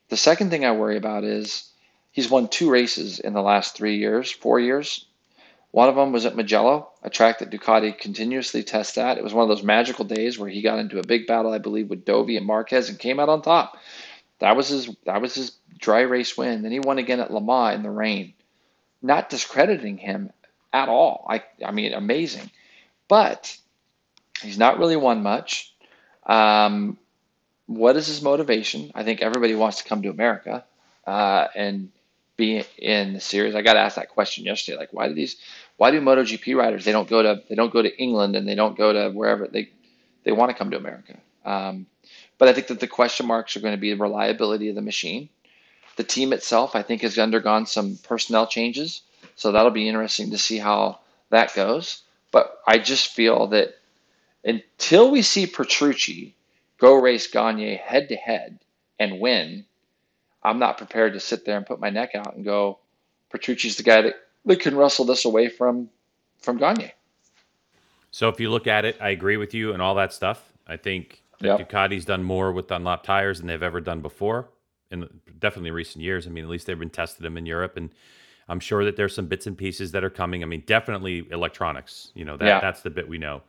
[0.09, 1.71] The second thing I worry about is
[2.13, 5.07] he's won two races in the last three years, four years.
[5.73, 9.19] One of them was at Mugello, a track that Ducati continuously tests at.
[9.19, 11.59] It was one of those magical days where he got into a big battle, I
[11.59, 13.77] believe, with Dovi and Marquez and came out on top.
[14.39, 16.63] That was his that was his dry race win.
[16.63, 18.35] Then he won again at Le Mans in the rain.
[19.03, 20.31] Not discrediting him
[20.73, 21.27] at all.
[21.29, 22.51] I I mean amazing.
[23.09, 23.57] But
[24.43, 25.73] He's not really won much.
[26.25, 26.99] Um,
[27.67, 28.93] what is his motivation?
[28.95, 30.65] I think everybody wants to come to America
[31.07, 31.91] uh, and
[32.37, 33.55] be in the series.
[33.55, 34.79] I got asked that question yesterday.
[34.79, 35.37] Like, why do these?
[35.77, 36.85] Why do MotoGP riders?
[36.85, 39.49] They don't go to they don't go to England and they don't go to wherever
[39.49, 39.71] they
[40.25, 41.19] they want to come to America.
[41.45, 41.87] Um,
[42.39, 44.83] but I think that the question marks are going to be the reliability of the
[44.83, 45.29] machine.
[45.97, 49.01] The team itself, I think, has undergone some personnel changes,
[49.35, 51.01] so that'll be interesting to see how
[51.31, 52.03] that goes.
[52.37, 53.77] But I just feel that
[54.45, 56.35] until we see Petrucci
[56.77, 58.59] go race Gagne head to head
[58.99, 59.65] and win,
[60.43, 62.79] I'm not prepared to sit there and put my neck out and go,
[63.31, 65.89] Petrucci's the guy that, that can wrestle this away from
[66.43, 66.93] from Gagne.
[68.11, 70.53] So if you look at it, I agree with you and all that stuff.
[70.67, 71.71] I think that yep.
[71.71, 74.51] Ducati's done more with Dunlop tires than they've ever done before
[74.91, 75.09] in
[75.39, 76.27] definitely recent years.
[76.27, 77.89] I mean, at least they've been tested them in Europe and
[78.49, 80.43] I'm sure that there's some bits and pieces that are coming.
[80.43, 82.13] I mean, definitely electronics.
[82.15, 82.61] You know, that yeah.
[82.61, 83.43] that's the bit we know.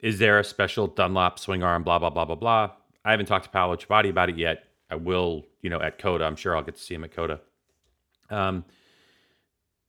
[0.00, 1.82] Is there a special Dunlop swing arm?
[1.82, 2.70] Blah blah blah blah blah.
[3.04, 4.64] I haven't talked to Paolo Ciabatti about it yet.
[4.90, 6.24] I will, you know, at COTA.
[6.24, 7.40] I'm sure I'll get to see him at COTA.
[8.30, 8.64] Um,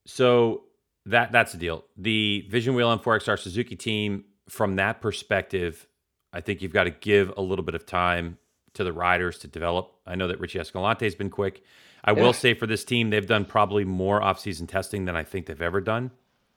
[0.04, 0.64] so
[1.06, 1.84] that that's the deal.
[1.96, 5.86] The Vision Wheel M4 ECSTAR Suzuki team, from that perspective,
[6.32, 8.38] I think you've got to give a little bit of time
[8.74, 9.92] to the riders to develop.
[10.06, 11.64] I know that Richie Escalante has been quick.
[12.04, 12.22] I yeah.
[12.22, 15.60] will say for this team, they've done probably more off-season testing than I think they've
[15.60, 16.10] ever done.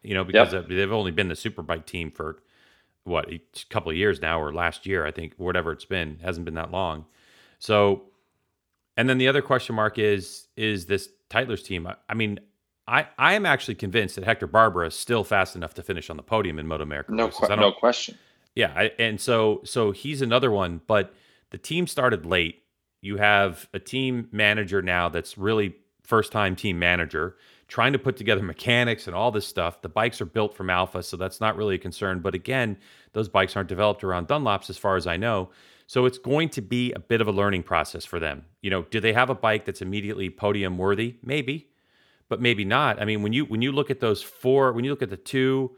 [0.03, 0.67] You know, because yep.
[0.67, 2.41] they've only been the Superbike team for
[3.03, 6.21] what a couple of years now or last year I think whatever it's been it
[6.21, 7.05] hasn't been that long.
[7.57, 8.03] So
[8.95, 11.87] and then the other question mark is is this Tytler's team.
[11.87, 12.39] I, I mean
[12.87, 16.17] I, I am actually convinced that Hector Barbera is still fast enough to finish on
[16.17, 17.11] the podium in Moto America.
[17.11, 18.17] No, qu- no question.
[18.55, 20.81] Yeah, I, and so so he's another one.
[20.87, 21.13] But
[21.51, 22.63] the team started late.
[23.01, 27.35] You have a team manager now that's really first time team manager
[27.67, 29.81] trying to put together mechanics and all this stuff.
[29.81, 32.19] The bikes are built from Alpha, so that's not really a concern.
[32.19, 32.77] But again,
[33.13, 35.51] those bikes aren't developed around Dunlops as far as I know.
[35.85, 38.45] So it's going to be a bit of a learning process for them.
[38.61, 41.15] You know, do they have a bike that's immediately podium worthy?
[41.23, 41.69] Maybe,
[42.27, 43.01] but maybe not.
[43.01, 45.17] I mean, when you when you look at those four, when you look at the
[45.17, 45.75] two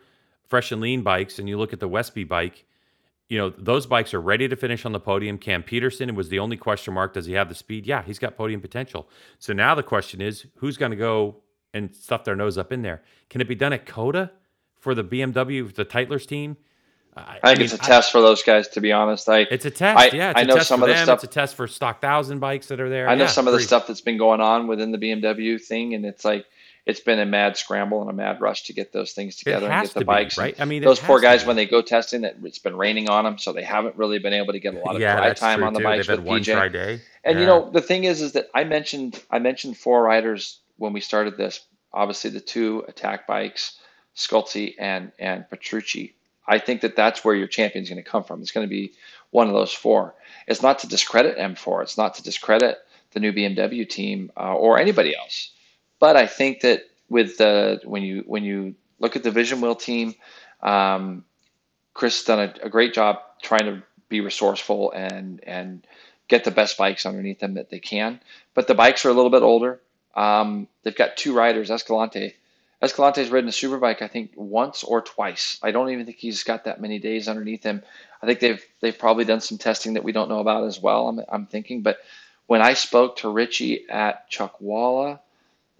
[0.47, 2.65] fresh and lean bikes and you look at the Westby bike,
[3.31, 5.37] you know, those bikes are ready to finish on the podium.
[5.37, 7.13] Cam Petersen was the only question mark.
[7.13, 7.87] Does he have the speed?
[7.87, 9.07] Yeah, he's got podium potential.
[9.39, 11.37] So now the question is, who's going to go
[11.73, 13.03] and stuff their nose up in there?
[13.29, 14.31] Can it be done at COTA
[14.81, 16.57] for the BMW, the Tytler's team?
[17.15, 19.29] I, I think mean, it's a test for those guys, to be honest.
[19.29, 19.97] I it's a test.
[19.97, 21.05] I, yeah, I know some of the them.
[21.05, 21.23] stuff.
[21.23, 23.07] It's a test for stock thousand bikes that are there.
[23.07, 25.93] I know yeah, some of the stuff that's been going on within the BMW thing,
[25.93, 26.45] and it's like
[26.85, 29.85] it's been a mad scramble and a mad rush to get those things together and
[29.85, 30.35] get the bikes.
[30.35, 30.59] Be, right?
[30.59, 33.37] I mean, those poor guys when they go testing, it, it's been raining on them,
[33.37, 35.73] so they haven't really been able to get a lot of yeah, dry time on
[35.73, 35.83] the too.
[35.83, 36.53] bikes They've with one PJ.
[36.53, 37.01] Try day.
[37.23, 37.41] And yeah.
[37.41, 41.01] you know, the thing is, is that I mentioned I mentioned four riders when we
[41.01, 41.61] started this.
[41.93, 43.79] Obviously, the two attack bikes,
[44.15, 46.15] Scholtz and and Petrucci.
[46.47, 48.41] I think that that's where your champion is going to come from.
[48.41, 48.93] It's going to be
[49.29, 50.15] one of those four.
[50.47, 51.83] It's not to discredit M4.
[51.83, 52.79] It's not to discredit
[53.11, 55.51] the new BMW team uh, or anybody else.
[56.01, 59.75] But I think that with the when you when you look at the Vision Wheel
[59.75, 60.15] team,
[60.61, 61.23] um,
[61.93, 65.85] Chris done a, a, great job trying to be resourceful and and
[66.27, 68.19] get the best bikes underneath them that they can.
[68.55, 69.79] But the bikes are a little bit older.
[70.15, 72.33] Um, they've got two riders, Escalante.
[72.81, 75.59] Escalante's ridden a superbike, I think, once or twice.
[75.61, 77.83] I don't even think he's got that many days underneath him.
[78.23, 81.09] I think they've they've probably done some testing that we don't know about as well.
[81.09, 81.99] I'm, I'm thinking, but
[82.47, 85.19] when I spoke to Richie at Chuckwalla,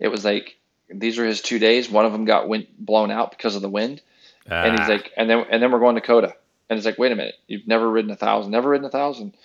[0.01, 0.57] it was like
[0.89, 1.89] these are his two days.
[1.89, 4.01] One of them got wind, blown out because of the wind,
[4.49, 4.63] ah.
[4.63, 4.91] and he's ah.
[4.91, 6.35] like, and then and then we're going to COTA,
[6.69, 9.37] and it's like, wait a minute, you've never ridden a thousand, never ridden a thousand,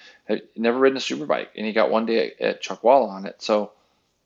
[0.56, 3.40] never ridden a superbike, and he got one day at, at Chuckwalla on it.
[3.40, 3.70] So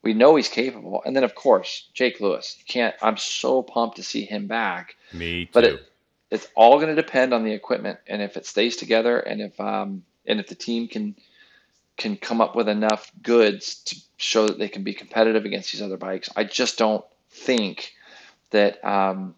[0.02, 1.02] we know he's capable.
[1.04, 2.56] And then of course Jake Lewis.
[2.58, 2.94] You can't.
[3.02, 4.96] I'm so pumped to see him back.
[5.12, 5.50] Me too.
[5.52, 5.92] But it,
[6.30, 9.60] it's all going to depend on the equipment and if it stays together and if
[9.60, 11.16] um and if the team can
[12.00, 15.82] can come up with enough goods to show that they can be competitive against these
[15.82, 16.30] other bikes.
[16.34, 17.92] I just don't think
[18.50, 19.34] that um,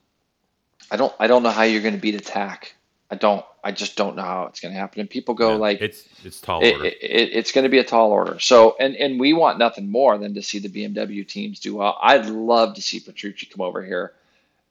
[0.90, 2.76] I don't I don't know how you're going to beat attack.
[3.10, 3.44] I don't.
[3.64, 5.00] I just don't know how it's going to happen.
[5.00, 6.84] And people go yeah, like, it's it's tall it, order.
[6.86, 8.38] It, it, it's going to be a tall order.
[8.38, 11.98] So and and we want nothing more than to see the BMW teams do well.
[12.00, 14.12] I'd love to see Petrucci come over here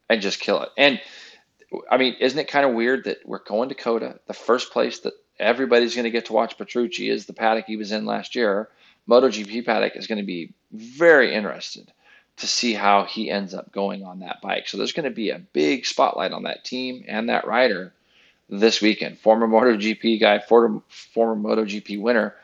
[0.10, 0.70] and just kill it.
[0.78, 1.02] And
[1.90, 5.00] I mean, isn't it kind of weird that we're going to COTA, the first place
[5.00, 8.36] that everybody's going to get to watch Petrucci is the paddock he was in last
[8.36, 8.70] year.
[9.10, 11.92] MotoGP paddock is going to be very interested
[12.38, 14.68] to see how he ends up going on that bike.
[14.68, 17.94] So there's going to be a big spotlight on that team and that rider
[18.50, 19.20] this weekend.
[19.20, 22.36] Former MotoGP guy, former, former MotoGP winner,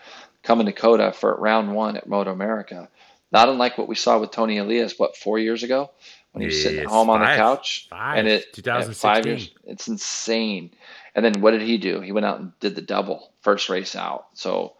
[0.43, 2.89] coming to COTA for round one at Moto America.
[3.31, 5.91] Not unlike what we saw with Toni Elias, what four years ago
[6.37, 9.09] when he was sitting at home five, on the couch, five, and it 2016.
[9.09, 9.49] five years.
[9.65, 10.71] It's insane.
[11.15, 11.99] And then what did he do?
[12.01, 14.27] He went out and did the double first race out.
[14.33, 14.73] So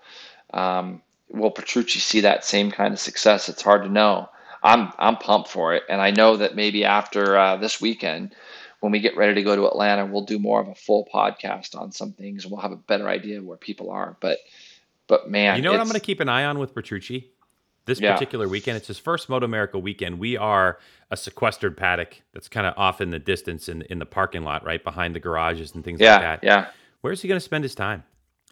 [0.53, 3.49] um, will Petrucci see that same kind of success?
[3.49, 4.29] It's hard to know.
[4.61, 8.35] I'm I'm pumped for it, and I know that maybe after uh, this weekend,
[8.79, 11.75] when we get ready to go to Atlanta, we'll do more of a full podcast
[11.75, 14.17] on some things, and we'll have a better idea where people are.
[14.19, 14.39] But
[15.07, 17.31] but man, you know what I'm going to keep an eye on with Petrucci
[17.87, 18.13] this yeah.
[18.13, 18.77] particular weekend.
[18.77, 20.19] It's his first Moto America weekend.
[20.19, 20.77] We are
[21.09, 24.63] a sequestered paddock that's kind of off in the distance in in the parking lot,
[24.63, 26.43] right behind the garages and things yeah, like that.
[26.43, 26.67] Yeah.
[27.01, 28.03] Where's he going to spend his time?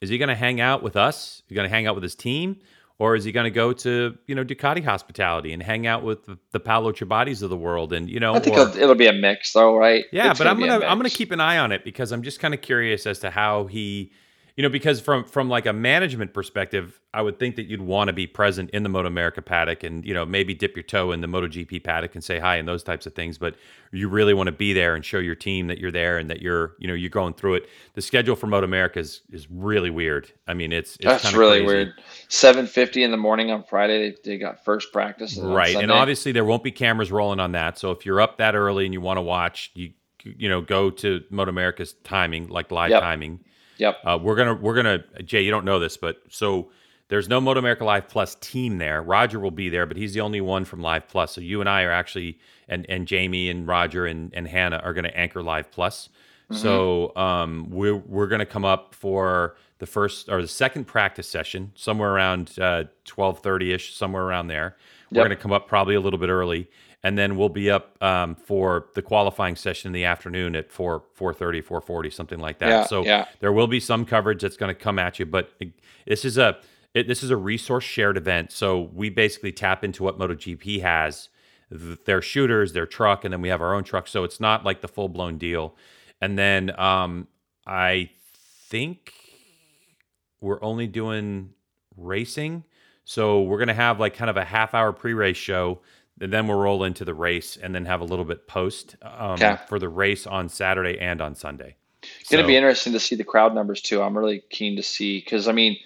[0.01, 1.37] Is he going to hang out with us?
[1.37, 2.57] Is he going to hang out with his team?
[2.97, 6.25] Or is he going to go to you know Ducati hospitality and hang out with
[6.25, 8.33] the, the Paolo Ciabattis of the world and you know?
[8.33, 10.05] I think or, it'll, it'll, be a mix, though, right?
[10.13, 12.23] Yeah, it's but gonna I'm gonna I'm gonna keep an eye on it because I'm
[12.23, 14.13] just kind of curious as to how he
[14.55, 18.07] you know, because from from like a management perspective, I would think that you'd want
[18.07, 21.11] to be present in the Moto America paddock and you know maybe dip your toe
[21.11, 23.37] in the moto gp paddock and say hi and those types of things.
[23.37, 23.55] But
[23.91, 26.41] you really want to be there and show your team that you're there and that
[26.41, 27.69] you're you know you're going through it.
[27.95, 30.31] The schedule for Moto America is is really weird.
[30.47, 31.65] I mean, it's, it's that's really crazy.
[31.65, 31.93] weird.
[32.29, 35.37] Seven fifty in the morning on Friday, they, they got first practice.
[35.37, 37.77] right, and obviously there won't be cameras rolling on that.
[37.77, 39.91] So if you're up that early and you want to watch, you
[40.23, 43.01] you know go to Moto America's timing, like live yep.
[43.01, 43.41] timing
[43.77, 43.97] Yep.
[44.03, 45.41] Uh, we're gonna we're gonna Jay.
[45.41, 46.69] You don't know this, but so
[47.07, 49.01] there's no Moto America Live Plus team there.
[49.01, 51.33] Roger will be there, but he's the only one from Live Plus.
[51.33, 54.93] So you and I are actually and and Jamie and Roger and and Hannah are
[54.93, 56.09] going to anchor Live Plus.
[56.49, 56.61] Mm-hmm.
[56.61, 61.27] So um, we're we're going to come up for the first or the second practice
[61.27, 64.75] session somewhere around uh, twelve thirty ish, somewhere around there.
[65.11, 65.27] We're yep.
[65.27, 66.67] going to come up probably a little bit early,
[67.05, 71.03] and then we'll be up um, for the qualifying session in the afternoon at 4
[71.15, 72.69] 4.30 4.40 something like that.
[72.69, 73.27] Yeah, so yeah.
[73.41, 75.51] there will be some coverage that's going to come at you but
[76.07, 76.57] this is a
[76.95, 78.51] it, this is a resource shared event.
[78.51, 81.29] So we basically tap into what MotoGP has
[81.69, 84.07] their shooters their truck and then we have our own truck.
[84.07, 85.75] So it's not like the full-blown deal.
[86.21, 87.27] And then um,
[87.67, 88.09] i
[88.67, 89.13] think
[90.41, 91.51] we're only doing
[91.95, 92.63] racing.
[93.03, 95.81] So we're going to have like kind of a half hour pre-race show
[96.19, 99.31] and then we'll roll into the race and then have a little bit post um,
[99.31, 99.57] okay.
[99.67, 101.75] for the race on Saturday and on Sunday.
[102.19, 104.01] It's so, going to be interesting to see the crowd numbers too.
[104.01, 105.77] I'm really keen to see because I mean,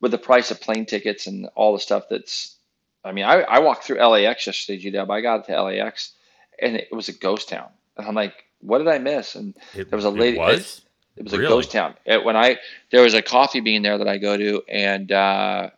[0.00, 2.56] with the price of plane tickets and all the stuff that's,
[3.04, 5.10] I mean, I, I walked through LAX yesterday, GW.
[5.10, 6.12] I got to LAX
[6.60, 9.34] and it was a ghost town, and I'm like, what did I miss?
[9.34, 10.38] And it, there was a lady.
[10.38, 10.82] Was?
[11.16, 11.94] It was a ghost town.
[12.04, 12.58] It, when I
[12.90, 15.70] there was a coffee bean there that I go to, and uh,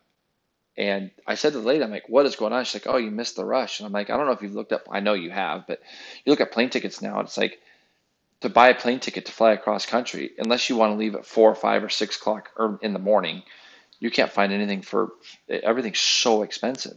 [0.78, 2.96] and I said to the lady, I'm like, "What is going on?" She's like, "Oh,
[2.98, 4.88] you missed the rush." And I'm like, "I don't know if you've looked up.
[4.90, 5.80] I know you have, but
[6.24, 7.20] you look at plane tickets now.
[7.20, 7.60] It's like
[8.40, 11.26] to buy a plane ticket to fly across country, unless you want to leave at
[11.26, 13.42] four or five or six o'clock or in the morning,
[13.98, 15.10] you can't find anything for
[15.48, 16.96] everything's so expensive.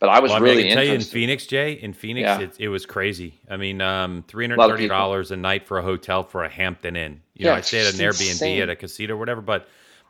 [0.00, 1.00] But I was Well, I mean, really I can tell you in.
[1.02, 2.40] Phoenix, Jay, in Phoenix, Yeah.
[2.40, 3.34] it, it was crazy.
[3.50, 6.96] I mean, um, three hundred thirty dollars a night for a hotel for a Hampton
[6.96, 7.20] Inn.
[7.34, 8.62] You know, Yeah, I stayed at an Airbnb insane.
[8.62, 9.68] at a casino or whatever, but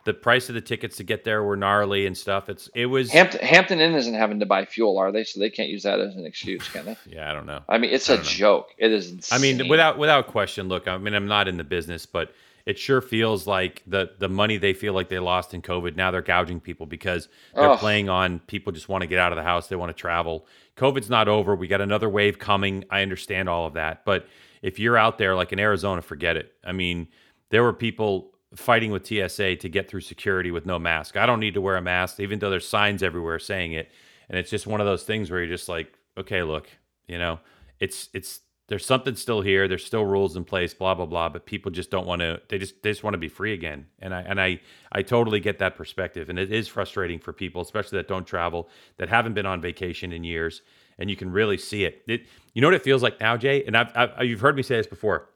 [0.09, 2.48] the price of the tickets to get there were gnarly and stuff.
[2.48, 5.22] It's it was Hampton, Hampton Inn isn't having to buy fuel, are they?
[5.22, 6.97] So they can't use that as an excuse, can they?
[7.06, 7.60] yeah, I don't know.
[7.68, 8.22] I mean, it's I a know.
[8.22, 8.74] joke.
[8.78, 9.39] It is insane.
[9.39, 10.66] I mean, without without question.
[10.68, 12.32] Look, I mean, I'm not in the business, but
[12.64, 15.94] it sure feels like the the money they feel like they lost in COVID.
[15.94, 19.36] Now they're gouging people because they're playing on people just want to get out of
[19.36, 19.68] the house.
[19.68, 20.47] They want to travel.
[20.78, 21.55] COVID's not over.
[21.55, 22.85] We got another wave coming.
[22.89, 24.26] I understand all of that, but
[24.62, 26.55] if you're out there like in Arizona, forget it.
[26.64, 27.09] I mean,
[27.51, 31.16] there were people fighting with TSA to get through security with no mask.
[31.16, 33.91] I don't need to wear a mask, even though there's signs everywhere saying it.
[34.29, 36.69] And it's just one of those things where you're just like, okay, look,
[37.07, 37.41] you know,
[37.81, 39.66] it's it's there's something still here.
[39.66, 41.29] There's still rules in place, blah blah blah.
[41.31, 42.41] But people just don't want to.
[42.49, 43.87] They just they just want to be free again.
[43.99, 44.61] And I and I
[44.93, 46.29] I totally get that perspective.
[46.29, 48.69] And it is frustrating for people, especially that don't travel,
[48.99, 50.62] that haven't been on vacation in years,
[50.99, 52.03] and you can really see it.
[52.07, 53.65] It you know what it feels like now, Jay.
[53.65, 55.31] And I've, I've you've heard me say this before.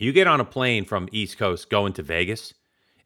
[0.00, 2.54] You get on a plane from East Coast going to Vegas,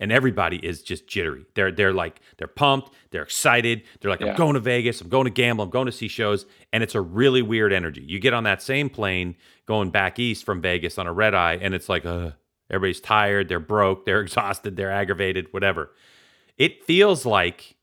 [0.01, 1.44] and everybody is just jittery.
[1.55, 3.82] They're they're like they're pumped, they're excited.
[4.01, 4.31] They're like, Yeah.
[4.31, 6.94] I'm going to Vegas, I'm going to gamble, I'm going to see shows, and it's
[6.94, 8.02] a really weird energy.
[8.02, 9.36] You get on that same plane
[9.66, 12.32] going back east from Vegas on a red eye, and it's like, uh,
[12.70, 15.93] everybody's tired, they're broke, they're exhausted, they're aggravated, whatever.
[16.59, 17.77] It feels like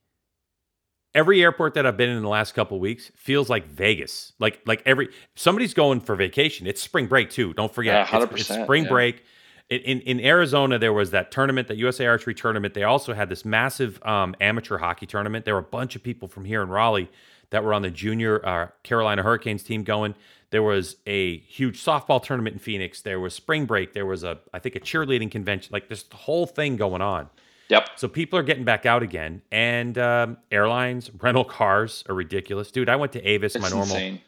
[1.16, 4.34] every airport that I've been in, the last couple of weeks feels like Vegas.
[4.40, 6.68] Like like every somebody's going for vacation.
[6.68, 7.54] It's spring break too.
[7.54, 7.94] Don't forget.
[8.12, 8.90] Yeah, It's- It's, 100%, spring yeah.
[8.90, 9.24] break.
[9.70, 12.74] In, in in Arizona, there was that tournament, that USA Archery tournament.
[12.74, 15.46] They also had this massive um, amateur hockey tournament.
[15.46, 17.10] There were a bunch of people from here in Raleigh
[17.52, 20.16] that were on the junior uh, Carolina Hurricanes team going.
[20.52, 23.02] There was a huge softball tournament in Phoenix.
[23.04, 23.94] There was spring break.
[23.94, 25.70] There was a I think a cheerleading convention.
[25.72, 27.30] Like this whole thing going on.
[27.70, 27.90] Yep.
[27.98, 32.90] So people are getting back out again, and um, airlines, rental cars are ridiculous, dude.
[32.90, 33.96] I went to Avis, It's my normal.
[33.96, 34.22] insane.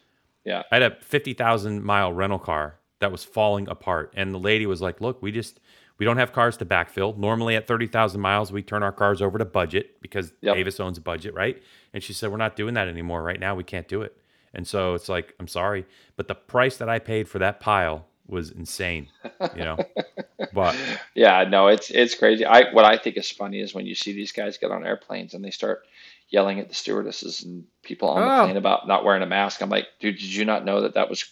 [0.44, 0.62] Yeah.
[0.70, 4.66] I had a fifty thousand mile rental car that was falling apart, and the lady
[4.66, 5.60] was like, "Look, we just
[5.98, 7.16] we don't have cars to backfill.
[7.16, 10.56] Normally, at thirty thousand miles, we turn our cars over to budget because Yep.
[10.56, 11.60] Avis owns budget, right?"
[11.92, 13.22] And she said, "We're not doing that anymore.
[13.22, 14.16] Right now, we can't do it."
[14.54, 15.86] And so it's like, I'm sorry,
[16.16, 19.08] but the price that I paid for that pile was insane,
[19.56, 19.78] you know.
[20.54, 20.76] but
[21.14, 22.44] Yeah, no, it's it's crazy.
[22.44, 25.34] I what I think is funny is when you see these guys get on airplanes
[25.34, 25.84] and they start
[26.28, 28.38] yelling at the stewardesses and people on Oh.
[28.38, 29.60] the plane about not wearing a mask.
[29.62, 31.24] I'm like, dude, did you not know that that was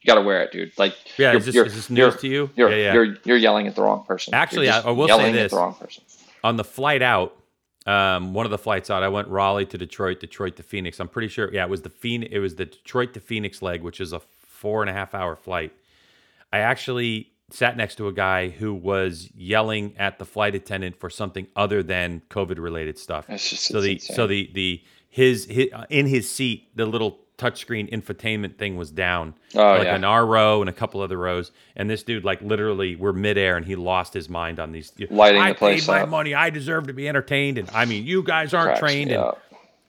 [0.00, 0.72] you got to wear it, dude?
[0.78, 2.50] Like, yeah, you're, is this, you're, is this news to you?
[2.56, 2.92] You're, yeah, yeah.
[2.94, 4.34] you're you're yelling at the wrong person.
[4.34, 5.50] Actually, I- I will say this.
[5.52, 6.02] the wrong person.
[6.44, 7.36] on the flight out,
[7.86, 10.98] um, one of the flights out, I went Raleigh to Detroit, Detroit to Phoenix.
[11.00, 13.82] I'm pretty sure, yeah, it was the Phoenix, it was the Detroit to Phoenix leg,
[13.82, 15.72] which is a four and a half hour flight.
[16.52, 21.08] I actually sat next to a guy who was yelling at the flight attendant for
[21.10, 23.26] something other than COVID related stuff.
[23.28, 24.16] Just so the insane.
[24.16, 28.90] so the the his, his uh, in his seat, the little touchscreen infotainment thing was
[28.90, 29.94] down, Oh, like yeah.
[29.96, 31.50] in our row and a couple other rows.
[31.76, 34.92] And this dude, like literally, we're midair, and he lost his mind on these.
[35.08, 36.08] Lighting I the place paid my up.
[36.08, 36.34] money.
[36.34, 39.10] I deserve to be entertained, and I mean, you guys aren't Cracks trained.
[39.12, 39.40] And up.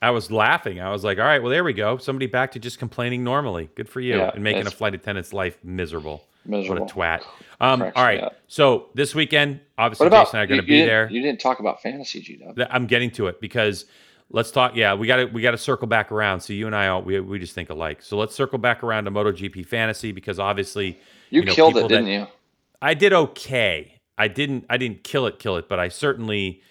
[0.02, 0.80] I was laughing.
[0.80, 1.98] I was like, all right, well, there we go.
[1.98, 3.70] Somebody back to just complaining normally.
[3.76, 6.24] Good for you, Yeah, and making a flight attendant's life miserable.
[6.46, 6.86] Miserable.
[6.86, 7.22] What a twat.
[7.62, 8.22] Um, all right.
[8.22, 8.38] up.
[8.48, 11.10] So this weekend, obviously, about Jason and I are going you- to be there.
[11.12, 13.86] You didn't talk about fantasy, g-dub i'm getting to it because
[14.32, 14.76] let's talk.
[14.76, 16.40] Yeah, we got to we got to circle back around.
[16.40, 18.02] So you and I, all, we we just think alike.
[18.02, 20.98] So let's circle back around to MotoGP fantasy because obviously
[21.30, 22.28] You, know, killed it, didn't that- you?
[22.82, 23.96] I did okay.
[24.18, 26.62] I didn't I didn't kill it, kill it, but I certainly,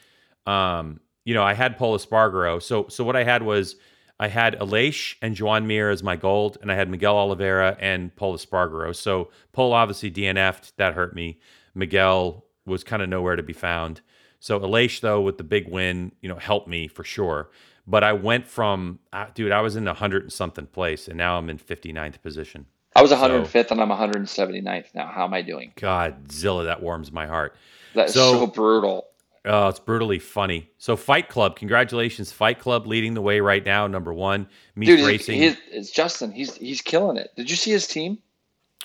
[0.46, 2.62] um, you know, I had Pol Espargaro.
[2.62, 3.76] So so what I had was
[4.20, 8.14] I had Aleix and Joan Mir as my gold, and I had Miguel Oliveira and
[8.16, 8.94] Pol Espargaro.
[8.94, 10.72] So Pol obviously DNF'd.
[10.76, 11.38] That hurt me.
[11.74, 14.00] Miguel was kind of nowhere to be found.
[14.40, 17.50] So Aleix though with the big win, you know, helped me for sure.
[17.86, 21.16] But I went from, uh, dude, I was in the hundred and something place, and
[21.16, 22.66] now I'm in 59th position.
[22.94, 25.06] I was 105th and I'm 179th now.
[25.06, 25.72] How am I doing?
[25.76, 27.54] God, Zilla, that warms my heart.
[27.94, 29.06] That's So- so, brutal.
[29.44, 30.70] Oh, it's brutally funny.
[30.78, 34.48] So, Fight Club, congratulations, Fight Club leading the way right now, number one.
[34.76, 36.32] Meat Dude, he- Racing, it's Justin.
[36.32, 37.30] He's he's killing it.
[37.36, 38.18] Did you see his team?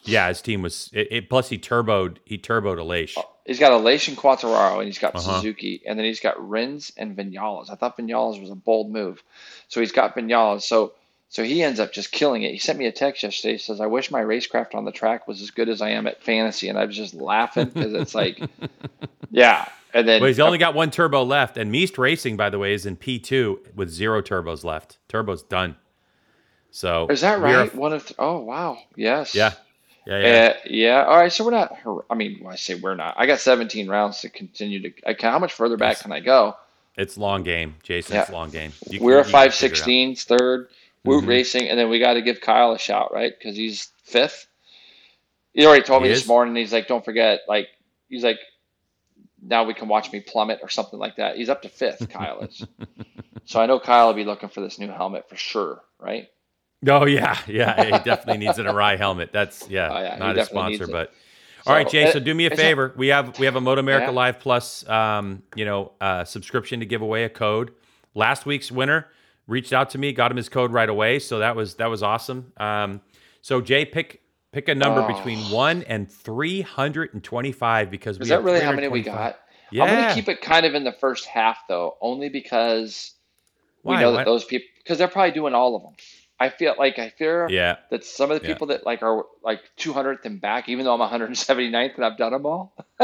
[0.03, 0.89] yeah, his team was.
[0.93, 2.17] It, it- plus, he turboed.
[2.25, 3.17] He turboed Aleix.
[3.45, 5.35] He's got Aleix and Quartararo, and he's got Uh-huh.
[5.37, 7.69] Suzuki, and then he's got Rins and Vinales.
[7.69, 9.21] I thought Vinales was a bold move,
[9.67, 10.61] so he's got Vinales.
[10.61, 10.93] So
[11.29, 12.51] so he ends up just killing it.
[12.51, 13.53] He sent me a text yesterday.
[13.53, 16.05] He says, "I wish my racecraft on the track was as good as I am
[16.07, 18.39] at fantasy," and I was just laughing because it's like,
[19.31, 22.59] Yeah, and then Well, he's only got one turbo left, and Meast Racing, by the
[22.59, 24.97] way, is in P two with zero turbos left.
[25.07, 25.75] Turbo's done.
[26.71, 27.75] So is that we are- right?
[27.75, 29.35] One of th- oh wow, yes.
[29.35, 29.51] yeah,
[30.07, 30.25] yeah, yeah.
[30.25, 31.03] Uh, yeah.
[31.05, 31.31] All right.
[31.31, 31.75] So we're not.
[32.09, 34.91] I mean, when I say we're not, I got 17 rounds to continue to.
[35.07, 36.55] I can, how much further back can I go?
[36.95, 38.17] it's long game, Jason.
[38.17, 38.71] It's long game.
[38.89, 39.77] You We're can five figure it out.
[39.77, 40.67] sixteens, third.
[41.05, 41.27] Woot Mhm.
[41.27, 43.33] Racing, and then we got to give Kyle a shout, right?
[43.37, 44.47] Because he's fifth.
[45.53, 46.55] He already told me He this morning.
[46.55, 47.67] He's like, "Don't forget." Like,
[48.09, 48.39] he's like,
[49.45, 51.37] "Now we can watch me plummet" or something like that.
[51.37, 52.09] He's up to fifth.
[52.11, 52.65] Kyle is.
[53.45, 56.27] so I know Kyle will be looking for this new helmet for sure, right?
[56.87, 57.83] Oh yeah, yeah.
[57.83, 59.31] He definitely needs an Arai helmet.
[59.31, 61.13] That's yeah, Oh, yeah, not a sponsor, but
[61.65, 62.05] all right, Jay.
[62.07, 62.93] uh, So do me a favor.
[62.97, 64.11] We have we have a Moto America Yeah.
[64.11, 67.71] Live Plus, um, you know, uh, subscription to give away a code.
[68.15, 69.07] Last week's winner
[69.47, 71.19] reached out to me, got him his code right away.
[71.19, 72.51] So that was that was awesome.
[72.57, 72.99] Um,
[73.41, 74.21] so Jay, pick
[74.53, 75.07] pick a number Oh.
[75.13, 78.71] between one and three hundred and twenty five because we Is have that really how
[78.71, 79.39] many we got?
[79.71, 79.83] Yeah.
[79.83, 83.11] I'm gonna keep it kind of in the first half though, only because
[83.83, 84.01] we Why?
[84.01, 85.93] know Why- that those people because they're probably doing all of them.
[86.39, 87.77] I feel like I fear Yeah.
[87.89, 88.53] that some of the Yeah.
[88.53, 92.33] people that like are like 200th and back, even though I'm 179th and I've done
[92.33, 92.73] them all,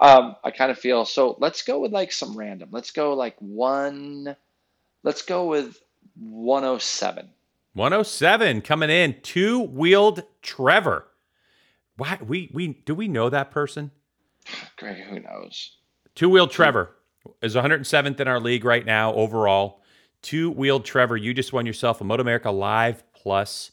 [0.00, 1.36] um, I kind of feel so.
[1.40, 2.68] Let's go with like some random.
[2.70, 4.36] Let's go like one.
[5.02, 5.78] Let's go with
[6.20, 7.28] 107.
[7.76, 11.04] 107 coming in, two wheeled Trevor.
[11.98, 13.90] Why we we do we know that person?
[14.78, 15.76] Greg, who knows?
[16.14, 16.96] Two wheeled Trevor
[17.42, 19.82] is 107th in our league right now overall.
[20.22, 23.72] Two wheeled Trevor, you just won yourself a Moto America Live Plus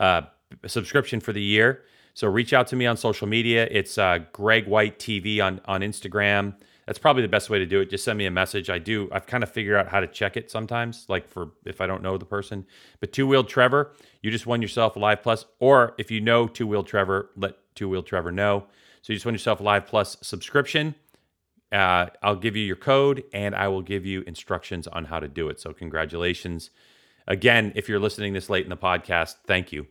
[0.00, 0.22] uh,
[0.66, 1.82] subscription for the year.
[2.14, 3.68] So reach out to me on social media.
[3.70, 6.54] It's uh, Greg White TV on on Instagram.
[6.86, 7.90] That's probably the best way to do it.
[7.90, 8.68] Just send me a message.
[8.68, 9.08] I do.
[9.10, 12.02] I've kind of figured out how to check it sometimes, like for if I don't
[12.02, 12.66] know the person.
[13.00, 13.92] But two wheeled Trevor,
[14.22, 15.46] you just won yourself a Live Plus.
[15.60, 18.66] Or if you know two wheeled Trevor, let two wheeled Trevor know.
[19.02, 20.94] So you just won yourself a Live Plus subscription.
[21.72, 25.26] Uh, I'll give you your code and I will give you instructions on how to
[25.26, 25.60] do it.
[25.60, 26.70] So, congratulations.
[27.26, 29.86] Again, if you're listening this late in the podcast, thank you.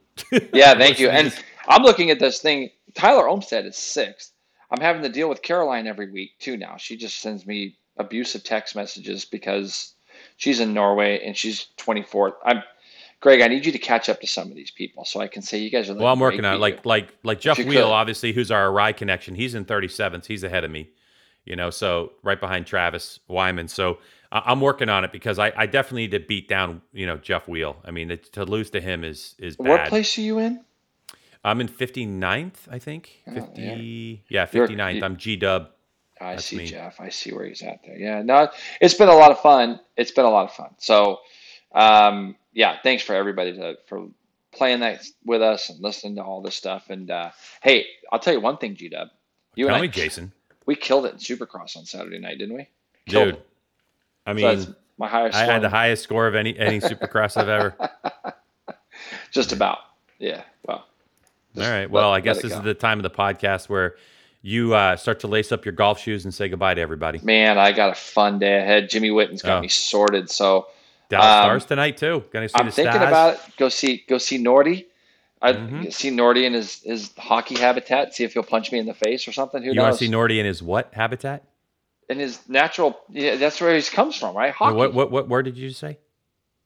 [0.53, 1.09] Yeah, thank you.
[1.09, 1.33] And
[1.67, 2.69] I'm looking at this thing.
[2.93, 4.32] Tyler Olmstead is sixth.
[4.73, 6.77] I'm having to deal with Caroline every week too now.
[6.77, 9.93] She just sends me abusive text messages because
[10.37, 12.33] she's in Norway and she's 24th.
[12.43, 12.63] I'm
[13.19, 13.41] Greg.
[13.41, 15.59] I need you to catch up to some of these people so I can say
[15.59, 15.93] you guys are.
[15.95, 16.59] well, I'm working on it.
[16.59, 17.93] Like, like, like Jeff Wheel, could.
[17.93, 19.35] obviously, who's our ride connection.
[19.35, 20.25] He's in 37th.
[20.25, 20.89] He's ahead of me,
[21.45, 23.67] you know, so right behind Travis Wyman.
[23.69, 23.99] So
[24.31, 27.15] I- I'm working on it because I, I definitely need to beat down, you know,
[27.17, 27.77] Jeff Wheel.
[27.85, 29.67] I mean, it, to lose to him is is bad.
[29.69, 30.65] What place are you in?
[31.43, 33.21] I'm in 59th, I think.
[33.27, 34.95] Oh, 50, yeah, You're- 59th.
[34.95, 35.69] you- I'm G Dub.
[36.21, 36.67] I That's see me.
[36.67, 37.01] Jeff.
[37.01, 37.97] I see where he's at there.
[37.97, 38.49] Yeah, no,
[38.79, 39.79] it's been a lot of fun.
[39.97, 40.69] It's been a lot of fun.
[40.77, 41.19] So,
[41.73, 44.07] um, yeah, thanks for everybody to, for
[44.53, 46.89] playing that with us and listening to all this stuff.
[46.89, 49.09] And uh, hey, I'll tell you one thing, G Dub.
[49.55, 50.31] You Tell and me, I, Jason.
[50.65, 52.69] we killed it in Supercross on Saturday night, didn't we?
[53.07, 53.47] Killed Dude, it.
[54.25, 55.35] I mean, that's my highest.
[55.37, 57.75] I had the highest score of any any Supercross I've ever.
[59.31, 59.79] Just about.
[60.19, 60.43] Yeah.
[60.65, 60.85] Well.
[61.57, 61.81] All right.
[61.81, 62.57] let- Well, I guess this go.
[62.59, 63.95] is the time of the podcast where
[64.41, 67.19] you uh, start to lace up your golf shoes and say goodbye to everybody.
[67.23, 68.89] Man, I got a fun day ahead.
[68.89, 69.61] Jimmy Witten's got Oh.
[69.61, 70.29] me sorted.
[70.29, 70.67] So
[71.09, 72.23] Dallas Um, Stars tonight too.
[72.31, 73.07] Gonna see I'm thinking Stars.
[73.07, 73.39] about it.
[73.57, 74.85] Go see go see Nordy.
[75.41, 75.91] I Mhm.
[75.93, 78.13] see Nordy in his, his hockey habitat.
[78.15, 79.61] See if he'll punch me in the face or something.
[79.61, 81.43] Who You want to see Nordy in his what habitat?
[82.09, 84.53] in his natural, yeah, that's where he comes from, right?
[84.53, 85.97] Hockey, What what what word did you say?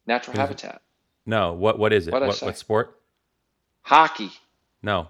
[0.07, 0.47] natural What it?
[0.47, 0.81] habitat,
[1.27, 1.53] No.
[1.53, 2.11] What what is it?
[2.11, 2.97] What'd what what sport?
[3.81, 4.31] hockey.
[4.83, 5.07] No.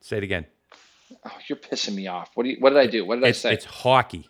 [0.00, 0.46] Say it again.
[1.24, 2.30] Oh, you're pissing me off.
[2.34, 3.04] What do you, What did I do?
[3.04, 3.54] What did It's I say?
[3.54, 4.28] it's hockey.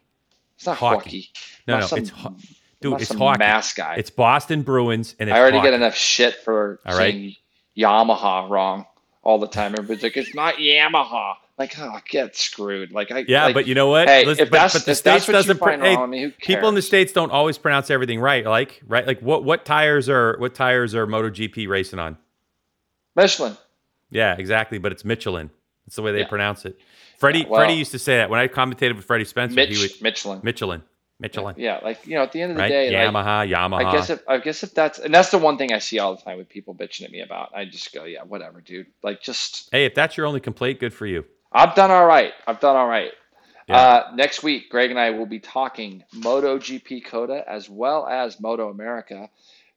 [0.56, 0.96] It's not hockey.
[0.96, 1.30] hockey.
[1.68, 2.36] No, I'm no, some- it's ho-
[2.80, 2.90] dude.
[2.92, 3.38] not It's some hockey.
[3.38, 3.94] Mass guy.
[3.96, 5.68] It's Boston Bruins and it's I already hockey.
[5.70, 7.12] get enough shit for All right.
[7.12, 7.36] saying
[7.78, 8.86] Yamaha wrong
[9.22, 9.72] all the time.
[9.74, 11.34] Everybody's like, it's not Yamaha.
[11.58, 12.90] Like, oh, get screwed.
[12.90, 14.08] Like, I Yeah, like, but you know what?
[14.08, 15.58] Hey, Listen, if but, that's but the if states doesn't.
[15.58, 18.46] pr- hey, wrong with me, who people in the states don't always pronounce everything right.
[18.46, 22.16] Like right, like what what tires are what tires are MotoGP racing on?
[23.14, 23.58] Michelin.
[24.10, 24.78] Yeah, exactly.
[24.78, 25.50] But it's Michelin.
[25.86, 26.28] That's the way they Yeah.
[26.28, 26.78] pronounce it.
[27.18, 29.54] Freddie Yeah, well- Freddie used to say that when I commentated with Freddie Spencer.
[29.54, 30.40] Mitch, he would Michelin.
[30.42, 30.82] Michelin,
[31.18, 32.68] Michelin, Yeah, like you know, at the end of the right?
[32.68, 33.84] day, like, Yamaha, Yamaha.
[33.84, 36.14] I guess if I guess if that's and that's the one thing I see all
[36.16, 37.50] the time with people bitching at me about.
[37.54, 38.86] I just go, yeah, whatever, dude.
[39.02, 41.24] Like, just hey, if that's your only complaint, good for you.
[41.52, 42.32] I've done all right.
[42.46, 43.10] I've done all right.
[43.68, 43.76] Yeah.
[43.76, 48.68] Uh, next week, Greg and I will be talking MotoGP COTA as well as Moto
[48.70, 49.28] America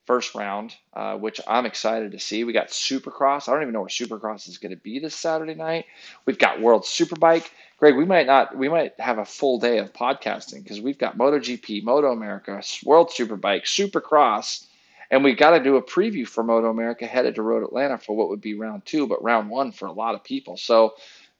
[0.05, 2.43] first round, uh, which I'm excited to see.
[2.43, 3.47] We got Supercross.
[3.47, 5.85] I don't even know where Supercross is going to be this Saturday night.
[6.25, 7.49] We've got World Superbike.
[7.77, 8.57] Greg, we might not.
[8.57, 13.09] We might have a full day of podcasting because we've got MotoGP, Moto America, World
[13.09, 14.67] Superbike, Supercross.
[15.11, 18.15] And we got to do a preview for Moto America headed to Road Atlanta for
[18.15, 20.57] what would be round two, but round one for a lot of people.
[20.57, 20.95] So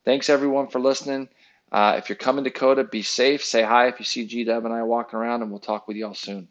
[0.06, 1.28] thanks everyone for listening.
[1.72, 3.44] Uh, if you're coming to Dakota, be safe.
[3.44, 5.98] Say hi if you see G Dub and I walking around, and we'll talk with
[5.98, 6.48] y'all soon.